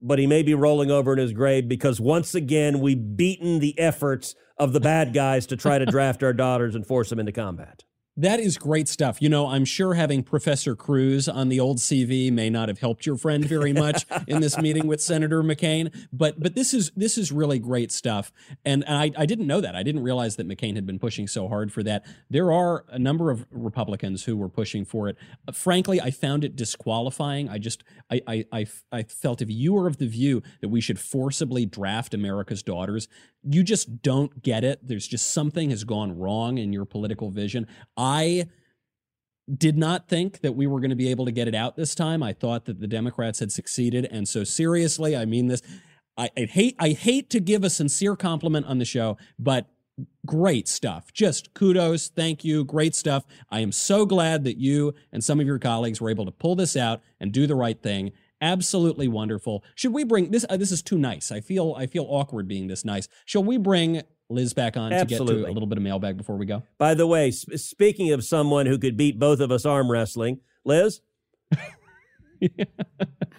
but 0.00 0.18
he 0.18 0.26
may 0.26 0.42
be 0.42 0.54
rolling 0.54 0.90
over 0.90 1.12
in 1.12 1.18
his 1.18 1.32
grave 1.32 1.68
because 1.68 2.00
once 2.00 2.34
again 2.34 2.80
we've 2.80 3.16
beaten 3.16 3.58
the 3.58 3.78
efforts 3.78 4.34
of 4.58 4.72
the 4.72 4.80
bad 4.80 5.12
guys 5.12 5.46
to 5.46 5.56
try 5.56 5.78
to 5.78 5.86
draft 5.86 6.22
our 6.22 6.32
daughters 6.32 6.74
and 6.74 6.86
force 6.86 7.10
them 7.10 7.18
into 7.18 7.32
combat. 7.32 7.84
That 8.16 8.38
is 8.38 8.58
great 8.58 8.86
stuff. 8.86 9.20
You 9.20 9.28
know, 9.28 9.48
I'm 9.48 9.64
sure 9.64 9.94
having 9.94 10.22
Professor 10.22 10.76
Cruz 10.76 11.28
on 11.28 11.48
the 11.48 11.58
old 11.58 11.78
CV 11.78 12.30
may 12.30 12.48
not 12.48 12.68
have 12.68 12.78
helped 12.78 13.06
your 13.06 13.16
friend 13.16 13.44
very 13.44 13.72
much 13.72 14.06
in 14.28 14.40
this 14.40 14.56
meeting 14.56 14.86
with 14.86 15.02
Senator 15.02 15.42
McCain, 15.42 15.92
but 16.12 16.38
but 16.38 16.54
this 16.54 16.72
is 16.72 16.92
this 16.94 17.18
is 17.18 17.32
really 17.32 17.58
great 17.58 17.90
stuff. 17.90 18.32
And, 18.64 18.84
I, 18.86 19.10
I 19.16 19.26
didn't 19.26 19.46
know 19.46 19.60
that. 19.60 19.74
I 19.74 19.82
didn't 19.82 20.02
realize 20.02 20.36
that 20.36 20.46
McCain 20.46 20.76
had 20.76 20.86
been 20.86 20.98
pushing 20.98 21.26
so 21.26 21.48
hard 21.48 21.72
for 21.72 21.82
that. 21.82 22.04
There 22.30 22.52
are 22.52 22.84
a 22.88 22.98
number 22.98 23.30
of 23.30 23.46
Republicans 23.50 24.24
who 24.24 24.36
were 24.36 24.48
pushing 24.48 24.84
for 24.84 25.08
it. 25.08 25.16
Frankly, 25.52 26.00
I 26.00 26.10
found 26.10 26.44
it 26.44 26.54
disqualifying. 26.54 27.48
I 27.48 27.58
just 27.58 27.82
I, 28.10 28.20
I 28.26 28.44
I 28.52 28.66
I 28.92 29.02
felt 29.02 29.42
if 29.42 29.50
you 29.50 29.72
were 29.72 29.88
of 29.88 29.96
the 29.96 30.06
view 30.06 30.42
that 30.60 30.68
we 30.68 30.80
should 30.80 31.00
forcibly 31.00 31.66
draft 31.66 32.14
America's 32.14 32.62
daughters, 32.62 33.08
you 33.44 33.62
just 33.62 34.02
don't 34.02 34.42
get 34.42 34.64
it. 34.64 34.80
There's 34.82 35.06
just 35.06 35.32
something 35.32 35.70
has 35.70 35.84
gone 35.84 36.18
wrong 36.18 36.58
in 36.58 36.72
your 36.72 36.84
political 36.84 37.30
vision. 37.30 37.66
I 37.96 38.46
did 39.54 39.76
not 39.76 40.08
think 40.08 40.40
that 40.40 40.52
we 40.52 40.66
were 40.66 40.80
going 40.80 40.90
to 40.90 40.96
be 40.96 41.10
able 41.10 41.26
to 41.26 41.32
get 41.32 41.48
it 41.48 41.54
out 41.54 41.76
this 41.76 41.94
time. 41.94 42.22
I 42.22 42.32
thought 42.32 42.64
that 42.64 42.80
the 42.80 42.86
Democrats 42.86 43.40
had 43.40 43.52
succeeded, 43.52 44.06
and 44.10 44.26
so 44.26 44.44
seriously, 44.44 45.16
I 45.16 45.24
mean 45.24 45.48
this. 45.48 45.62
I, 46.16 46.30
I 46.36 46.42
hate 46.42 46.76
I 46.78 46.90
hate 46.90 47.28
to 47.30 47.40
give 47.40 47.64
a 47.64 47.70
sincere 47.70 48.16
compliment 48.16 48.66
on 48.66 48.78
the 48.78 48.84
show, 48.84 49.18
but 49.38 49.66
great 50.26 50.66
stuff. 50.68 51.12
Just 51.12 51.54
kudos, 51.54 52.08
thank 52.08 52.44
you, 52.44 52.64
great 52.64 52.94
stuff. 52.94 53.24
I 53.50 53.60
am 53.60 53.72
so 53.72 54.06
glad 54.06 54.44
that 54.44 54.56
you 54.56 54.94
and 55.12 55.22
some 55.22 55.40
of 55.40 55.46
your 55.46 55.58
colleagues 55.58 56.00
were 56.00 56.10
able 56.10 56.24
to 56.24 56.32
pull 56.32 56.56
this 56.56 56.76
out 56.76 57.02
and 57.20 57.32
do 57.32 57.46
the 57.46 57.54
right 57.54 57.80
thing. 57.80 58.12
Absolutely 58.40 59.08
wonderful. 59.08 59.64
Should 59.74 59.92
we 59.92 60.04
bring 60.04 60.30
this? 60.30 60.44
Uh, 60.48 60.56
this 60.56 60.72
is 60.72 60.82
too 60.82 60.98
nice. 60.98 61.32
I 61.32 61.40
feel 61.40 61.74
I 61.78 61.86
feel 61.86 62.06
awkward 62.08 62.48
being 62.48 62.66
this 62.66 62.84
nice. 62.84 63.08
Shall 63.24 63.44
we 63.44 63.56
bring 63.56 64.02
Liz 64.28 64.52
back 64.52 64.76
on 64.76 64.92
Absolutely. 64.92 65.26
to 65.26 65.40
get 65.40 65.46
to 65.46 65.50
a 65.50 65.52
little 65.52 65.66
bit 65.66 65.78
of 65.78 65.84
mailbag 65.84 66.16
before 66.16 66.36
we 66.36 66.46
go? 66.46 66.62
By 66.78 66.94
the 66.94 67.06
way, 67.06 67.30
sp- 67.32 67.56
speaking 67.56 68.12
of 68.12 68.24
someone 68.24 68.66
who 68.66 68.78
could 68.78 68.96
beat 68.96 69.18
both 69.18 69.40
of 69.40 69.50
us 69.50 69.64
arm 69.64 69.90
wrestling, 69.90 70.40
Liz. 70.64 71.00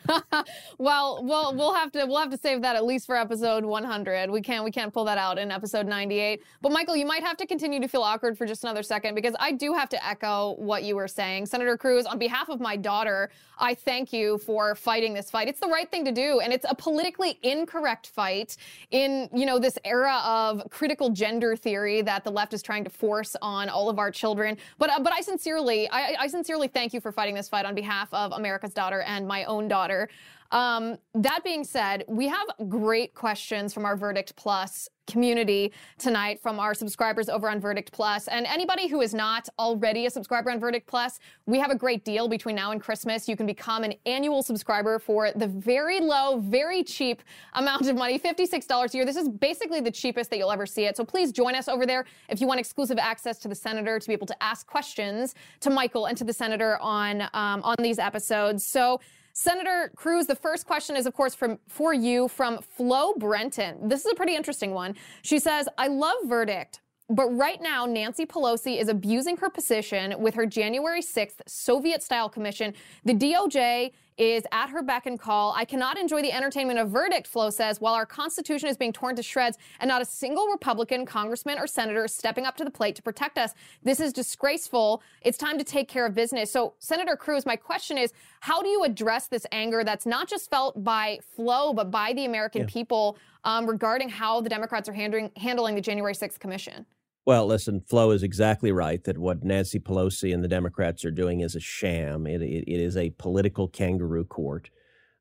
well, 0.77 1.23
well, 1.23 1.53
we'll 1.55 1.73
have 1.73 1.91
to 1.91 2.05
we'll 2.05 2.19
have 2.19 2.29
to 2.31 2.37
save 2.37 2.61
that 2.61 2.75
at 2.75 2.85
least 2.85 3.05
for 3.05 3.15
episode 3.15 3.65
100. 3.65 4.29
We 4.29 4.41
can't 4.41 4.63
we 4.63 4.71
can't 4.71 4.93
pull 4.93 5.05
that 5.05 5.17
out 5.17 5.37
in 5.37 5.51
episode 5.51 5.87
98. 5.87 6.41
But 6.61 6.71
Michael, 6.71 6.95
you 6.95 7.05
might 7.05 7.23
have 7.23 7.37
to 7.37 7.47
continue 7.47 7.79
to 7.79 7.87
feel 7.87 8.01
awkward 8.01 8.37
for 8.37 8.45
just 8.45 8.63
another 8.63 8.83
second 8.83 9.15
because 9.15 9.35
I 9.39 9.51
do 9.51 9.73
have 9.73 9.89
to 9.89 10.05
echo 10.07 10.55
what 10.57 10.83
you 10.83 10.95
were 10.95 11.07
saying, 11.07 11.47
Senator 11.47 11.77
Cruz. 11.77 12.05
On 12.05 12.17
behalf 12.17 12.49
of 12.49 12.59
my 12.59 12.75
daughter, 12.75 13.29
I 13.57 13.73
thank 13.73 14.11
you 14.13 14.37
for 14.39 14.75
fighting 14.75 15.13
this 15.13 15.31
fight. 15.31 15.47
It's 15.47 15.59
the 15.59 15.67
right 15.67 15.89
thing 15.89 16.05
to 16.05 16.11
do, 16.11 16.39
and 16.39 16.51
it's 16.53 16.65
a 16.69 16.75
politically 16.75 17.39
incorrect 17.41 18.07
fight 18.07 18.57
in 18.91 19.29
you 19.33 19.45
know 19.45 19.59
this 19.59 19.77
era 19.83 20.21
of 20.25 20.63
critical 20.69 21.09
gender 21.09 21.55
theory 21.55 22.01
that 22.01 22.23
the 22.23 22.31
left 22.31 22.53
is 22.53 22.61
trying 22.61 22.83
to 22.83 22.89
force 22.89 23.35
on 23.41 23.69
all 23.69 23.89
of 23.89 23.99
our 23.99 24.11
children. 24.11 24.57
But 24.77 24.89
uh, 24.89 24.99
but 24.99 25.13
I 25.13 25.21
sincerely 25.21 25.89
I, 25.89 26.15
I 26.19 26.27
sincerely 26.27 26.67
thank 26.67 26.93
you 26.93 27.01
for 27.01 27.11
fighting 27.11 27.35
this 27.35 27.49
fight 27.49 27.65
on 27.65 27.75
behalf 27.75 28.13
of 28.13 28.31
America's 28.33 28.73
daughter 28.73 28.94
and 29.01 29.27
my 29.27 29.43
own 29.45 29.67
daughter. 29.67 30.09
Um, 30.51 30.97
that 31.13 31.43
being 31.43 31.63
said, 31.63 32.03
we 32.07 32.27
have 32.27 32.47
great 32.69 33.13
questions 33.13 33.73
from 33.73 33.85
our 33.85 33.97
Verdict 33.97 34.35
Plus 34.35 34.89
community 35.07 35.71
tonight 35.97 36.41
from 36.41 36.59
our 36.59 36.73
subscribers 36.73 37.29
over 37.29 37.49
on 37.49 37.59
Verdict 37.59 37.91
Plus. 37.91 38.27
And 38.27 38.45
anybody 38.45 38.87
who 38.87 39.01
is 39.01 39.13
not 39.13 39.47
already 39.59 40.05
a 40.05 40.09
subscriber 40.09 40.51
on 40.51 40.59
Verdict 40.59 40.87
Plus, 40.87 41.19
we 41.45 41.59
have 41.59 41.71
a 41.71 41.75
great 41.75 42.03
deal 42.03 42.27
between 42.27 42.55
now 42.55 42.71
and 42.71 42.81
Christmas. 42.81 43.27
You 43.27 43.35
can 43.35 43.45
become 43.45 43.83
an 43.83 43.93
annual 44.05 44.41
subscriber 44.41 44.99
for 44.99 45.31
the 45.35 45.47
very 45.47 45.99
low, 45.99 46.39
very 46.39 46.83
cheap 46.83 47.21
amount 47.53 47.87
of 47.87 47.95
money, 47.95 48.17
$56 48.17 48.93
a 48.93 48.97
year. 48.97 49.05
This 49.05 49.15
is 49.15 49.29
basically 49.29 49.81
the 49.81 49.91
cheapest 49.91 50.29
that 50.31 50.37
you'll 50.37 50.51
ever 50.51 50.65
see 50.65 50.85
it. 50.85 50.97
So 50.97 51.05
please 51.05 51.31
join 51.31 51.55
us 51.55 51.67
over 51.67 51.85
there 51.85 52.05
if 52.29 52.41
you 52.41 52.47
want 52.47 52.59
exclusive 52.59 52.97
access 52.97 53.37
to 53.39 53.47
the 53.47 53.55
senator 53.55 53.99
to 53.99 54.07
be 54.07 54.13
able 54.13 54.27
to 54.27 54.43
ask 54.43 54.65
questions 54.65 55.35
to 55.59 55.69
Michael 55.69 56.07
and 56.07 56.17
to 56.17 56.23
the 56.23 56.33
senator 56.33 56.77
on 56.81 57.21
um, 57.33 57.61
on 57.63 57.75
these 57.79 57.99
episodes. 57.99 58.65
So 58.65 58.99
Senator 59.37 59.91
Cruz, 59.97 60.27
the 60.27 60.35
first 60.35 60.65
question 60.65 60.95
is, 60.95 61.05
of 61.05 61.13
course, 61.13 61.35
from 61.35 61.59
for 61.67 61.93
you 61.93 62.29
from 62.29 62.59
Flo 62.61 63.13
Brenton. 63.15 63.89
This 63.89 64.05
is 64.05 64.11
a 64.13 64.15
pretty 64.15 64.33
interesting 64.33 64.71
one. 64.71 64.95
She 65.23 65.39
says, 65.39 65.67
I 65.77 65.87
love 65.87 66.15
verdict. 66.23 66.79
But 67.09 67.27
right 67.29 67.61
now, 67.61 67.85
Nancy 67.85 68.25
Pelosi 68.25 68.79
is 68.79 68.87
abusing 68.87 69.37
her 69.37 69.49
position 69.49 70.15
with 70.19 70.33
her 70.33 70.47
January 70.47 71.01
6th 71.01 71.41
Soviet 71.45 72.01
style 72.01 72.29
commission. 72.29 72.73
The 73.03 73.13
DOJ 73.13 73.91
is 74.17 74.43
at 74.51 74.69
her 74.69 74.81
beck 74.81 75.05
and 75.05 75.19
call. 75.19 75.53
I 75.55 75.65
cannot 75.65 75.99
enjoy 75.99 76.23
the 76.23 76.31
entertainment 76.31 76.79
of 76.79 76.89
verdict, 76.89 77.27
Flo 77.27 77.49
says, 77.51 77.79
while 77.79 77.93
our 77.93 78.05
Constitution 78.05 78.69
is 78.69 78.77
being 78.77 78.93
torn 78.93 79.15
to 79.17 79.21
shreds 79.23 79.57
and 79.79 79.87
not 79.87 80.01
a 80.01 80.05
single 80.05 80.47
Republican, 80.47 81.05
congressman, 81.05 81.59
or 81.59 81.67
senator 81.67 82.05
is 82.05 82.15
stepping 82.15 82.45
up 82.45 82.55
to 82.57 82.63
the 82.63 82.71
plate 82.71 82.95
to 82.95 83.03
protect 83.03 83.37
us. 83.37 83.53
This 83.83 83.99
is 83.99 84.13
disgraceful. 84.13 85.03
It's 85.21 85.37
time 85.37 85.57
to 85.59 85.63
take 85.63 85.87
care 85.87 86.05
of 86.05 86.15
business. 86.15 86.51
So, 86.51 86.73
Senator 86.79 87.15
Cruz, 87.15 87.45
my 87.45 87.55
question 87.55 87.97
is 87.97 88.13
how 88.39 88.63
do 88.63 88.69
you 88.69 88.83
address 88.83 89.27
this 89.27 89.45
anger 89.51 89.83
that's 89.83 90.05
not 90.05 90.27
just 90.27 90.49
felt 90.49 90.83
by 90.83 91.19
Flo, 91.35 91.73
but 91.73 91.91
by 91.91 92.13
the 92.13 92.25
American 92.25 92.61
yeah. 92.61 92.67
people 92.67 93.17
um, 93.43 93.67
regarding 93.67 94.09
how 94.09 94.41
the 94.41 94.49
Democrats 94.49 94.89
are 94.89 94.93
handling, 94.93 95.29
handling 95.35 95.75
the 95.75 95.81
January 95.81 96.13
6th 96.13 96.39
commission? 96.39 96.85
Well, 97.25 97.47
listen, 97.47 97.81
Flo 97.81 98.11
is 98.11 98.21
exactly 98.21 98.71
right 98.71 99.03
that 99.05 99.17
what 99.17 99.43
Nancy 99.43 99.79
Pelosi 99.79 100.31
and 100.31 100.43
the 100.43 100.47
Democrats 100.47 101.03
are 101.03 101.11
doing 101.11 101.39
is 101.39 101.55
a 101.55 101.59
sham. 101.59 102.27
It, 102.27 102.43
it, 102.43 102.65
it 102.67 102.79
is 102.79 102.95
a 102.95 103.09
political 103.11 103.67
kangaroo 103.67 104.25
court. 104.25 104.69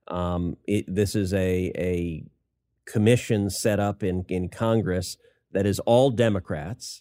Um, 0.09 0.59
it, 0.67 0.85
this 0.87 1.15
is 1.15 1.33
a, 1.33 1.73
a 1.75 2.25
commission 2.85 3.49
set 3.49 3.81
up 3.81 4.03
in, 4.03 4.27
in 4.29 4.51
Congress 4.51 5.17
that 5.53 5.65
is 5.65 5.81
all 5.81 6.11
Democrats. 6.11 7.01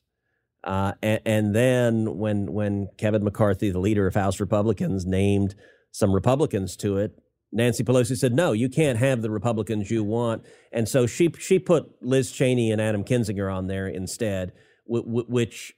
Uh, 0.63 0.93
and, 1.01 1.19
and, 1.25 1.55
then 1.55 2.17
when, 2.17 2.53
when 2.53 2.87
Kevin 2.97 3.25
McCarthy, 3.25 3.71
the 3.71 3.79
leader 3.79 4.07
of 4.07 4.15
House 4.15 4.39
Republicans, 4.39 5.05
named 5.05 5.53
some 5.91 6.13
Republicans 6.13 6.77
to 6.77 6.97
it, 6.97 7.19
Nancy 7.51 7.83
Pelosi 7.83 8.15
said, 8.15 8.33
"No, 8.33 8.53
you 8.53 8.67
can't 8.67 8.97
have 8.97 9.21
the 9.21 9.29
Republicans 9.29 9.91
you 9.91 10.03
want," 10.03 10.43
and 10.71 10.89
so 10.89 11.05
she 11.05 11.31
she 11.37 11.59
put 11.59 12.01
Liz 12.01 12.31
Cheney 12.31 12.71
and 12.71 12.81
Adam 12.81 13.03
Kinzinger 13.03 13.53
on 13.53 13.67
there 13.67 13.87
instead 13.87 14.53
which 14.85 15.73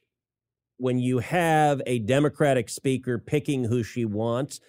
when 0.78 0.99
you 0.99 1.20
have 1.20 1.82
a 1.86 1.99
Democratic 1.99 2.70
speaker 2.70 3.18
picking 3.18 3.66
who 3.66 3.84
she 3.84 4.06
wants, 4.06 4.60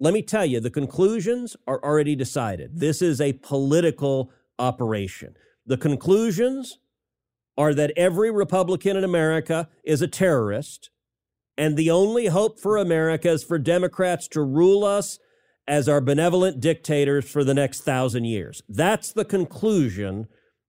let 0.00 0.12
me 0.12 0.22
tell 0.22 0.44
you, 0.44 0.60
the 0.60 0.70
conclusions 0.70 1.56
are 1.66 1.82
already 1.82 2.16
decided. 2.16 2.80
This 2.80 3.00
is 3.00 3.20
a 3.20 3.34
political 3.34 4.30
operation. 4.58 5.34
The 5.66 5.76
conclusions 5.76 6.78
are 7.56 7.72
that 7.74 7.92
every 7.96 8.30
Republican 8.30 8.96
in 8.96 9.04
America 9.04 9.68
is 9.84 10.02
a 10.02 10.08
terrorist, 10.08 10.90
and 11.56 11.76
the 11.76 11.90
only 11.90 12.26
hope 12.26 12.58
for 12.58 12.76
America 12.76 13.30
is 13.30 13.44
for 13.44 13.58
Democrats 13.58 14.26
to 14.28 14.42
rule 14.42 14.84
us 14.84 15.18
as 15.66 15.88
our 15.88 16.00
benevolent 16.00 16.60
dictators 16.60 17.24
for 17.30 17.44
the 17.44 17.54
next 17.54 17.80
thousand 17.80 18.24
years. 18.24 18.62
That's 18.68 19.12
the 19.12 19.24
conclusion 19.24 20.26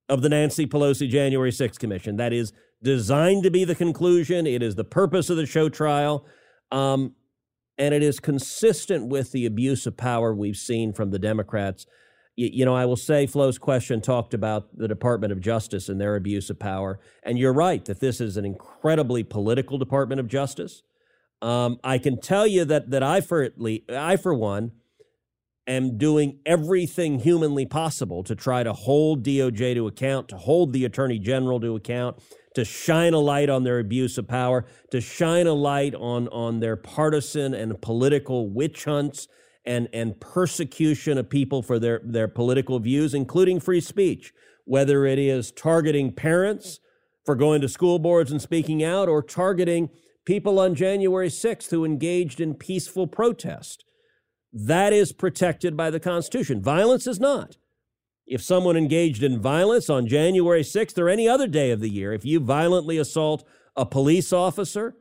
of 0.08 0.22
the 0.22 0.28
Nancy 0.28 0.66
Pelosi 0.66 1.08
January 1.08 1.50
6th 1.50 1.78
Commission. 1.78 2.16
That 2.16 2.32
is 2.32 2.52
designed 2.86 3.42
to 3.42 3.50
be 3.50 3.64
the 3.64 3.74
conclusion. 3.74 4.46
It 4.46 4.62
is 4.62 4.76
the 4.76 4.84
purpose 4.84 5.28
of 5.28 5.36
the 5.36 5.44
show 5.44 5.68
trial. 5.68 6.24
Um, 6.70 7.14
and 7.76 7.92
it 7.92 8.02
is 8.02 8.20
consistent 8.20 9.08
with 9.08 9.32
the 9.32 9.44
abuse 9.44 9.86
of 9.86 9.96
power 9.96 10.32
we've 10.34 10.56
seen 10.56 10.92
from 10.92 11.10
the 11.10 11.18
Democrats. 11.18 11.84
You, 12.36 12.48
you 12.52 12.64
know, 12.64 12.74
I 12.74 12.86
will 12.86 12.96
say 12.96 13.26
Flo's 13.26 13.58
question 13.58 14.00
talked 14.00 14.32
about 14.32 14.78
the 14.78 14.88
Department 14.88 15.32
of 15.32 15.40
Justice 15.40 15.88
and 15.88 16.00
their 16.00 16.16
abuse 16.16 16.48
of 16.48 16.58
power. 16.58 17.00
And 17.22 17.38
you're 17.38 17.52
right 17.52 17.84
that 17.84 18.00
this 18.00 18.20
is 18.20 18.36
an 18.36 18.44
incredibly 18.44 19.24
political 19.24 19.78
Department 19.78 20.20
of 20.20 20.28
Justice. 20.28 20.82
Um, 21.42 21.78
I 21.84 21.98
can 21.98 22.20
tell 22.20 22.46
you 22.46 22.64
that 22.64 22.90
that 22.90 23.02
I 23.02 23.20
for 23.20 23.50
I 23.90 24.16
for 24.16 24.32
one 24.32 24.72
am 25.66 25.98
doing 25.98 26.38
everything 26.46 27.18
humanly 27.18 27.66
possible 27.66 28.22
to 28.24 28.34
try 28.34 28.62
to 28.62 28.72
hold 28.72 29.24
DOJ 29.24 29.74
to 29.74 29.86
account, 29.86 30.28
to 30.28 30.36
hold 30.36 30.72
the 30.72 30.84
Attorney 30.84 31.18
General 31.18 31.60
to 31.60 31.76
account, 31.76 32.18
to 32.56 32.64
shine 32.64 33.12
a 33.12 33.18
light 33.18 33.50
on 33.50 33.64
their 33.64 33.78
abuse 33.78 34.16
of 34.16 34.26
power, 34.26 34.64
to 34.90 34.98
shine 34.98 35.46
a 35.46 35.52
light 35.52 35.94
on, 35.94 36.26
on 36.28 36.60
their 36.60 36.74
partisan 36.74 37.52
and 37.52 37.82
political 37.82 38.48
witch 38.48 38.86
hunts 38.86 39.28
and, 39.66 39.90
and 39.92 40.18
persecution 40.22 41.18
of 41.18 41.28
people 41.28 41.60
for 41.60 41.78
their, 41.78 42.00
their 42.02 42.26
political 42.26 42.78
views, 42.78 43.12
including 43.12 43.60
free 43.60 43.82
speech, 43.82 44.32
whether 44.64 45.04
it 45.04 45.18
is 45.18 45.52
targeting 45.52 46.10
parents 46.10 46.80
for 47.26 47.34
going 47.34 47.60
to 47.60 47.68
school 47.68 47.98
boards 47.98 48.32
and 48.32 48.40
speaking 48.40 48.82
out 48.82 49.06
or 49.06 49.22
targeting 49.22 49.90
people 50.24 50.58
on 50.58 50.74
January 50.74 51.28
6th 51.28 51.70
who 51.70 51.84
engaged 51.84 52.40
in 52.40 52.54
peaceful 52.54 53.06
protest. 53.06 53.84
That 54.50 54.94
is 54.94 55.12
protected 55.12 55.76
by 55.76 55.90
the 55.90 56.00
Constitution. 56.00 56.62
Violence 56.62 57.06
is 57.06 57.20
not. 57.20 57.58
If 58.26 58.42
someone 58.42 58.76
engaged 58.76 59.22
in 59.22 59.40
violence 59.40 59.88
on 59.88 60.06
January 60.08 60.62
6th 60.62 60.98
or 60.98 61.08
any 61.08 61.28
other 61.28 61.46
day 61.46 61.70
of 61.70 61.80
the 61.80 61.88
year, 61.88 62.12
if 62.12 62.24
you 62.24 62.40
violently 62.40 62.98
assault 62.98 63.44
a 63.76 63.86
police 63.86 64.32
officer, 64.32 64.96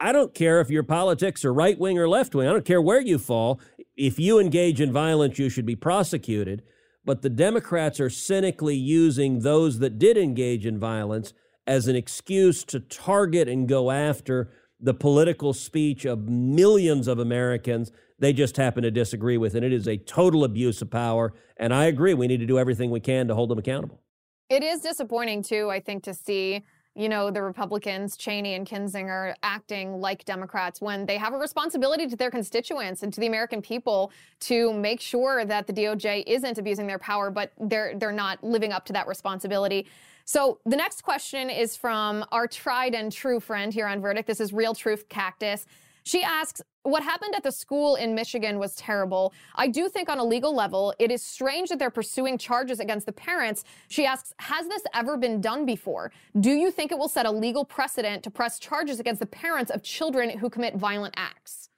I 0.00 0.10
don't 0.10 0.34
care 0.34 0.60
if 0.60 0.70
your 0.70 0.82
politics 0.82 1.44
are 1.44 1.54
right 1.54 1.78
wing 1.78 1.98
or 1.98 2.08
left 2.08 2.34
wing. 2.34 2.48
I 2.48 2.52
don't 2.52 2.64
care 2.64 2.82
where 2.82 3.00
you 3.00 3.18
fall. 3.18 3.60
If 3.96 4.18
you 4.18 4.40
engage 4.40 4.80
in 4.80 4.92
violence, 4.92 5.38
you 5.38 5.48
should 5.48 5.66
be 5.66 5.76
prosecuted. 5.76 6.62
but 7.04 7.22
the 7.22 7.30
Democrats 7.30 8.00
are 8.00 8.10
cynically 8.10 8.76
using 8.76 9.40
those 9.40 9.78
that 9.78 9.98
did 9.98 10.16
engage 10.16 10.64
in 10.66 10.78
violence 10.78 11.32
as 11.66 11.86
an 11.86 11.96
excuse 11.96 12.64
to 12.64 12.80
target 12.80 13.48
and 13.48 13.68
go 13.68 13.90
after 13.90 14.50
the 14.80 14.94
political 14.94 15.52
speech 15.52 16.04
of 16.04 16.28
millions 16.28 17.06
of 17.06 17.18
Americans 17.18 17.90
they 18.24 18.32
just 18.32 18.56
happen 18.56 18.82
to 18.82 18.90
disagree 18.90 19.36
with. 19.36 19.54
And 19.54 19.64
it 19.64 19.72
is 19.72 19.86
a 19.86 19.96
total 19.96 20.44
abuse 20.44 20.80
of 20.82 20.90
power. 20.90 21.32
And 21.58 21.74
I 21.74 21.84
agree, 21.84 22.14
we 22.14 22.26
need 22.26 22.40
to 22.40 22.46
do 22.46 22.58
everything 22.58 22.90
we 22.90 23.00
can 23.00 23.28
to 23.28 23.34
hold 23.34 23.50
them 23.50 23.58
accountable. 23.58 24.00
It 24.48 24.62
is 24.62 24.80
disappointing, 24.80 25.42
too, 25.42 25.70
I 25.70 25.80
think, 25.80 26.02
to 26.04 26.14
see 26.14 26.64
you 26.96 27.08
know, 27.08 27.30
the 27.30 27.42
Republicans, 27.42 28.16
Cheney 28.16 28.54
and 28.54 28.66
Kinzinger, 28.66 29.34
acting 29.42 30.00
like 30.00 30.24
Democrats 30.24 30.80
when 30.80 31.06
they 31.06 31.16
have 31.16 31.34
a 31.34 31.36
responsibility 31.36 32.06
to 32.06 32.14
their 32.14 32.30
constituents 32.30 33.02
and 33.02 33.12
to 33.12 33.20
the 33.20 33.26
American 33.26 33.60
people 33.60 34.12
to 34.40 34.72
make 34.72 35.00
sure 35.00 35.44
that 35.44 35.66
the 35.66 35.72
DOJ 35.72 36.22
isn't 36.26 36.56
abusing 36.56 36.86
their 36.86 37.00
power, 37.00 37.30
but 37.30 37.52
they're 37.60 37.98
they're 37.98 38.12
not 38.12 38.42
living 38.44 38.72
up 38.72 38.84
to 38.86 38.92
that 38.92 39.08
responsibility. 39.08 39.86
So 40.24 40.60
the 40.64 40.76
next 40.76 41.02
question 41.02 41.50
is 41.50 41.76
from 41.76 42.24
our 42.30 42.46
tried 42.46 42.94
and 42.94 43.10
true 43.10 43.40
friend 43.40 43.74
here 43.74 43.86
on 43.88 44.00
Verdict. 44.00 44.28
This 44.28 44.40
is 44.40 44.52
Real 44.52 44.74
Truth 44.74 45.08
Cactus. 45.08 45.66
She 46.04 46.22
asks, 46.22 46.60
what 46.82 47.02
happened 47.02 47.34
at 47.34 47.42
the 47.42 47.50
school 47.50 47.96
in 47.96 48.14
Michigan 48.14 48.58
was 48.58 48.74
terrible. 48.76 49.32
I 49.54 49.68
do 49.68 49.88
think 49.88 50.10
on 50.10 50.18
a 50.18 50.24
legal 50.24 50.54
level, 50.54 50.94
it 50.98 51.10
is 51.10 51.22
strange 51.22 51.70
that 51.70 51.78
they're 51.78 51.90
pursuing 51.90 52.36
charges 52.36 52.78
against 52.78 53.06
the 53.06 53.12
parents. 53.12 53.64
She 53.88 54.04
asks, 54.04 54.34
has 54.38 54.68
this 54.68 54.82
ever 54.92 55.16
been 55.16 55.40
done 55.40 55.64
before? 55.64 56.12
Do 56.38 56.50
you 56.50 56.70
think 56.70 56.92
it 56.92 56.98
will 56.98 57.08
set 57.08 57.24
a 57.24 57.30
legal 57.30 57.64
precedent 57.64 58.22
to 58.24 58.30
press 58.30 58.58
charges 58.58 59.00
against 59.00 59.20
the 59.20 59.26
parents 59.26 59.70
of 59.70 59.82
children 59.82 60.38
who 60.38 60.50
commit 60.50 60.76
violent 60.76 61.14
acts? 61.16 61.70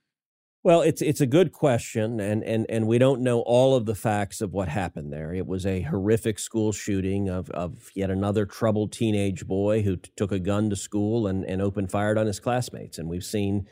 Well, 0.64 0.82
it's 0.82 1.00
it's 1.00 1.20
a 1.20 1.26
good 1.26 1.52
question, 1.52 2.18
and 2.18 2.42
and 2.42 2.66
and 2.68 2.88
we 2.88 2.98
don't 2.98 3.20
know 3.20 3.38
all 3.42 3.76
of 3.76 3.86
the 3.86 3.94
facts 3.94 4.40
of 4.40 4.52
what 4.52 4.66
happened 4.66 5.12
there. 5.12 5.32
It 5.32 5.46
was 5.46 5.64
a 5.64 5.82
horrific 5.82 6.40
school 6.40 6.72
shooting 6.72 7.28
of 7.28 7.48
of 7.50 7.92
yet 7.94 8.10
another 8.10 8.46
troubled 8.46 8.90
teenage 8.90 9.46
boy 9.46 9.82
who 9.82 9.94
t- 9.94 10.10
took 10.16 10.32
a 10.32 10.40
gun 10.40 10.68
to 10.70 10.74
school 10.74 11.28
and 11.28 11.44
and 11.44 11.62
opened 11.62 11.92
fired 11.92 12.18
on 12.18 12.26
his 12.26 12.40
classmates, 12.40 12.98
and 12.98 13.08
we've 13.08 13.22
seen 13.22 13.68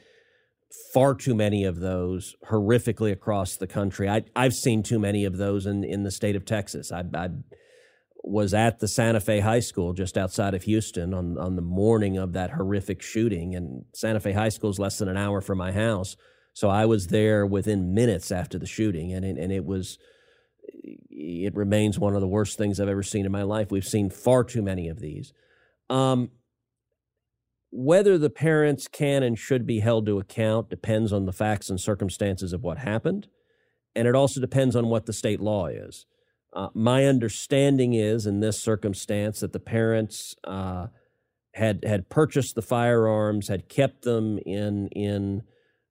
far 0.93 1.15
too 1.15 1.35
many 1.35 1.65
of 1.65 1.81
those 1.81 2.37
horrifically 2.49 3.13
across 3.13 3.57
the 3.57 3.67
country. 3.67 4.09
I, 4.09 4.23
have 4.37 4.55
seen 4.55 4.83
too 4.83 4.99
many 4.99 5.25
of 5.25 5.37
those 5.37 5.67
in, 5.67 5.85
in 5.85 6.05
the 6.05 6.11
state 6.11 6.37
of 6.37 6.45
Texas. 6.45 6.93
I, 6.93 7.05
I, 7.15 7.29
was 8.27 8.55
at 8.55 8.79
the 8.79 8.89
Santa 8.89 9.21
Fe 9.21 9.41
High 9.41 9.61
School 9.61 9.93
just 9.93 10.17
outside 10.17 10.55
of 10.55 10.63
Houston 10.63 11.13
on, 11.13 11.37
on 11.37 11.57
the 11.57 11.63
morning 11.63 12.17
of 12.17 12.33
that 12.33 12.51
horrific 12.51 13.03
shooting. 13.03 13.55
And 13.55 13.85
Santa 13.93 14.19
Fe 14.19 14.33
High 14.33 14.49
School 14.49 14.71
is 14.71 14.79
less 14.79 14.99
than 14.99 15.09
an 15.09 15.19
hour 15.19 15.43
from 15.43 15.59
my 15.59 15.73
house. 15.73 16.17
So 16.55 16.71
I 16.71 16.87
was 16.87 17.09
there 17.09 17.45
within 17.45 17.93
minutes 17.93 18.33
after 18.33 18.59
the 18.59 18.67
shooting. 18.67 19.13
And 19.13 19.27
it, 19.27 19.37
and 19.37 19.53
it 19.53 19.65
was, 19.67 19.99
it 21.11 21.55
remains 21.55 21.99
one 21.99 22.15
of 22.15 22.23
the 22.23 22.27
worst 22.29 22.57
things 22.57 22.81
I've 22.81 22.89
ever 22.89 23.03
seen 23.03 23.27
in 23.27 23.33
my 23.33 23.43
life. 23.43 23.71
We've 23.71 23.85
seen 23.85 24.09
far 24.09 24.43
too 24.43 24.63
many 24.63 24.89
of 24.89 25.01
these. 25.01 25.35
Um, 25.91 26.31
whether 27.77 28.17
the 28.17 28.31
parents 28.31 28.87
can 28.87 29.25
and 29.25 29.37
should 29.37 29.67
be 29.67 29.81
held 29.81 30.07
to 30.07 30.21
account 30.21 30.71
depends 30.71 31.13
on 31.13 31.27
the 31.27 31.33
facts 31.33 31.69
and 31.69 31.81
circumstances 31.81 32.53
of 32.53 32.63
what 32.63 32.79
happened. 32.79 33.27
And 33.97 34.07
it 34.07 34.15
also 34.15 34.41
depends 34.41 34.77
on 34.77 34.89
what 34.89 35.07
the 35.07 35.13
state 35.13 35.41
law 35.41 35.67
is. 35.67 36.07
Uh, 36.55 36.69
my 36.73 37.05
understanding 37.05 37.93
is 37.93 38.27
in 38.27 38.39
this 38.39 38.61
circumstance 38.61 39.41
that 39.41 39.53
the 39.53 39.59
parents 39.59 40.37
uh, 40.45 40.87
had 41.55 41.85
had 41.85 42.09
purchased 42.09 42.55
the 42.55 42.63
firearms, 42.63 43.49
had 43.49 43.69
kept 43.69 44.03
them 44.03 44.39
in 44.47 44.87
in 44.93 45.43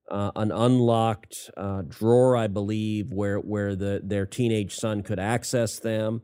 uh, 0.09 0.31
an 0.37 0.53
unlocked 0.53 1.51
uh, 1.57 1.81
drawer, 1.85 2.37
I 2.37 2.47
believe, 2.47 3.11
where 3.11 3.39
where 3.39 3.75
the 3.75 3.99
their 4.01 4.25
teenage 4.25 4.73
son 4.75 5.03
could 5.03 5.19
access 5.19 5.79
them. 5.79 6.21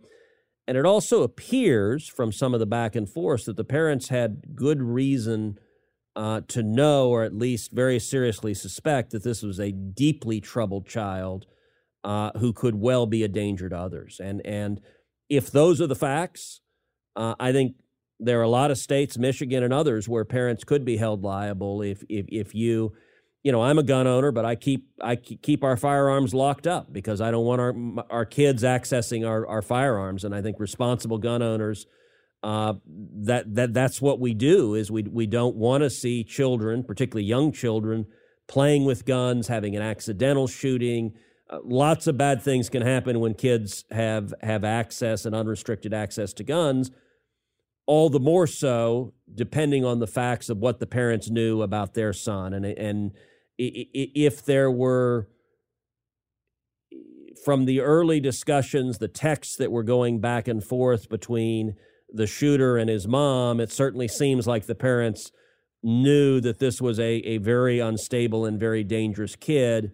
And 0.69 0.77
it 0.77 0.85
also 0.85 1.23
appears 1.23 2.07
from 2.07 2.31
some 2.31 2.53
of 2.53 2.59
the 2.59 2.67
back 2.67 2.95
and 2.95 3.09
forth 3.09 3.45
that 3.45 3.57
the 3.57 3.63
parents 3.63 4.09
had 4.09 4.55
good 4.55 4.83
reason 4.83 5.57
uh, 6.15 6.41
to 6.49 6.61
know, 6.61 7.09
or 7.09 7.23
at 7.23 7.33
least 7.33 7.71
very 7.71 7.97
seriously 7.97 8.53
suspect, 8.53 9.09
that 9.09 9.23
this 9.23 9.41
was 9.41 9.59
a 9.59 9.71
deeply 9.71 10.39
troubled 10.39 10.85
child 10.87 11.47
uh, 12.03 12.29
who 12.37 12.53
could 12.53 12.75
well 12.75 13.07
be 13.07 13.23
a 13.23 13.27
danger 13.27 13.67
to 13.67 13.75
others. 13.75 14.21
And 14.23 14.45
and 14.45 14.79
if 15.27 15.49
those 15.49 15.81
are 15.81 15.87
the 15.87 15.95
facts, 15.95 16.61
uh, 17.15 17.33
I 17.39 17.51
think 17.51 17.73
there 18.19 18.39
are 18.39 18.43
a 18.43 18.47
lot 18.47 18.69
of 18.69 18.77
states, 18.77 19.17
Michigan 19.17 19.63
and 19.63 19.73
others, 19.73 20.07
where 20.07 20.23
parents 20.23 20.63
could 20.63 20.85
be 20.85 20.97
held 20.97 21.23
liable 21.23 21.81
if 21.81 22.03
if 22.09 22.27
if 22.29 22.53
you 22.53 22.93
you 23.43 23.51
know, 23.51 23.61
I'm 23.61 23.79
a 23.79 23.83
gun 23.83 24.05
owner, 24.05 24.31
but 24.31 24.45
I 24.45 24.55
keep 24.55 24.89
I 25.01 25.15
keep 25.15 25.63
our 25.63 25.77
firearms 25.77 26.33
locked 26.33 26.67
up 26.67 26.91
because 26.91 27.21
I 27.21 27.31
don't 27.31 27.45
want 27.45 27.61
our 27.61 27.73
our 28.09 28.25
kids 28.25 28.63
accessing 28.63 29.27
our, 29.27 29.47
our 29.47 29.61
firearms. 29.61 30.23
And 30.23 30.35
I 30.35 30.41
think 30.41 30.59
responsible 30.59 31.17
gun 31.17 31.41
owners, 31.41 31.85
uh, 32.43 32.73
that 32.85 33.55
that 33.55 33.73
that's 33.73 34.01
what 34.01 34.19
we 34.19 34.33
do 34.33 34.75
is 34.75 34.91
we 34.91 35.03
we 35.03 35.25
don't 35.25 35.55
want 35.55 35.83
to 35.83 35.89
see 35.89 36.23
children, 36.23 36.83
particularly 36.83 37.25
young 37.25 37.53
children, 37.53 38.07
playing 38.47 38.83
with 38.83 39.05
guns, 39.05 39.47
having 39.47 39.75
an 39.75 39.81
accidental 39.81 40.47
shooting. 40.47 41.13
Uh, 41.49 41.59
lots 41.63 42.07
of 42.07 42.17
bad 42.17 42.41
things 42.41 42.69
can 42.69 42.81
happen 42.81 43.21
when 43.21 43.35
kids 43.35 43.85
have 43.91 44.33
have 44.41 44.65
access 44.65 45.25
and 45.25 45.33
unrestricted 45.33 45.93
access 45.93 46.33
to 46.33 46.43
guns. 46.43 46.91
All 47.85 48.09
the 48.09 48.19
more 48.19 48.45
so, 48.45 49.13
depending 49.33 49.83
on 49.83 49.99
the 49.99 50.05
facts 50.07 50.49
of 50.49 50.57
what 50.57 50.79
the 50.79 50.85
parents 50.85 51.29
knew 51.29 51.61
about 51.61 51.93
their 51.93 52.11
son, 52.11 52.53
and 52.53 52.65
and 52.65 53.11
if 53.59 54.45
there 54.45 54.71
were 54.71 55.27
from 57.43 57.65
the 57.65 57.81
early 57.81 58.19
discussions, 58.19 58.97
the 58.97 59.07
texts 59.07 59.55
that 59.57 59.71
were 59.71 59.83
going 59.83 60.19
back 60.19 60.47
and 60.47 60.63
forth 60.63 61.09
between 61.09 61.75
the 62.11 62.27
shooter 62.27 62.77
and 62.77 62.89
his 62.89 63.07
mom, 63.07 63.59
it 63.59 63.71
certainly 63.71 64.07
seems 64.07 64.47
like 64.47 64.65
the 64.65 64.75
parents 64.75 65.31
knew 65.83 66.41
that 66.41 66.59
this 66.59 66.81
was 66.81 66.99
a, 66.99 67.11
a 67.25 67.37
very 67.37 67.79
unstable 67.79 68.45
and 68.45 68.59
very 68.59 68.83
dangerous 68.83 69.35
kid. 69.35 69.91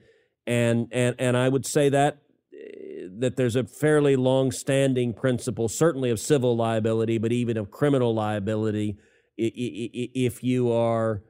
And, 0.48 0.88
and, 0.92 1.16
and 1.20 1.38
I 1.38 1.50
would 1.50 1.66
say 1.66 1.90
that 1.90 2.20
eh, 2.54 3.08
that 3.20 3.36
there's 3.36 3.56
a 3.56 3.64
fairly 3.64 4.16
long-standing 4.16 5.14
principle, 5.14 5.68
certainly 5.70 6.10
of 6.10 6.20
civil 6.20 6.56
liability, 6.56 7.18
but 7.18 7.32
even 7.32 7.58
of 7.58 7.70
criminal 7.70 8.14
liability, 8.14 8.98
if 9.38 10.44
you 10.44 10.72
are 10.72 11.22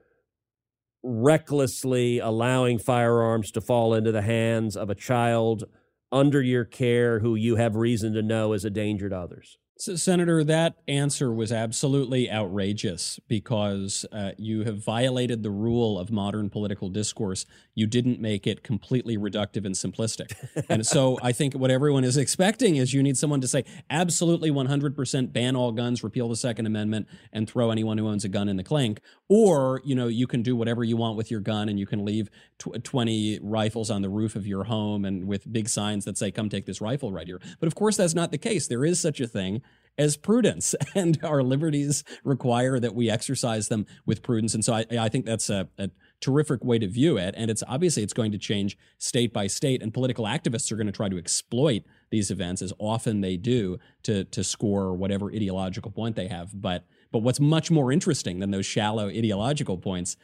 recklessly 1.06 2.18
allowing 2.18 2.80
firearms 2.80 3.52
to 3.52 3.62
fall 3.62 3.94
into 3.94 4.12
the 4.12 4.24
hands 4.24 4.76
of 4.76 4.90
a 4.90 4.96
child 4.96 5.66
under 6.12 6.42
your 6.42 6.66
care 6.66 7.20
who 7.20 7.36
you 7.36 7.58
have 7.58 7.76
reason 7.76 8.14
to 8.14 8.24
know 8.24 8.54
is 8.54 8.66
a 8.66 8.70
danger 8.70 9.08
to 9.10 9.18
others. 9.18 9.60
So, 9.78 9.98
Senator, 9.98 10.42
that 10.46 10.76
answer 10.88 11.34
was 11.34 11.52
absolutely 11.52 12.32
outrageous 12.32 13.20
because 13.28 14.06
uh, 14.10 14.32
you 14.38 14.64
have 14.64 14.78
violated 14.78 15.44
the 15.44 15.50
rule 15.50 16.00
of 16.00 16.10
modern 16.10 16.50
political 16.50 16.88
discourse. 16.88 17.46
You 17.74 17.86
didn't 17.86 18.22
make 18.22 18.48
it 18.48 18.64
completely 18.64 19.18
reductive 19.18 19.66
and 19.66 19.76
simplistic. 19.76 20.34
and 20.70 20.88
so 20.88 21.20
I 21.22 21.34
think 21.34 21.56
what 21.56 21.72
everyone 21.72 22.06
is 22.06 22.16
expecting 22.16 22.78
is 22.78 22.94
you 22.94 23.04
need 23.04 23.18
someone 23.18 23.42
to 23.42 23.50
say, 23.50 23.66
absolutely 23.90 24.50
100% 24.50 25.34
ban 25.34 25.58
all 25.58 25.74
guns, 25.74 26.06
repeal 26.06 26.30
the 26.30 26.38
Second 26.38 26.68
Amendment, 26.68 27.10
and 27.34 27.50
throw 27.50 27.70
anyone 27.70 27.98
who 27.98 28.08
owns 28.08 28.24
a 28.24 28.30
gun 28.30 28.48
in 28.48 28.56
the 28.56 28.64
clink. 28.64 29.02
Or, 29.28 29.82
you 29.84 29.94
know, 29.94 30.08
you 30.08 30.26
can 30.26 30.42
do 30.42 30.56
whatever 30.56 30.86
you 30.86 30.96
want 30.96 31.18
with 31.18 31.30
your 31.30 31.42
gun 31.42 31.68
and 31.68 31.78
you 31.78 31.86
can 31.86 32.06
leave 32.06 32.30
tw- 32.60 32.82
20 32.82 33.40
rifles 33.44 33.92
on 33.92 34.02
the 34.02 34.10
roof 34.10 34.38
of 34.38 34.48
your 34.48 34.64
home 34.64 35.04
and 35.04 35.28
with 35.28 35.52
big 35.52 35.68
signs 35.68 36.06
that 36.06 36.18
say, 36.18 36.32
come 36.32 36.48
take 36.48 36.66
this 36.66 36.80
rifle 36.80 37.12
right 37.12 37.28
here. 37.28 37.42
But 37.60 37.68
of 37.68 37.76
course, 37.76 37.98
that's 37.98 38.16
not 38.16 38.32
the 38.32 38.38
case. 38.38 38.68
There 38.68 38.86
is 38.86 39.02
such 39.02 39.20
a 39.20 39.28
thing 39.28 39.62
as 39.98 40.18
prudence, 40.18 40.76
and 40.96 41.20
our 41.24 41.44
liberties 41.44 42.04
require 42.24 42.80
that 42.80 42.96
we 42.96 43.10
exercise 43.10 43.68
them 43.68 43.86
with 44.06 44.22
prudence. 44.22 44.54
And 44.54 44.64
so 44.64 44.74
I, 44.74 44.86
I 45.00 45.10
think 45.10 45.26
that's 45.26 45.50
a, 45.50 45.68
a 45.78 45.90
terrific 46.22 46.64
way 46.64 46.80
to 46.80 46.88
view 46.88 47.18
it. 47.18 47.34
And 47.38 47.50
it's 47.50 47.64
obviously 47.68 48.04
it's 48.04 48.14
going 48.14 48.32
to 48.32 48.38
change 48.38 48.78
state 48.98 49.34
by 49.34 49.48
state, 49.48 49.82
and 49.82 49.94
political 49.94 50.26
activists 50.26 50.72
are 50.72 50.76
going 50.76 50.88
to 50.88 50.94
try 50.94 51.10
to 51.10 51.18
exploit 51.18 51.84
these 52.12 52.32
events 52.32 52.62
as 52.62 52.74
often 52.80 53.22
they 53.22 53.38
do 53.38 53.78
to 54.04 54.24
to 54.26 54.44
score 54.44 54.94
whatever 54.94 55.32
ideological 55.32 55.92
point 55.92 56.16
they 56.16 56.28
have. 56.28 56.62
But 56.62 56.86
but 57.12 57.20
what's 57.20 57.40
much 57.40 57.72
more 57.72 57.92
interesting 57.92 58.40
than 58.40 58.52
those 58.52 58.66
shallow 58.66 59.08
ideological 59.08 59.78
points 59.78 60.18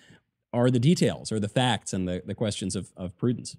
are 0.54 0.70
the 0.70 0.80
details 0.80 1.32
or 1.32 1.40
the 1.40 1.48
facts 1.48 1.94
and 1.94 2.08
the, 2.08 2.22
the 2.26 2.36
questions 2.36 2.76
of, 2.76 2.92
of 2.98 3.18
prudence. 3.18 3.56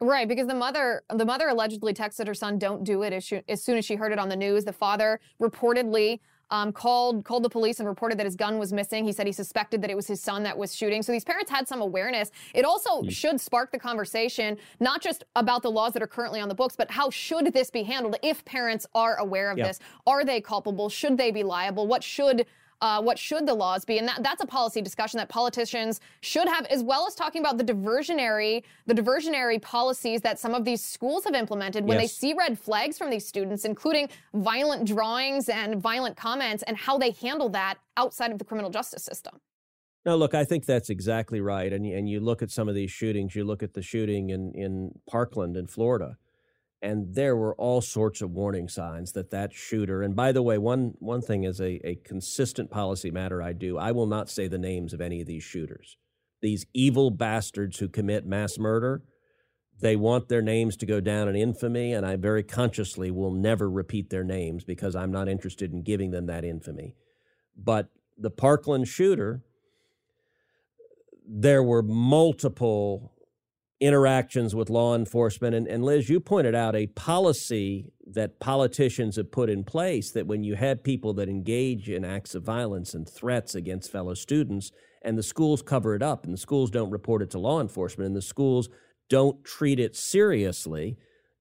Right, 0.00 0.28
because 0.28 0.46
the 0.46 0.54
mother 0.54 1.02
the 1.12 1.24
mother 1.24 1.48
allegedly 1.48 1.92
texted 1.92 2.28
her 2.28 2.34
son, 2.34 2.58
"Don't 2.58 2.84
do 2.84 3.02
it." 3.02 3.12
As, 3.12 3.24
she, 3.24 3.42
as 3.48 3.62
soon 3.62 3.76
as 3.78 3.84
she 3.84 3.96
heard 3.96 4.12
it 4.12 4.18
on 4.18 4.28
the 4.28 4.36
news, 4.36 4.64
the 4.64 4.72
father 4.72 5.18
reportedly 5.42 6.20
um, 6.50 6.72
called 6.72 7.24
called 7.24 7.42
the 7.42 7.48
police 7.48 7.80
and 7.80 7.88
reported 7.88 8.18
that 8.18 8.24
his 8.24 8.36
gun 8.36 8.58
was 8.58 8.72
missing. 8.72 9.04
He 9.04 9.12
said 9.12 9.26
he 9.26 9.32
suspected 9.32 9.82
that 9.82 9.90
it 9.90 9.96
was 9.96 10.06
his 10.06 10.20
son 10.20 10.44
that 10.44 10.56
was 10.56 10.74
shooting. 10.74 11.02
So 11.02 11.10
these 11.10 11.24
parents 11.24 11.50
had 11.50 11.66
some 11.66 11.80
awareness. 11.80 12.30
It 12.54 12.64
also 12.64 13.02
mm. 13.02 13.10
should 13.10 13.40
spark 13.40 13.72
the 13.72 13.78
conversation, 13.78 14.56
not 14.80 15.02
just 15.02 15.24
about 15.34 15.62
the 15.62 15.70
laws 15.70 15.92
that 15.94 16.02
are 16.02 16.06
currently 16.06 16.40
on 16.40 16.48
the 16.48 16.54
books, 16.54 16.76
but 16.76 16.90
how 16.90 17.10
should 17.10 17.52
this 17.52 17.70
be 17.70 17.82
handled 17.82 18.16
if 18.22 18.44
parents 18.44 18.86
are 18.94 19.16
aware 19.16 19.50
of 19.50 19.56
this? 19.56 19.80
Are 20.06 20.24
they 20.24 20.40
culpable? 20.40 20.88
Should 20.88 21.18
they 21.18 21.30
be 21.30 21.42
liable? 21.42 21.86
What 21.88 22.04
should 22.04 22.46
Uh, 22.80 23.02
what 23.02 23.18
should 23.18 23.46
the 23.46 23.54
laws 23.54 23.84
be? 23.84 23.98
And 23.98 24.06
that, 24.06 24.22
that's 24.22 24.42
a 24.42 24.46
policy 24.46 24.80
discussion 24.80 25.18
that 25.18 25.28
politicians 25.28 26.00
should 26.20 26.46
have, 26.48 26.64
as 26.66 26.82
well 26.82 27.06
as 27.06 27.14
talking 27.14 27.40
about 27.42 27.58
the 27.58 27.64
diversionary, 27.64 28.62
the 28.86 28.94
diversionary 28.94 29.60
policies 29.60 30.20
that 30.20 30.38
some 30.38 30.54
of 30.54 30.64
these 30.64 30.82
schools 30.82 31.24
have 31.24 31.34
implemented 31.34 31.84
when 31.84 31.98
Yes. 31.98 32.02
they 32.02 32.28
see 32.28 32.34
red 32.34 32.58
flags 32.58 32.96
from 32.96 33.10
these 33.10 33.26
students, 33.26 33.64
including 33.64 34.08
violent 34.32 34.86
drawings 34.86 35.48
and 35.48 35.82
violent 35.82 36.16
comments, 36.16 36.62
and 36.64 36.76
how 36.76 36.96
they 36.98 37.10
handle 37.10 37.48
that 37.48 37.78
outside 37.96 38.30
of 38.30 38.38
the 38.38 38.44
criminal 38.44 38.70
justice 38.70 39.02
system. 39.02 39.40
No, 40.06 40.16
look, 40.16 40.32
I 40.32 40.44
think 40.44 40.64
that's 40.64 40.88
exactly 40.88 41.40
right. 41.40 41.72
And 41.72 41.84
and 41.84 42.08
you 42.08 42.20
look 42.20 42.42
at 42.42 42.50
some 42.50 42.68
of 42.68 42.74
these 42.76 42.90
shootings. 42.90 43.34
You 43.34 43.44
look 43.44 43.62
at 43.64 43.74
the 43.74 43.82
shooting 43.82 44.30
in 44.30 44.52
in 44.54 44.92
Parkland 45.10 45.56
in 45.56 45.66
Florida, 45.66 46.16
and 46.80 47.14
there 47.14 47.36
were 47.36 47.54
all 47.56 47.80
sorts 47.80 48.22
of 48.22 48.30
warning 48.30 48.68
signs 48.68 49.12
that 49.12 49.30
that 49.30 49.52
shooter. 49.52 50.02
And 50.02 50.14
by 50.14 50.32
the 50.32 50.42
way, 50.42 50.58
one 50.58 50.94
one 50.98 51.20
thing 51.20 51.44
is 51.44 51.60
a 51.60 51.86
a 51.86 51.96
consistent 51.96 52.70
policy 52.70 53.10
matter. 53.10 53.42
I 53.42 53.52
do. 53.52 53.78
I 53.78 53.92
will 53.92 54.06
not 54.06 54.30
say 54.30 54.48
the 54.48 54.58
names 54.58 54.92
of 54.92 55.00
any 55.00 55.20
of 55.20 55.26
these 55.26 55.42
shooters. 55.42 55.96
These 56.40 56.66
evil 56.72 57.10
bastards 57.10 57.78
who 57.78 57.88
commit 57.88 58.26
mass 58.26 58.58
murder. 58.58 59.02
They 59.80 59.94
want 59.94 60.28
their 60.28 60.42
names 60.42 60.76
to 60.78 60.86
go 60.86 61.00
down 61.00 61.28
in 61.28 61.36
infamy, 61.36 61.92
and 61.92 62.04
I 62.04 62.16
very 62.16 62.42
consciously 62.42 63.12
will 63.12 63.30
never 63.30 63.70
repeat 63.70 64.10
their 64.10 64.24
names 64.24 64.64
because 64.64 64.96
I'm 64.96 65.12
not 65.12 65.28
interested 65.28 65.72
in 65.72 65.82
giving 65.82 66.10
them 66.10 66.26
that 66.26 66.44
infamy. 66.44 66.96
But 67.56 67.88
the 68.16 68.30
Parkland 68.30 68.88
shooter, 68.88 69.42
there 71.24 71.62
were 71.62 71.82
multiple 71.82 73.12
interactions 73.80 74.54
with 74.54 74.70
law 74.70 74.94
enforcement. 74.94 75.54
And, 75.54 75.68
and 75.68 75.84
Liz, 75.84 76.08
you 76.08 76.20
pointed 76.20 76.54
out 76.54 76.74
a 76.74 76.88
policy 76.88 77.92
that 78.06 78.40
politicians 78.40 79.16
have 79.16 79.30
put 79.30 79.48
in 79.48 79.64
place 79.64 80.10
that 80.12 80.26
when 80.26 80.42
you 80.42 80.56
had 80.56 80.82
people 80.82 81.12
that 81.14 81.28
engage 81.28 81.88
in 81.88 82.04
acts 82.04 82.34
of 82.34 82.42
violence 82.42 82.94
and 82.94 83.08
threats 83.08 83.54
against 83.54 83.92
fellow 83.92 84.14
students, 84.14 84.72
and 85.02 85.16
the 85.16 85.22
schools 85.22 85.62
cover 85.62 85.94
it 85.94 86.02
up, 86.02 86.24
and 86.24 86.32
the 86.32 86.38
schools 86.38 86.70
don't 86.70 86.90
report 86.90 87.22
it 87.22 87.30
to 87.30 87.38
law 87.38 87.60
enforcement, 87.60 88.06
and 88.06 88.16
the 88.16 88.22
schools 88.22 88.68
don't 89.08 89.44
treat 89.44 89.78
it 89.78 89.94
seriously, 89.94 90.96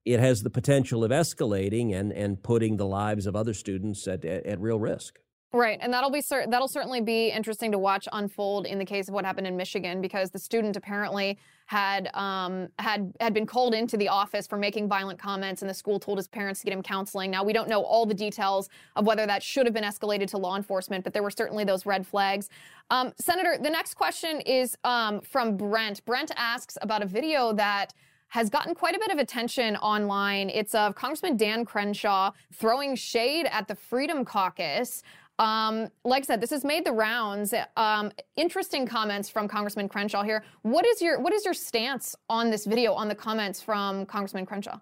it 0.05 0.19
has 0.19 0.41
the 0.41 0.49
potential 0.49 1.03
of 1.03 1.11
escalating 1.11 1.93
and, 1.93 2.13
and 2.13 2.43
putting 2.43 2.77
the 2.77 2.85
lives 2.85 3.25
of 3.25 3.35
other 3.35 3.53
students 3.53 4.07
at, 4.07 4.23
at, 4.23 4.45
at 4.45 4.59
real 4.61 4.79
risk. 4.79 5.19
Right, 5.57 5.79
and 5.81 5.91
that'll 5.91 6.11
be 6.11 6.21
cer- 6.21 6.45
that'll 6.47 6.67
certainly 6.67 7.01
be 7.01 7.29
interesting 7.29 7.71
to 7.71 7.79
watch 7.79 8.07
unfold 8.13 8.67
in 8.67 8.77
the 8.77 8.85
case 8.85 9.07
of 9.07 9.15
what 9.15 9.25
happened 9.25 9.47
in 9.47 9.57
Michigan 9.57 10.01
because 10.01 10.29
the 10.29 10.37
student 10.37 10.75
apparently 10.75 11.39
had 11.65 12.13
um, 12.13 12.67
had 12.77 13.11
had 13.19 13.33
been 13.33 13.47
called 13.47 13.73
into 13.73 13.97
the 13.97 14.07
office 14.07 14.45
for 14.45 14.55
making 14.55 14.87
violent 14.87 15.17
comments, 15.17 15.63
and 15.63 15.69
the 15.69 15.73
school 15.73 15.99
told 15.99 16.19
his 16.19 16.27
parents 16.27 16.59
to 16.59 16.65
get 16.65 16.73
him 16.73 16.83
counseling. 16.83 17.31
Now 17.31 17.43
we 17.43 17.53
don't 17.53 17.69
know 17.69 17.81
all 17.81 18.05
the 18.05 18.13
details 18.13 18.69
of 18.95 19.07
whether 19.07 19.25
that 19.25 19.41
should 19.41 19.65
have 19.65 19.73
been 19.73 19.83
escalated 19.83 20.27
to 20.27 20.37
law 20.37 20.55
enforcement, 20.55 21.03
but 21.03 21.11
there 21.11 21.23
were 21.23 21.31
certainly 21.31 21.63
those 21.63 21.87
red 21.87 22.05
flags. 22.05 22.49
Um, 22.91 23.11
Senator, 23.19 23.57
the 23.59 23.71
next 23.71 23.95
question 23.95 24.41
is 24.41 24.77
um, 24.83 25.21
from 25.21 25.57
Brent. 25.57 26.05
Brent 26.05 26.29
asks 26.37 26.77
about 26.83 27.01
a 27.01 27.07
video 27.07 27.51
that 27.53 27.95
has 28.29 28.49
gotten 28.49 28.75
quite 28.75 28.95
a 28.95 28.99
bit 28.99 29.09
of 29.09 29.17
attention 29.17 29.75
online. 29.77 30.49
It's 30.49 30.75
of 30.75 30.95
Congressman 30.95 31.37
Dan 31.37 31.65
Crenshaw 31.65 32.31
throwing 32.53 32.95
shade 32.95 33.47
at 33.49 33.67
the 33.67 33.75
Freedom 33.75 34.25
Caucus. 34.25 35.01
Um, 35.39 35.89
like 36.03 36.23
I 36.23 36.25
said, 36.25 36.41
this 36.41 36.49
has 36.49 36.63
made 36.63 36.85
the 36.85 36.91
rounds. 36.91 37.53
Um, 37.75 38.11
interesting 38.35 38.87
comments 38.87 39.29
from 39.29 39.47
Congressman 39.47 39.87
Crenshaw 39.87 40.23
here. 40.23 40.43
What 40.63 40.85
is 40.85 41.01
your 41.01 41.19
what 41.19 41.33
is 41.33 41.45
your 41.45 41.53
stance 41.53 42.15
on 42.29 42.49
this 42.49 42.65
video? 42.65 42.93
On 42.93 43.07
the 43.07 43.15
comments 43.15 43.61
from 43.61 44.05
Congressman 44.05 44.45
Crenshaw? 44.45 44.79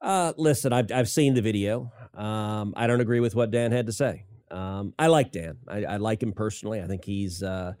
Uh, 0.00 0.32
listen, 0.36 0.72
I've 0.72 0.90
I've 0.92 1.08
seen 1.08 1.34
the 1.34 1.42
video. 1.42 1.92
Um, 2.14 2.74
I 2.76 2.86
don't 2.86 3.00
agree 3.00 3.20
with 3.20 3.34
what 3.34 3.50
Dan 3.50 3.70
had 3.70 3.86
to 3.86 3.92
say. 3.92 4.24
Um, 4.50 4.92
I 4.98 5.06
like 5.06 5.32
Dan. 5.32 5.58
I, 5.68 5.84
I 5.84 5.96
like 5.96 6.22
him 6.22 6.32
personally. 6.32 6.82
I 6.82 6.86
think 6.86 7.04
he's 7.04 7.42
uh, 7.42 7.74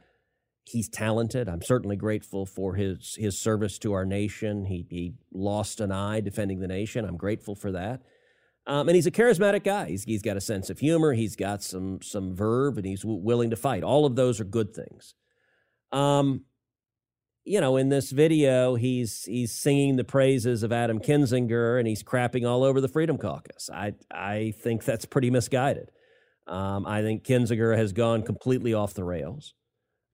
he's 0.64 0.88
talented. 0.88 1.48
I'm 1.48 1.62
certainly 1.62 1.96
grateful 1.96 2.46
for 2.46 2.74
his 2.74 3.16
his 3.18 3.38
service 3.38 3.78
to 3.80 3.92
our 3.94 4.04
nation. 4.04 4.64
He 4.66 4.86
he 4.88 5.14
lost 5.32 5.80
an 5.80 5.90
eye 5.90 6.20
defending 6.20 6.60
the 6.60 6.68
nation. 6.68 7.04
I'm 7.04 7.16
grateful 7.16 7.56
for 7.56 7.72
that. 7.72 8.02
Um, 8.66 8.88
and 8.88 8.94
he's 8.94 9.06
a 9.06 9.10
charismatic 9.10 9.64
guy. 9.64 9.88
He's, 9.88 10.04
he's 10.04 10.22
got 10.22 10.36
a 10.36 10.40
sense 10.40 10.70
of 10.70 10.78
humor. 10.78 11.14
He's 11.14 11.34
got 11.34 11.62
some 11.62 12.00
some 12.00 12.34
verve, 12.34 12.76
and 12.76 12.86
he's 12.86 13.02
w- 13.02 13.20
willing 13.20 13.50
to 13.50 13.56
fight. 13.56 13.82
All 13.82 14.06
of 14.06 14.14
those 14.14 14.40
are 14.40 14.44
good 14.44 14.72
things. 14.74 15.14
Um, 15.90 16.44
you 17.44 17.60
know, 17.60 17.76
in 17.76 17.88
this 17.88 18.12
video, 18.12 18.76
he's 18.76 19.24
he's 19.24 19.52
singing 19.52 19.96
the 19.96 20.04
praises 20.04 20.62
of 20.62 20.72
Adam 20.72 21.00
Kinzinger, 21.00 21.78
and 21.78 21.88
he's 21.88 22.04
crapping 22.04 22.48
all 22.48 22.62
over 22.62 22.80
the 22.80 22.88
Freedom 22.88 23.18
Caucus. 23.18 23.68
I 23.68 23.94
I 24.12 24.54
think 24.62 24.84
that's 24.84 25.06
pretty 25.06 25.30
misguided. 25.30 25.90
Um, 26.46 26.86
I 26.86 27.02
think 27.02 27.24
Kinzinger 27.24 27.76
has 27.76 27.92
gone 27.92 28.22
completely 28.22 28.74
off 28.74 28.94
the 28.94 29.04
rails. 29.04 29.54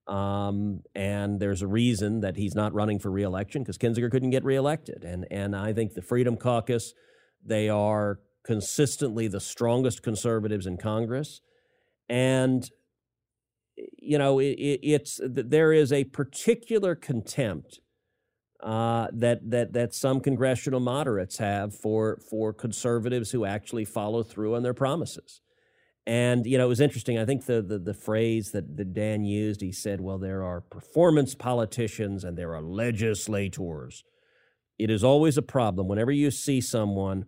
Um, 0.07 0.81
and 0.95 1.39
there's 1.39 1.61
a 1.61 1.67
reason 1.67 2.21
that 2.21 2.35
he's 2.35 2.55
not 2.55 2.73
running 2.73 2.97
for 2.97 3.11
reelection 3.11 3.61
because 3.61 3.77
Kinzinger 3.77 4.09
couldn't 4.09 4.31
get 4.31 4.43
reelected. 4.43 5.03
And 5.03 5.27
and 5.29 5.55
I 5.55 5.73
think 5.73 5.93
the 5.93 6.01
Freedom 6.01 6.35
Caucus, 6.35 6.93
they 7.45 7.69
are 7.69 8.19
consistently 8.49 9.27
the 9.27 9.39
strongest 9.39 10.01
conservatives 10.01 10.65
in 10.65 10.75
Congress, 10.75 11.39
and 12.09 12.67
you 13.99 14.17
know 14.17 14.39
it, 14.39 14.55
it, 14.57 14.79
it's 14.81 15.19
there 15.23 15.71
is 15.71 15.93
a 15.93 16.05
particular 16.05 16.95
contempt 16.95 17.79
uh, 18.63 19.05
that 19.13 19.47
that 19.51 19.73
that 19.73 19.93
some 19.93 20.19
congressional 20.19 20.79
moderates 20.79 21.37
have 21.37 21.75
for 21.75 22.19
for 22.27 22.51
conservatives 22.51 23.29
who 23.29 23.45
actually 23.45 23.85
follow 23.85 24.23
through 24.23 24.55
on 24.55 24.63
their 24.63 24.73
promises. 24.73 25.41
And 26.07 26.47
you 26.47 26.57
know, 26.57 26.65
it 26.65 26.69
was 26.69 26.81
interesting. 26.81 27.19
I 27.19 27.25
think 27.25 27.45
the 27.45 27.61
the, 27.61 27.77
the 27.77 27.93
phrase 27.93 28.49
that, 28.53 28.77
that 28.77 28.93
Dan 28.95 29.25
used, 29.25 29.61
he 29.61 29.71
said, 29.71 30.01
"Well, 30.01 30.17
there 30.17 30.43
are 30.43 30.59
performance 30.59 31.35
politicians 31.35 32.23
and 32.23 32.35
there 32.35 32.55
are 32.55 32.63
legislators." 32.63 34.03
It 34.79 34.89
is 34.89 35.03
always 35.03 35.37
a 35.37 35.43
problem 35.43 35.87
whenever 35.87 36.11
you 36.11 36.31
see 36.31 36.61
someone 36.61 37.25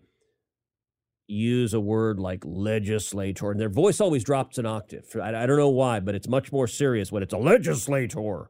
use 1.32 1.74
a 1.74 1.80
word 1.80 2.20
like 2.20 2.44
legislator, 2.46 3.52
and 3.52 3.60
their 3.60 3.70
voice 3.70 4.00
always 4.00 4.24
drops 4.24 4.58
an 4.58 4.66
octave. 4.66 5.06
I, 5.16 5.30
I 5.30 5.46
don't 5.46 5.58
know 5.58 5.70
why, 5.70 6.00
but 6.00 6.16
it's 6.16 6.28
much 6.28 6.52
more 6.52 6.68
serious 6.68 7.12
when 7.12 7.24
it's 7.24 7.34
a 7.34 7.38
legislator. 7.38 8.50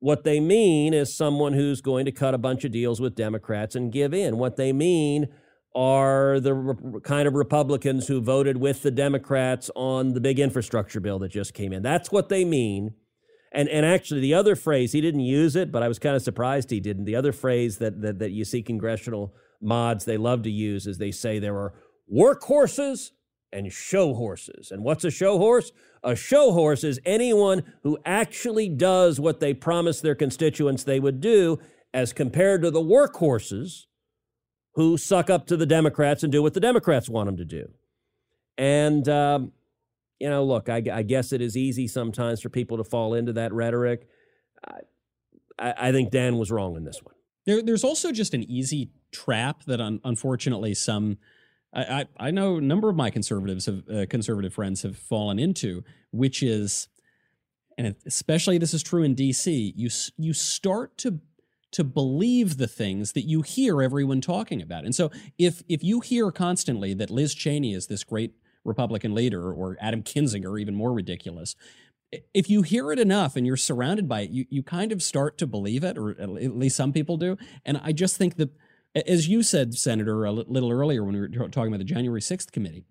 What 0.00 0.24
they 0.24 0.40
mean 0.40 0.94
is 0.94 1.16
someone 1.16 1.52
who's 1.52 1.80
going 1.80 2.06
to 2.06 2.12
cut 2.12 2.34
a 2.34 2.38
bunch 2.38 2.64
of 2.64 2.72
deals 2.72 3.00
with 3.00 3.14
Democrats 3.14 3.74
and 3.74 3.92
give 3.92 4.14
in. 4.14 4.38
What 4.38 4.56
they 4.56 4.72
mean 4.72 5.28
are 5.74 6.40
the 6.40 6.54
re- 6.54 7.00
kind 7.02 7.28
of 7.28 7.34
Republicans 7.34 8.08
who 8.08 8.20
voted 8.20 8.56
with 8.56 8.82
the 8.82 8.90
Democrats 8.90 9.70
on 9.76 10.14
the 10.14 10.20
big 10.20 10.40
infrastructure 10.40 11.00
bill 11.00 11.18
that 11.20 11.30
just 11.30 11.54
came 11.54 11.72
in. 11.72 11.82
That's 11.82 12.10
what 12.10 12.28
they 12.28 12.44
mean. 12.44 12.94
And 13.52 13.68
and 13.68 13.84
actually, 13.84 14.20
the 14.20 14.34
other 14.34 14.56
phrase 14.56 14.92
he 14.92 15.00
didn't 15.00 15.20
use 15.20 15.56
it, 15.56 15.72
but 15.72 15.82
I 15.82 15.88
was 15.88 15.98
kind 15.98 16.16
of 16.16 16.22
surprised 16.22 16.70
he 16.70 16.80
didn't. 16.80 17.04
The 17.04 17.16
other 17.16 17.32
phrase 17.32 17.78
that 17.78 18.00
that, 18.00 18.18
that 18.20 18.30
you 18.30 18.44
see 18.44 18.62
congressional 18.62 19.34
mods 19.60 20.04
they 20.04 20.16
love 20.16 20.42
to 20.44 20.50
use 20.50 20.86
is 20.86 20.98
they 20.98 21.10
say 21.10 21.38
there 21.38 21.72
are 22.10 22.14
workhorses 22.14 23.10
and 23.52 23.72
show 23.72 24.14
horses. 24.14 24.70
And 24.70 24.84
what's 24.84 25.04
a 25.04 25.10
show 25.10 25.38
horse? 25.38 25.72
A 26.02 26.14
show 26.16 26.52
horse 26.52 26.84
is 26.84 27.00
anyone 27.04 27.62
who 27.82 27.98
actually 28.04 28.68
does 28.68 29.20
what 29.20 29.40
they 29.40 29.52
promised 29.54 30.02
their 30.02 30.14
constituents 30.14 30.84
they 30.84 31.00
would 31.00 31.20
do, 31.20 31.58
as 31.92 32.12
compared 32.12 32.62
to 32.62 32.70
the 32.70 32.80
workhorses 32.80 33.86
who 34.74 34.96
suck 34.96 35.28
up 35.28 35.46
to 35.46 35.56
the 35.56 35.66
Democrats 35.66 36.22
and 36.22 36.32
do 36.32 36.42
what 36.42 36.54
the 36.54 36.60
Democrats 36.60 37.08
want 37.08 37.26
them 37.26 37.36
to 37.36 37.44
do. 37.44 37.68
And, 38.56 39.08
um, 39.08 39.52
you 40.20 40.28
know, 40.28 40.44
look, 40.44 40.68
I, 40.68 40.82
I, 40.92 41.02
guess 41.02 41.32
it 41.32 41.40
is 41.40 41.56
easy 41.56 41.88
sometimes 41.88 42.40
for 42.40 42.50
people 42.50 42.76
to 42.76 42.84
fall 42.84 43.14
into 43.14 43.32
that 43.32 43.52
rhetoric. 43.52 44.06
I, 45.58 45.74
I 45.88 45.92
think 45.92 46.10
Dan 46.10 46.38
was 46.38 46.50
wrong 46.50 46.76
in 46.76 46.84
this 46.84 47.02
one. 47.02 47.14
There, 47.46 47.62
there's 47.62 47.84
also 47.84 48.12
just 48.12 48.34
an 48.34 48.42
easy 48.44 48.90
trap 49.12 49.64
that 49.64 49.80
un- 49.80 50.00
unfortunately 50.04 50.74
some. 50.74 51.18
I, 51.72 51.82
I, 51.82 52.06
I 52.18 52.30
know 52.30 52.56
a 52.56 52.60
number 52.60 52.88
of 52.88 52.96
my 52.96 53.10
conservatives 53.10 53.66
have 53.66 53.88
uh, 53.88 54.06
conservative 54.06 54.54
friends 54.54 54.82
have 54.82 54.96
fallen 54.96 55.38
into, 55.38 55.84
which 56.10 56.42
is, 56.42 56.88
and 57.78 57.94
especially 58.06 58.58
this 58.58 58.74
is 58.74 58.82
true 58.82 59.02
in 59.02 59.14
D.C. 59.14 59.74
You 59.76 59.88
you 60.16 60.32
start 60.32 60.98
to 60.98 61.20
to 61.72 61.84
believe 61.84 62.56
the 62.56 62.66
things 62.66 63.12
that 63.12 63.22
you 63.22 63.42
hear 63.42 63.80
everyone 63.80 64.20
talking 64.20 64.60
about. 64.60 64.84
And 64.84 64.94
so 64.94 65.10
if 65.38 65.62
if 65.68 65.84
you 65.84 66.00
hear 66.00 66.30
constantly 66.30 66.94
that 66.94 67.10
Liz 67.10 67.34
Cheney 67.34 67.74
is 67.74 67.86
this 67.86 68.04
great 68.04 68.34
Republican 68.64 69.14
leader 69.14 69.52
or 69.52 69.76
Adam 69.80 70.02
Kinzinger 70.02 70.60
even 70.60 70.74
more 70.74 70.92
ridiculous, 70.92 71.54
if 72.34 72.50
you 72.50 72.62
hear 72.62 72.92
it 72.92 72.98
enough 72.98 73.36
and 73.36 73.46
you're 73.46 73.56
surrounded 73.56 74.08
by 74.08 74.22
it, 74.22 74.30
you 74.30 74.46
you 74.50 74.62
kind 74.62 74.92
of 74.92 75.02
start 75.02 75.38
to 75.38 75.46
believe 75.46 75.84
it 75.84 75.96
or 75.96 76.10
at 76.20 76.28
least 76.28 76.76
some 76.76 76.92
people 76.92 77.16
do. 77.16 77.38
And 77.64 77.80
I 77.82 77.92
just 77.92 78.16
think 78.16 78.36
that 78.36 78.50
as 78.94 79.28
you 79.28 79.42
said 79.42 79.74
Senator 79.74 80.24
a 80.24 80.32
little 80.32 80.70
earlier 80.70 81.04
when 81.04 81.14
we 81.14 81.20
were 81.20 81.28
talking 81.48 81.68
about 81.68 81.78
the 81.78 81.84
January 81.84 82.20
6th 82.20 82.50
committee, 82.50 82.84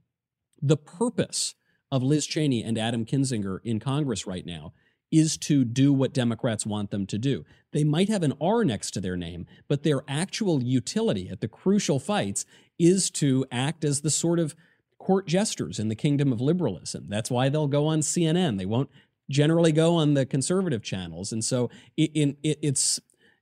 the 0.61 0.77
purpose 0.77 1.55
of 1.91 2.03
Liz 2.03 2.27
Cheney 2.27 2.63
and 2.63 2.77
Adam 2.77 3.05
Kinzinger 3.05 3.59
in 3.63 3.79
Congress 3.79 4.27
right 4.27 4.45
now 4.45 4.73
is 5.11 5.37
to 5.37 5.65
do 5.65 5.91
what 5.91 6.13
Democrats 6.13 6.65
want 6.65 6.91
them 6.91 7.07
to 7.07 7.17
do. 7.17 7.43
They 7.71 7.83
might 7.83 8.09
have 8.09 8.23
an 8.23 8.33
R 8.39 8.63
next 8.63 8.91
to 8.91 9.01
their 9.01 9.17
name, 9.17 9.47
but 9.67 9.83
their 9.83 10.03
actual 10.07 10.61
utility 10.61 11.29
at 11.29 11.41
the 11.41 11.47
crucial 11.47 11.99
fights 11.99 12.45
is 12.77 13.09
to 13.11 13.45
act 13.51 13.83
as 13.83 14.01
the 14.01 14.11
sort 14.11 14.39
of 14.39 14.55
court 14.99 15.25
jesters 15.25 15.79
in 15.79 15.87
the 15.87 15.95
kingdom 15.95 16.31
of 16.31 16.41
liberalism. 16.41 17.05
That's 17.09 17.31
why 17.31 17.49
they'll 17.49 17.67
go 17.67 17.87
on 17.87 18.01
CNN. 18.01 18.57
They 18.57 18.65
won't 18.65 18.89
generally 19.29 19.71
go 19.71 19.95
on 19.95 20.13
the 20.13 20.25
conservative 20.25 20.83
channels. 20.83 21.31
And 21.31 21.43
so 21.43 21.69
it, 21.97 22.11
it, 22.15 22.59
it's 22.61 22.99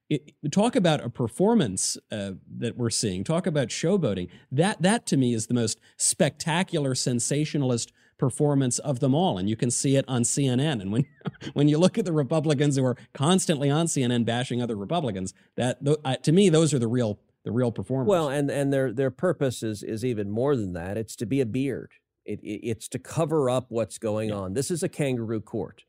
it, 0.09 0.33
talk 0.51 0.75
about 0.75 1.03
a 1.03 1.09
performance 1.09 1.97
uh, 2.11 2.31
that 2.57 2.77
we're 2.77 2.89
seeing. 2.89 3.23
Talk 3.23 3.45
about 3.45 3.67
showboating. 3.69 4.29
That 4.51 4.81
that 4.81 5.05
to 5.07 5.17
me 5.17 5.33
is 5.33 5.47
the 5.47 5.53
most 5.53 5.79
spectacular, 5.97 6.95
sensationalist 6.95 7.91
performance 8.17 8.79
of 8.79 8.99
them 8.99 9.13
all, 9.13 9.37
and 9.37 9.49
you 9.49 9.55
can 9.55 9.69
see 9.69 9.95
it 9.95 10.05
on 10.07 10.23
CNN. 10.23 10.81
And 10.81 10.91
when 10.91 11.05
when 11.53 11.67
you 11.67 11.77
look 11.77 11.97
at 11.97 12.05
the 12.05 12.13
Republicans 12.13 12.77
who 12.77 12.85
are 12.85 12.97
constantly 13.13 13.69
on 13.69 13.87
CNN 13.87 14.25
bashing 14.25 14.61
other 14.61 14.75
Republicans, 14.75 15.33
that 15.55 15.79
uh, 16.05 16.15
to 16.17 16.31
me 16.31 16.49
those 16.49 16.73
are 16.73 16.79
the 16.79 16.87
real 16.87 17.19
the 17.43 17.51
real 17.51 17.71
performers. 17.71 18.07
Well, 18.07 18.29
and 18.29 18.49
and 18.49 18.71
their 18.71 18.93
their 18.93 19.11
purpose 19.11 19.61
is 19.61 19.83
is 19.83 20.05
even 20.05 20.31
more 20.31 20.55
than 20.55 20.73
that. 20.73 20.97
It's 20.97 21.15
to 21.17 21.25
be 21.25 21.41
a 21.41 21.45
beard. 21.45 21.93
It, 22.25 22.41
it, 22.41 22.67
it's 22.67 22.87
to 22.89 22.99
cover 22.99 23.49
up 23.49 23.67
what's 23.69 23.97
going 23.97 24.31
on. 24.31 24.53
This 24.53 24.69
is 24.71 24.83
a 24.83 24.89
kangaroo 24.89 25.41
court 25.41 25.85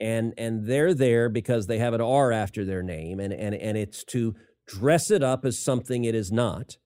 and 0.00 0.32
and 0.38 0.66
they're 0.66 0.94
there 0.94 1.28
because 1.28 1.66
they 1.66 1.78
have 1.78 1.94
an 1.94 2.00
R 2.00 2.32
after 2.32 2.64
their 2.64 2.82
name, 2.82 3.20
and 3.20 3.32
and 3.32 3.54
and 3.54 3.76
it's 3.76 4.04
to 4.04 4.34
dress 4.66 5.10
it 5.10 5.22
up 5.22 5.44
as 5.44 5.62
something 5.62 6.04
it 6.04 6.14
is 6.14 6.32
not, 6.32 6.76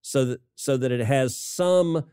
so 0.00 0.24
that 0.24 0.40
so 0.54 0.76
that 0.76 0.90
it 0.90 1.04
has 1.06 1.38
some 1.38 2.04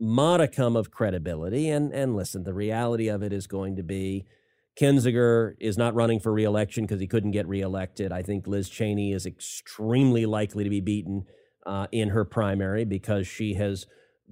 modicum 0.00 0.76
of 0.76 0.90
credibility. 0.90 1.68
And 1.68 1.92
and 1.92 2.16
listen, 2.16 2.44
the 2.44 2.54
reality 2.54 3.08
of 3.08 3.22
it 3.22 3.32
is 3.32 3.46
going 3.46 3.76
to 3.76 3.82
be. 3.82 4.24
Kinzinger 4.80 5.52
is 5.60 5.76
not 5.76 5.94
running 5.94 6.18
for 6.18 6.32
reelection 6.32 6.84
because 6.84 6.98
he 6.98 7.06
couldn't 7.06 7.32
get 7.32 7.46
reelected. 7.46 8.10
I 8.10 8.22
think 8.22 8.46
Liz 8.46 8.70
Cheney 8.70 9.12
is 9.12 9.26
extremely 9.26 10.24
likely 10.24 10.64
to 10.64 10.70
be 10.70 10.80
beaten 10.80 11.24
uh, 11.66 11.88
in 11.92 12.08
her 12.08 12.24
primary 12.24 12.86
because 12.86 13.28
she 13.28 13.52
has 13.52 13.84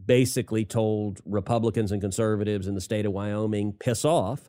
basically 0.02 0.64
told 0.64 1.20
Republicans 1.26 1.92
and 1.92 2.00
conservatives 2.00 2.66
in 2.66 2.74
the 2.74 2.80
state 2.80 3.04
of 3.04 3.12
Wyoming, 3.12 3.74
piss 3.78 4.02
off 4.02 4.48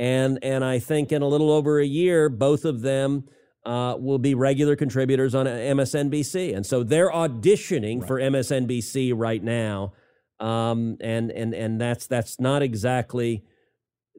and 0.00 0.38
and 0.42 0.64
I 0.64 0.78
think 0.78 1.12
in 1.12 1.20
a 1.20 1.28
little 1.28 1.50
over 1.50 1.78
a 1.78 1.84
year, 1.84 2.30
both 2.30 2.64
of 2.64 2.80
them 2.80 3.28
uh, 3.66 3.96
will 3.98 4.18
be 4.18 4.34
regular 4.34 4.74
contributors 4.74 5.34
on 5.34 5.44
MSNBC, 5.44 6.56
and 6.56 6.64
so 6.64 6.82
they're 6.82 7.10
auditioning 7.10 8.00
right. 8.00 8.08
for 8.08 8.18
MSNBC 8.18 9.12
right 9.14 9.44
now, 9.44 9.92
um, 10.40 10.96
and 11.02 11.30
and 11.30 11.52
and 11.52 11.78
that's 11.78 12.06
that's 12.06 12.40
not 12.40 12.62
exactly 12.62 13.44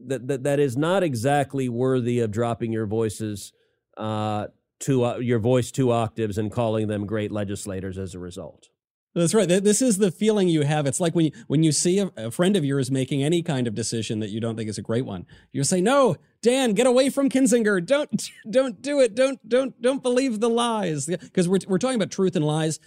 that 0.05 0.27
that, 0.27 0.43
that 0.43 0.59
is 0.59 0.77
not 0.77 1.01
exactly 1.01 1.67
worthy 1.67 2.19
of 2.19 2.29
dropping 2.31 2.71
your 2.71 2.85
voices. 2.85 3.51
Uh, 3.97 4.47
to 4.79 5.05
uh, 5.05 5.17
your 5.17 5.37
voice 5.37 5.69
two 5.69 5.91
octaves 5.91 6.39
and 6.39 6.51
calling 6.51 6.87
them 6.87 7.05
great 7.05 7.31
legislators 7.31 7.99
as 7.99 8.15
a 8.15 8.19
result. 8.19 8.69
That's 9.13 9.33
right. 9.33 9.47
This 9.47 9.81
is 9.81 9.97
the 9.97 10.09
feeling 10.09 10.47
you 10.47 10.61
have. 10.61 10.85
It's 10.85 11.01
like 11.01 11.13
when 11.13 11.25
you, 11.25 11.31
when 11.47 11.63
you 11.63 11.73
see 11.73 11.99
a, 11.99 12.11
a, 12.15 12.31
friend 12.31 12.55
of 12.55 12.63
yours 12.63 12.89
making 12.89 13.21
any 13.21 13.43
kind 13.43 13.67
of 13.67 13.75
decision 13.75 14.19
that 14.19 14.29
you 14.29 14.39
don't 14.39 14.55
think 14.55 14.69
is 14.69 14.77
a 14.77 14.81
great 14.81 15.05
one, 15.05 15.25
you 15.51 15.65
say, 15.65 15.81
"No, 15.81 16.15
Dan, 16.41 16.73
get 16.73 16.87
away 16.87 17.09
from 17.09 17.27
Kinzinger. 17.27 17.85
Don't 17.85 18.31
don't 18.49 18.81
do 18.81 19.01
it. 19.01 19.13
Don't 19.13 19.47
don't 19.47 19.79
don't 19.81 20.01
believe 20.01 20.39
the 20.39 20.49
lies." 20.49 21.07
Because 21.07 21.49
we're 21.49 21.59
we're 21.67 21.77
talking 21.77 21.97
about 21.97 22.09
truth 22.09 22.37
and 22.37 22.45
lies. 22.45 22.79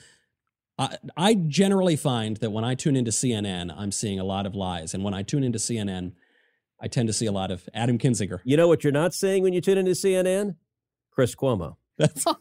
I, 0.79 0.97
I 1.15 1.35
generally 1.35 1.95
find 1.95 2.39
that 2.39 2.51
when 2.51 2.65
I 2.65 2.75
tune 2.75 2.97
into 2.97 3.11
CNN, 3.11 3.73
I'm 3.77 3.93
seeing 3.93 4.19
a 4.19 4.25
lot 4.25 4.47
of 4.47 4.55
lies, 4.55 4.95
and 4.95 5.05
when 5.05 5.13
I 5.13 5.23
tune 5.23 5.45
into 5.45 5.59
CNN, 5.59 6.13
I 6.81 6.89
tend 6.89 7.07
to 7.09 7.13
see 7.13 7.27
a 7.27 7.33
lot 7.33 7.51
of 7.51 7.69
Adam 7.75 7.99
Kinzinger. 7.99 8.41
You 8.45 8.57
know 8.57 8.67
what 8.67 8.83
you're 8.83 8.95
not 8.95 9.13
seeing 9.13 9.43
when 9.43 9.53
you 9.53 9.61
tune 9.61 9.77
into 9.77 9.93
CNN? 9.93 10.57
Chris 11.11 11.35
Cuomo. 11.35 11.77
That's 11.99 12.25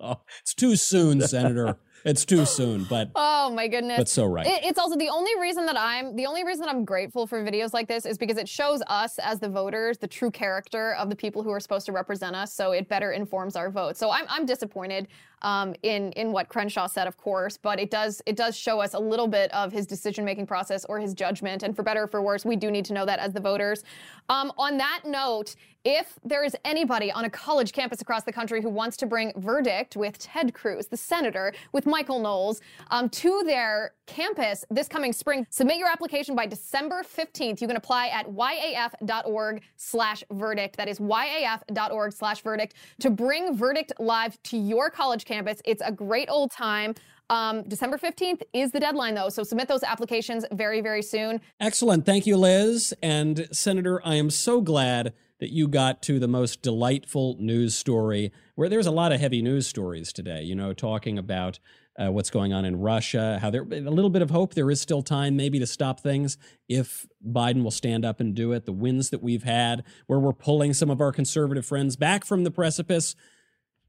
it's 0.40 0.54
too 0.54 0.76
soon, 0.76 1.20
Senator 1.20 1.78
it's 2.04 2.24
too 2.24 2.44
soon, 2.44 2.84
but 2.84 3.10
oh 3.14 3.50
my 3.50 3.68
goodness, 3.68 3.98
that's 3.98 4.12
so 4.12 4.26
right. 4.26 4.46
It, 4.46 4.64
it's 4.64 4.78
also 4.78 4.96
the 4.96 5.08
only 5.08 5.30
reason 5.40 5.66
that 5.66 5.76
I'm 5.78 6.16
the 6.16 6.26
only 6.26 6.44
reason 6.44 6.64
that 6.66 6.70
I'm 6.70 6.84
grateful 6.84 7.26
for 7.26 7.44
videos 7.44 7.72
like 7.72 7.88
this 7.88 8.06
is 8.06 8.18
because 8.18 8.36
it 8.36 8.48
shows 8.48 8.82
us 8.86 9.18
as 9.18 9.40
the 9.40 9.48
voters 9.48 9.98
the 9.98 10.08
true 10.08 10.30
character 10.30 10.94
of 10.94 11.10
the 11.10 11.16
people 11.16 11.42
who 11.42 11.50
are 11.50 11.60
supposed 11.60 11.86
to 11.86 11.92
represent 11.92 12.34
us. 12.36 12.52
So 12.52 12.72
it 12.72 12.88
better 12.88 13.12
informs 13.12 13.56
our 13.56 13.70
vote. 13.70 13.96
So 13.96 14.10
I'm 14.10 14.24
I'm 14.28 14.46
disappointed 14.46 15.08
um, 15.42 15.74
in 15.82 16.12
in 16.12 16.32
what 16.32 16.48
Crenshaw 16.48 16.86
said, 16.86 17.06
of 17.06 17.16
course, 17.16 17.56
but 17.56 17.78
it 17.78 17.90
does 17.90 18.22
it 18.26 18.36
does 18.36 18.56
show 18.56 18.80
us 18.80 18.94
a 18.94 18.98
little 18.98 19.28
bit 19.28 19.52
of 19.52 19.72
his 19.72 19.86
decision 19.86 20.24
making 20.24 20.46
process 20.46 20.84
or 20.86 20.98
his 20.98 21.14
judgment. 21.14 21.62
And 21.62 21.74
for 21.74 21.82
better 21.82 22.04
or 22.04 22.06
for 22.06 22.22
worse, 22.22 22.44
we 22.44 22.56
do 22.56 22.70
need 22.70 22.84
to 22.86 22.92
know 22.92 23.06
that 23.06 23.18
as 23.18 23.32
the 23.32 23.40
voters. 23.40 23.84
Um, 24.28 24.52
on 24.58 24.78
that 24.78 25.02
note, 25.06 25.54
if 25.84 26.18
there 26.24 26.44
is 26.44 26.56
anybody 26.64 27.10
on 27.12 27.24
a 27.24 27.30
college 27.30 27.72
campus 27.72 28.00
across 28.00 28.24
the 28.24 28.32
country 28.32 28.60
who 28.60 28.68
wants 28.68 28.96
to 28.98 29.06
bring 29.06 29.32
verdict 29.36 29.96
with 29.96 30.18
Ted 30.18 30.52
Cruz, 30.52 30.86
the 30.86 30.96
senator, 30.96 31.54
with 31.72 31.86
Michael 31.86 32.18
Knowles, 32.18 32.60
um, 32.90 33.08
to 33.10 33.42
their 33.44 33.92
campus 34.06 34.64
this 34.70 34.88
coming 34.88 35.12
spring, 35.12 35.46
submit 35.50 35.78
your 35.78 35.88
application 35.88 36.34
by 36.34 36.46
December 36.46 37.02
15th. 37.02 37.60
You 37.60 37.68
can 37.68 37.76
apply 37.76 38.08
at 38.08 38.26
yaf.org 38.28 39.62
slash 39.76 40.24
verdict. 40.32 40.76
That 40.76 40.88
is 40.88 40.98
yaf.org 40.98 42.12
slash 42.12 42.42
verdict 42.42 42.74
to 43.00 43.10
bring 43.10 43.56
verdict 43.56 43.92
live 43.98 44.42
to 44.44 44.58
your 44.58 44.90
college 44.90 45.24
campus. 45.28 45.60
It's 45.64 45.82
a 45.84 45.92
great 45.92 46.28
old 46.30 46.50
time. 46.50 46.94
Um, 47.30 47.62
December 47.68 47.98
15th 47.98 48.42
is 48.54 48.72
the 48.72 48.80
deadline, 48.80 49.14
though, 49.14 49.28
so 49.28 49.42
submit 49.42 49.68
those 49.68 49.82
applications 49.82 50.46
very, 50.52 50.80
very 50.80 51.02
soon. 51.02 51.40
Excellent. 51.60 52.06
Thank 52.06 52.26
you, 52.26 52.36
Liz. 52.36 52.94
And 53.02 53.46
Senator, 53.52 54.00
I 54.04 54.14
am 54.14 54.30
so 54.30 54.62
glad 54.62 55.12
that 55.40 55.50
you 55.50 55.68
got 55.68 56.02
to 56.02 56.18
the 56.18 56.26
most 56.26 56.62
delightful 56.62 57.36
news 57.38 57.74
story 57.74 58.32
where 58.54 58.68
there's 58.68 58.86
a 58.86 58.90
lot 58.90 59.12
of 59.12 59.20
heavy 59.20 59.42
news 59.42 59.66
stories 59.66 60.12
today, 60.12 60.42
you 60.42 60.54
know, 60.54 60.72
talking 60.72 61.18
about 61.18 61.58
uh, 62.00 62.10
what's 62.10 62.30
going 62.30 62.52
on 62.52 62.64
in 62.64 62.76
Russia, 62.76 63.38
how 63.40 63.50
there 63.50 63.62
a 63.62 63.90
little 63.90 64.10
bit 64.10 64.22
of 64.22 64.30
hope. 64.30 64.54
There 64.54 64.70
is 64.70 64.80
still 64.80 65.02
time 65.02 65.36
maybe 65.36 65.58
to 65.58 65.66
stop 65.66 66.00
things 66.00 66.38
if 66.68 67.06
Biden 67.26 67.62
will 67.62 67.72
stand 67.72 68.04
up 68.04 68.20
and 68.20 68.34
do 68.34 68.52
it. 68.52 68.66
The 68.66 68.72
wins 68.72 69.10
that 69.10 69.22
we've 69.22 69.42
had, 69.42 69.84
where 70.06 70.18
we're 70.18 70.32
pulling 70.32 70.74
some 70.74 70.90
of 70.90 71.00
our 71.00 71.12
conservative 71.12 71.66
friends 71.66 71.96
back 71.96 72.24
from 72.24 72.44
the 72.44 72.50
precipice. 72.50 73.16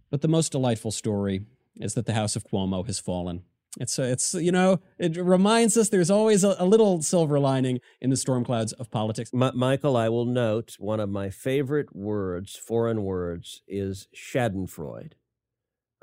But 0.10 0.22
the 0.22 0.28
most 0.28 0.52
delightful 0.52 0.92
story 0.92 1.42
is 1.80 1.94
that 1.94 2.06
the 2.06 2.14
House 2.14 2.36
of 2.36 2.44
Cuomo 2.44 2.86
has 2.86 3.00
fallen. 3.00 3.44
It's 3.80 4.00
it's 4.00 4.34
you 4.34 4.52
know 4.52 4.80
it 4.98 5.16
reminds 5.16 5.78
us 5.78 5.90
there's 5.90 6.10
always 6.10 6.44
a, 6.44 6.56
a 6.58 6.66
little 6.66 7.04
silver 7.04 7.40
lining 7.40 7.80
in 8.02 8.10
the 8.10 8.18
storm 8.18 8.44
clouds 8.44 8.74
of 8.74 8.90
politics. 8.90 9.30
M- 9.34 9.52
Michael, 9.54 9.96
I 9.96 10.10
will 10.10 10.26
note 10.26 10.76
one 10.80 11.00
of 11.00 11.10
my 11.10 11.30
favorite 11.30 11.96
words, 11.96 12.56
foreign 12.56 13.04
words, 13.04 13.62
is 13.68 14.08
Schadenfreude, 14.16 15.14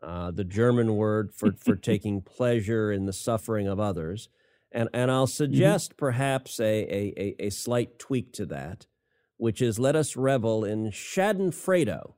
uh, 0.01 0.31
the 0.31 0.45
German 0.45 0.95
word 0.95 1.33
for 1.35 1.53
for 1.53 1.75
taking 1.91 2.23
pleasure 2.23 2.93
in 2.93 3.07
the 3.07 3.13
suffering 3.13 3.67
of 3.67 3.81
others, 3.81 4.29
and 4.71 4.89
and 4.95 5.11
I'll 5.11 5.27
mm-hmm. 5.27 5.33
suggest 5.33 5.91
mm-hmm. 5.91 5.99
perhaps 5.99 6.61
a, 6.61 6.65
a, 6.65 7.15
a 7.17 7.47
a 7.47 7.51
slight 7.51 7.99
tweak 7.99 8.33
to 8.35 8.47
that, 8.47 8.87
which 9.39 9.61
is 9.61 9.81
let 9.81 9.97
us 9.97 10.15
revel 10.15 10.65
in 10.65 10.93
Schadenfreude 10.93 12.13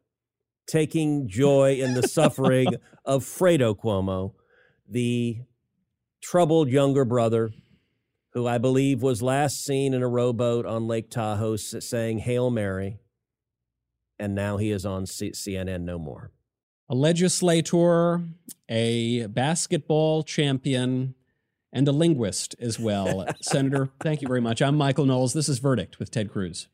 taking 0.68 1.28
joy 1.28 1.74
in 1.80 1.94
the 1.94 2.06
suffering 2.06 2.68
of 3.04 3.24
Fredo 3.24 3.74
Cuomo, 3.74 4.34
the 4.88 5.38
troubled 6.22 6.68
younger 6.68 7.04
brother 7.04 7.50
who 8.32 8.46
I 8.46 8.58
believe 8.58 9.02
was 9.02 9.22
last 9.22 9.64
seen 9.64 9.94
in 9.94 10.02
a 10.02 10.08
rowboat 10.08 10.66
on 10.66 10.86
Lake 10.86 11.10
Tahoe 11.10 11.56
saying 11.56 12.18
Hail 12.20 12.50
Mary, 12.50 13.00
and 14.18 14.34
now 14.34 14.58
he 14.58 14.70
is 14.70 14.84
on 14.84 15.06
C- 15.06 15.32
CNN 15.32 15.82
no 15.82 15.98
more. 15.98 16.30
A 16.90 16.94
legislator, 16.94 18.22
a 18.68 19.26
basketball 19.26 20.22
champion, 20.22 21.14
and 21.72 21.88
a 21.88 21.92
linguist 21.92 22.54
as 22.60 22.78
well. 22.78 23.26
Senator, 23.42 23.90
thank 24.00 24.22
you 24.22 24.28
very 24.28 24.40
much. 24.40 24.62
I'm 24.62 24.76
Michael 24.76 25.06
Knowles. 25.06 25.32
This 25.32 25.48
is 25.48 25.58
Verdict 25.58 25.98
with 25.98 26.10
Ted 26.10 26.30
Cruz. 26.30 26.68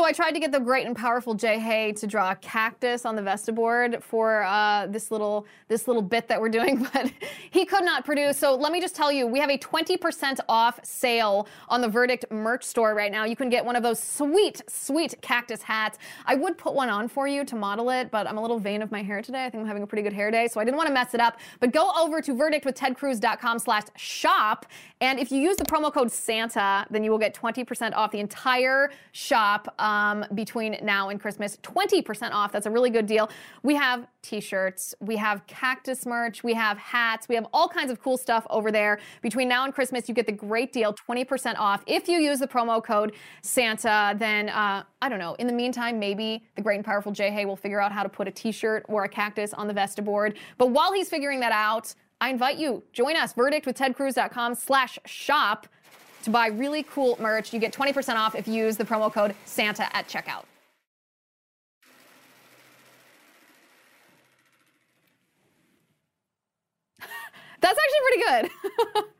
So 0.00 0.06
I 0.06 0.12
tried 0.12 0.32
to 0.32 0.40
get 0.40 0.50
the 0.50 0.58
great 0.58 0.86
and 0.86 0.96
powerful 0.96 1.34
Jay 1.34 1.58
Hay 1.58 1.92
to 1.92 2.06
draw 2.06 2.30
a 2.30 2.36
cactus 2.36 3.04
on 3.04 3.16
the 3.16 3.20
Vestaboard 3.20 4.02
for 4.02 4.44
uh, 4.44 4.86
this 4.86 5.10
little 5.10 5.46
this 5.68 5.86
little 5.86 6.00
bit 6.00 6.26
that 6.28 6.40
we're 6.40 6.48
doing, 6.48 6.88
but 6.94 7.12
he 7.50 7.66
could 7.66 7.84
not 7.84 8.06
produce. 8.06 8.38
So 8.38 8.56
let 8.56 8.72
me 8.72 8.80
just 8.80 8.96
tell 8.96 9.12
you, 9.12 9.26
we 9.26 9.38
have 9.40 9.50
a 9.50 9.58
20% 9.58 10.40
off 10.48 10.80
sale 10.82 11.46
on 11.68 11.82
the 11.82 11.88
Verdict 11.88 12.24
merch 12.30 12.64
store 12.64 12.94
right 12.94 13.12
now. 13.12 13.24
You 13.24 13.36
can 13.36 13.50
get 13.50 13.62
one 13.62 13.76
of 13.76 13.82
those 13.82 14.02
sweet, 14.02 14.62
sweet 14.68 15.20
cactus 15.20 15.60
hats. 15.60 15.98
I 16.24 16.34
would 16.34 16.56
put 16.56 16.72
one 16.72 16.88
on 16.88 17.06
for 17.06 17.28
you 17.28 17.44
to 17.44 17.54
model 17.54 17.90
it, 17.90 18.10
but 18.10 18.26
I'm 18.26 18.38
a 18.38 18.40
little 18.40 18.58
vain 18.58 18.80
of 18.80 18.90
my 18.90 19.02
hair 19.02 19.20
today. 19.20 19.44
I 19.44 19.50
think 19.50 19.60
I'm 19.60 19.66
having 19.66 19.82
a 19.82 19.86
pretty 19.86 20.02
good 20.02 20.14
hair 20.14 20.30
day, 20.30 20.48
so 20.48 20.60
I 20.60 20.64
didn't 20.64 20.78
want 20.78 20.86
to 20.86 20.94
mess 20.94 21.12
it 21.12 21.20
up. 21.20 21.38
But 21.60 21.72
go 21.72 21.92
over 21.98 22.22
to 22.22 22.34
verdictwithtedcruz.com 22.34 23.58
slash 23.58 23.84
shop, 23.96 24.64
and 25.02 25.20
if 25.20 25.30
you 25.30 25.42
use 25.42 25.58
the 25.58 25.66
promo 25.66 25.92
code 25.92 26.10
Santa, 26.10 26.86
then 26.90 27.04
you 27.04 27.10
will 27.10 27.18
get 27.18 27.34
20% 27.34 27.94
off 27.94 28.12
the 28.12 28.20
entire 28.20 28.90
shop. 29.12 29.74
um, 29.78 29.89
between 30.34 30.78
now 30.82 31.08
and 31.08 31.20
Christmas. 31.20 31.56
20% 31.62 32.32
off. 32.32 32.52
That's 32.52 32.66
a 32.66 32.70
really 32.70 32.90
good 32.90 33.06
deal. 33.06 33.30
We 33.62 33.74
have 33.76 34.06
t 34.22 34.40
shirts, 34.40 34.94
we 35.00 35.16
have 35.16 35.46
cactus 35.46 36.04
merch, 36.04 36.44
we 36.44 36.54
have 36.54 36.76
hats, 36.76 37.28
we 37.28 37.34
have 37.34 37.46
all 37.52 37.68
kinds 37.68 37.90
of 37.90 38.02
cool 38.02 38.18
stuff 38.18 38.46
over 38.50 38.70
there. 38.70 38.98
Between 39.22 39.48
now 39.48 39.64
and 39.64 39.74
Christmas, 39.74 40.08
you 40.08 40.14
get 40.14 40.26
the 40.26 40.32
great 40.32 40.72
deal 40.72 40.94
20% 40.94 41.54
off. 41.58 41.82
If 41.86 42.08
you 42.08 42.18
use 42.18 42.38
the 42.38 42.48
promo 42.48 42.82
code 42.82 43.14
Santa, 43.42 44.14
then 44.18 44.48
uh, 44.50 44.84
I 45.02 45.08
don't 45.08 45.18
know. 45.18 45.34
In 45.34 45.46
the 45.46 45.52
meantime, 45.52 45.98
maybe 45.98 46.44
the 46.56 46.62
great 46.62 46.76
and 46.76 46.84
powerful 46.84 47.12
Jay 47.12 47.30
Hay 47.30 47.46
will 47.46 47.56
figure 47.56 47.80
out 47.80 47.92
how 47.92 48.02
to 48.02 48.08
put 48.08 48.28
a 48.28 48.30
t 48.30 48.52
shirt 48.52 48.84
or 48.88 49.04
a 49.04 49.08
cactus 49.08 49.54
on 49.54 49.66
the 49.66 49.74
Vesta 49.74 50.02
board. 50.02 50.38
But 50.58 50.70
while 50.70 50.92
he's 50.92 51.08
figuring 51.08 51.40
that 51.40 51.52
out, 51.52 51.94
I 52.22 52.28
invite 52.28 52.58
you, 52.58 52.82
join 52.92 53.16
us, 53.16 53.32
verdictwithtedcruz.com 53.32 54.54
slash 54.54 54.98
shop 55.06 55.66
to 56.22 56.30
buy 56.30 56.48
really 56.48 56.82
cool 56.84 57.16
merch. 57.20 57.52
You 57.52 57.60
get 57.60 57.72
20% 57.72 58.16
off 58.16 58.34
if 58.34 58.48
you 58.48 58.54
use 58.54 58.76
the 58.76 58.84
promo 58.84 59.12
code 59.12 59.34
Santa 59.44 59.94
at 59.96 60.08
checkout. 60.08 60.44
That's 67.60 67.78
actually 67.78 68.00
pretty 68.06 68.24
good. 68.24 69.04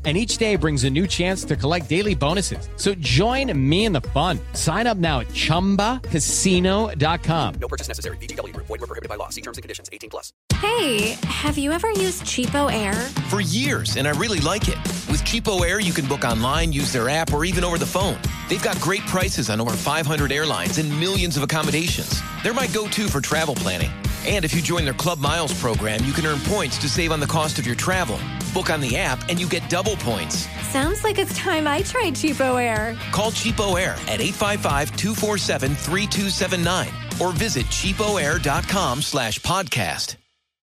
and 0.03 0.17
each 0.17 0.37
day 0.37 0.55
brings 0.55 0.83
a 0.83 0.89
new 0.89 1.05
chance 1.05 1.43
to 1.43 1.55
collect 1.55 1.87
daily 1.87 2.15
bonuses. 2.15 2.67
So 2.75 2.95
join 2.95 3.55
me 3.69 3.85
in 3.85 3.93
the 3.93 4.01
fun. 4.01 4.39
Sign 4.53 4.87
up 4.87 4.97
now 4.97 5.19
at 5.19 5.27
ChumbaCasino.com. 5.27 7.53
No 7.61 7.67
purchase 7.67 7.87
necessary. 7.87 8.17
VGW. 8.17 8.55
Void 8.55 8.69
were 8.69 8.77
prohibited 8.79 9.09
by 9.09 9.15
law. 9.15 9.29
See 9.29 9.41
terms 9.41 9.59
and 9.59 9.63
conditions. 9.63 9.89
18 9.93 10.09
plus. 10.09 10.33
Hey, 10.55 11.17
have 11.23 11.57
you 11.57 11.71
ever 11.71 11.89
used 11.91 12.23
Cheapo 12.23 12.71
Air? 12.73 12.93
For 13.29 13.41
years, 13.41 13.97
and 13.97 14.07
I 14.07 14.11
really 14.11 14.39
like 14.39 14.67
it. 14.67 14.77
With 15.09 15.23
Cheapo 15.23 15.67
Air, 15.67 15.79
you 15.79 15.93
can 15.93 16.07
book 16.07 16.23
online, 16.23 16.71
use 16.71 16.91
their 16.91 17.09
app, 17.09 17.33
or 17.33 17.45
even 17.45 17.63
over 17.63 17.77
the 17.77 17.85
phone. 17.85 18.17
They've 18.49 18.63
got 18.63 18.79
great 18.81 19.01
prices 19.01 19.49
on 19.49 19.61
over 19.61 19.71
500 19.71 20.31
airlines 20.31 20.77
and 20.77 20.89
millions 20.99 21.37
of 21.37 21.43
accommodations. 21.43 22.21
They're 22.43 22.53
my 22.53 22.67
go-to 22.67 23.07
for 23.07 23.21
travel 23.21 23.55
planning. 23.55 23.91
And 24.25 24.45
if 24.45 24.53
you 24.53 24.61
join 24.61 24.85
their 24.85 24.93
Club 24.93 25.19
Miles 25.19 25.59
program, 25.59 26.03
you 26.05 26.13
can 26.13 26.25
earn 26.25 26.39
points 26.41 26.77
to 26.79 26.89
save 26.89 27.11
on 27.11 27.19
the 27.19 27.27
cost 27.27 27.57
of 27.57 27.65
your 27.65 27.75
travel. 27.75 28.19
Book 28.53 28.69
on 28.69 28.81
the 28.81 28.97
app 28.97 29.27
and 29.29 29.39
you 29.39 29.47
get 29.47 29.67
double 29.69 29.95
points. 29.97 30.47
Sounds 30.67 31.03
like 31.03 31.17
it's 31.19 31.37
time 31.37 31.67
I 31.67 31.81
tried 31.81 32.13
Cheapo 32.13 32.61
Air. 32.61 32.97
Call 33.11 33.31
Cheapo 33.31 33.79
Air 33.79 33.93
at 34.07 34.19
855-247-3279 34.19 37.19
or 37.19 37.31
visit 37.33 37.65
cheapoair.com 37.67 39.01
slash 39.01 39.39
podcast. 39.39 40.15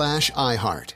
iHeart. 0.00 0.95